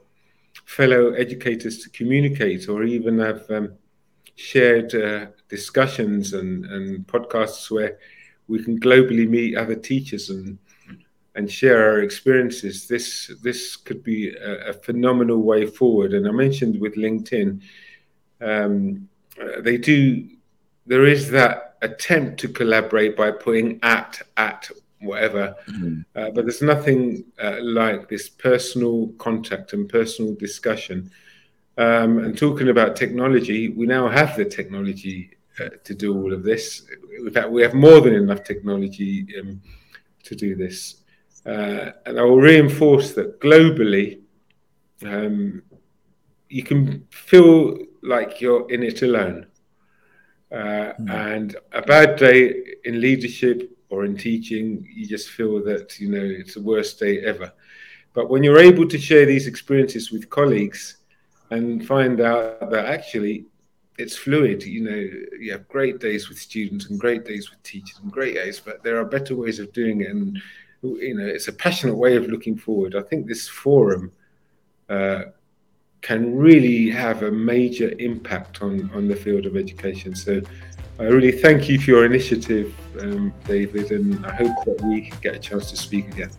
fellow 0.66 1.12
educators 1.12 1.78
to 1.78 1.90
communicate 1.90 2.68
or 2.68 2.84
even 2.84 3.18
have 3.18 3.50
um, 3.50 3.72
shared 4.34 4.94
uh, 4.94 5.26
discussions 5.48 6.34
and, 6.34 6.66
and 6.66 7.06
podcasts 7.06 7.70
where 7.70 7.98
we 8.50 8.62
can 8.62 8.78
globally 8.80 9.28
meet 9.28 9.56
other 9.56 9.76
teachers 9.76 10.28
and 10.30 10.58
and 11.36 11.50
share 11.50 11.90
our 11.90 12.00
experiences. 12.00 12.88
This 12.88 13.30
this 13.42 13.76
could 13.76 14.02
be 14.02 14.34
a, 14.34 14.70
a 14.70 14.72
phenomenal 14.72 15.42
way 15.42 15.64
forward. 15.66 16.12
And 16.12 16.26
I 16.26 16.32
mentioned 16.32 16.80
with 16.80 16.96
LinkedIn, 16.96 17.62
um, 18.40 19.08
uh, 19.40 19.60
they 19.60 19.78
do. 19.78 20.28
There 20.86 21.06
is 21.06 21.30
that 21.30 21.78
attempt 21.82 22.40
to 22.40 22.48
collaborate 22.48 23.16
by 23.16 23.30
putting 23.30 23.78
at 23.82 24.20
at 24.36 24.70
whatever 25.02 25.56
mm-hmm. 25.66 26.00
uh, 26.14 26.30
but 26.30 26.44
there's 26.44 26.60
nothing 26.60 27.24
uh, 27.42 27.56
like 27.62 28.06
this 28.08 28.28
personal 28.28 29.08
contact 29.16 29.72
and 29.72 29.88
personal 29.88 30.34
discussion 30.34 31.10
um, 31.78 32.18
and 32.18 32.36
talking 32.36 32.68
about 32.68 32.96
technology 32.96 33.68
we 33.68 33.86
now 33.86 34.08
have 34.08 34.36
the 34.36 34.44
technology 34.44 35.30
uh, 35.60 35.68
to 35.84 35.94
do 35.94 36.16
all 36.16 36.32
of 36.32 36.42
this 36.42 36.86
in 37.18 37.30
fact 37.30 37.50
we 37.50 37.62
have 37.62 37.74
more 37.74 38.00
than 38.00 38.14
enough 38.14 38.42
technology 38.44 39.26
um, 39.40 39.60
to 40.22 40.34
do 40.34 40.54
this 40.54 41.02
uh, 41.46 41.90
and 42.06 42.18
i 42.18 42.22
will 42.22 42.40
reinforce 42.40 43.12
that 43.14 43.40
globally 43.40 44.20
um, 45.04 45.62
you 46.48 46.62
can 46.62 47.06
feel 47.10 47.78
like 48.02 48.40
you're 48.40 48.70
in 48.70 48.82
it 48.82 49.02
alone 49.02 49.46
uh, 50.52 50.94
mm. 50.98 51.10
And 51.10 51.56
a 51.72 51.82
bad 51.82 52.16
day 52.16 52.54
in 52.84 53.00
leadership 53.00 53.76
or 53.88 54.04
in 54.04 54.16
teaching, 54.16 54.86
you 54.92 55.06
just 55.06 55.30
feel 55.30 55.62
that 55.64 55.98
you 56.00 56.10
know 56.10 56.22
it's 56.22 56.54
the 56.54 56.62
worst 56.62 56.98
day 56.98 57.20
ever. 57.20 57.52
But 58.12 58.28
when 58.28 58.42
you're 58.42 58.58
able 58.58 58.88
to 58.88 58.98
share 58.98 59.26
these 59.26 59.46
experiences 59.46 60.10
with 60.10 60.28
colleagues 60.28 60.96
and 61.50 61.86
find 61.86 62.20
out 62.20 62.70
that 62.70 62.86
actually 62.86 63.46
it's 64.00 64.16
fluid. 64.16 64.62
You 64.62 64.82
know, 64.82 65.10
you 65.38 65.52
have 65.52 65.68
great 65.68 66.00
days 66.00 66.28
with 66.28 66.38
students 66.38 66.86
and 66.86 66.98
great 66.98 67.24
days 67.24 67.50
with 67.50 67.62
teachers 67.62 67.98
and 68.02 68.10
great 68.10 68.34
days, 68.34 68.60
but 68.60 68.82
there 68.82 68.98
are 68.98 69.04
better 69.04 69.36
ways 69.36 69.58
of 69.58 69.72
doing 69.72 70.00
it. 70.00 70.10
And 70.10 70.40
you 70.82 71.14
know, 71.14 71.26
it's 71.26 71.48
a 71.48 71.52
passionate 71.52 71.96
way 71.96 72.16
of 72.16 72.26
looking 72.26 72.56
forward. 72.56 72.96
I 72.96 73.02
think 73.02 73.26
this 73.26 73.48
forum 73.48 74.12
uh, 74.88 75.24
can 76.00 76.36
really 76.36 76.90
have 76.90 77.22
a 77.22 77.30
major 77.30 77.92
impact 77.98 78.62
on 78.62 78.90
on 78.94 79.08
the 79.08 79.16
field 79.16 79.46
of 79.46 79.56
education. 79.56 80.14
So. 80.14 80.40
I 80.98 81.04
really 81.04 81.32
thank 81.32 81.66
you 81.66 81.80
for 81.80 81.92
your 81.92 82.04
initiative, 82.04 82.74
um, 83.00 83.32
David, 83.46 83.90
and 83.90 84.26
I 84.26 84.34
hope 84.34 84.54
that 84.66 84.82
we 84.82 85.10
get 85.22 85.34
a 85.34 85.38
chance 85.38 85.70
to 85.70 85.76
speak 85.78 86.08
again. 86.08 86.30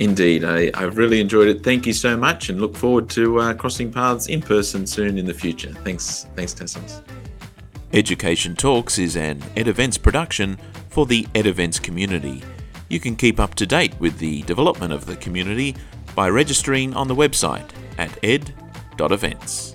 Indeed, 0.00 0.44
I, 0.44 0.70
have 0.80 0.96
really 0.96 1.20
enjoyed 1.20 1.48
it. 1.48 1.62
Thank 1.62 1.86
you 1.86 1.92
so 1.92 2.16
much, 2.16 2.48
and 2.48 2.58
look 2.58 2.74
forward 2.74 3.10
to 3.10 3.38
uh, 3.38 3.52
crossing 3.52 3.92
paths 3.92 4.28
in 4.28 4.40
person 4.40 4.86
soon 4.86 5.18
in 5.18 5.26
the 5.26 5.34
future. 5.34 5.74
Thanks, 5.84 6.26
thanks, 6.34 6.54
Tassos. 6.54 7.02
Education 7.92 8.56
Talks 8.56 8.98
is 8.98 9.14
an 9.14 9.42
Ed 9.58 9.68
Events 9.68 9.98
production 9.98 10.56
for 10.88 11.04
the 11.04 11.28
Ed 11.34 11.46
Events 11.46 11.78
community. 11.78 12.42
You 12.88 12.98
can 12.98 13.14
keep 13.14 13.38
up 13.38 13.54
to 13.56 13.66
date 13.66 13.92
with 14.00 14.18
the 14.18 14.40
development 14.44 14.94
of 14.94 15.04
the 15.04 15.16
community 15.16 15.76
by 16.14 16.30
registering 16.30 16.94
on 16.94 17.06
the 17.06 17.14
website 17.14 17.68
at 17.98 18.18
ed.events. 18.24 19.74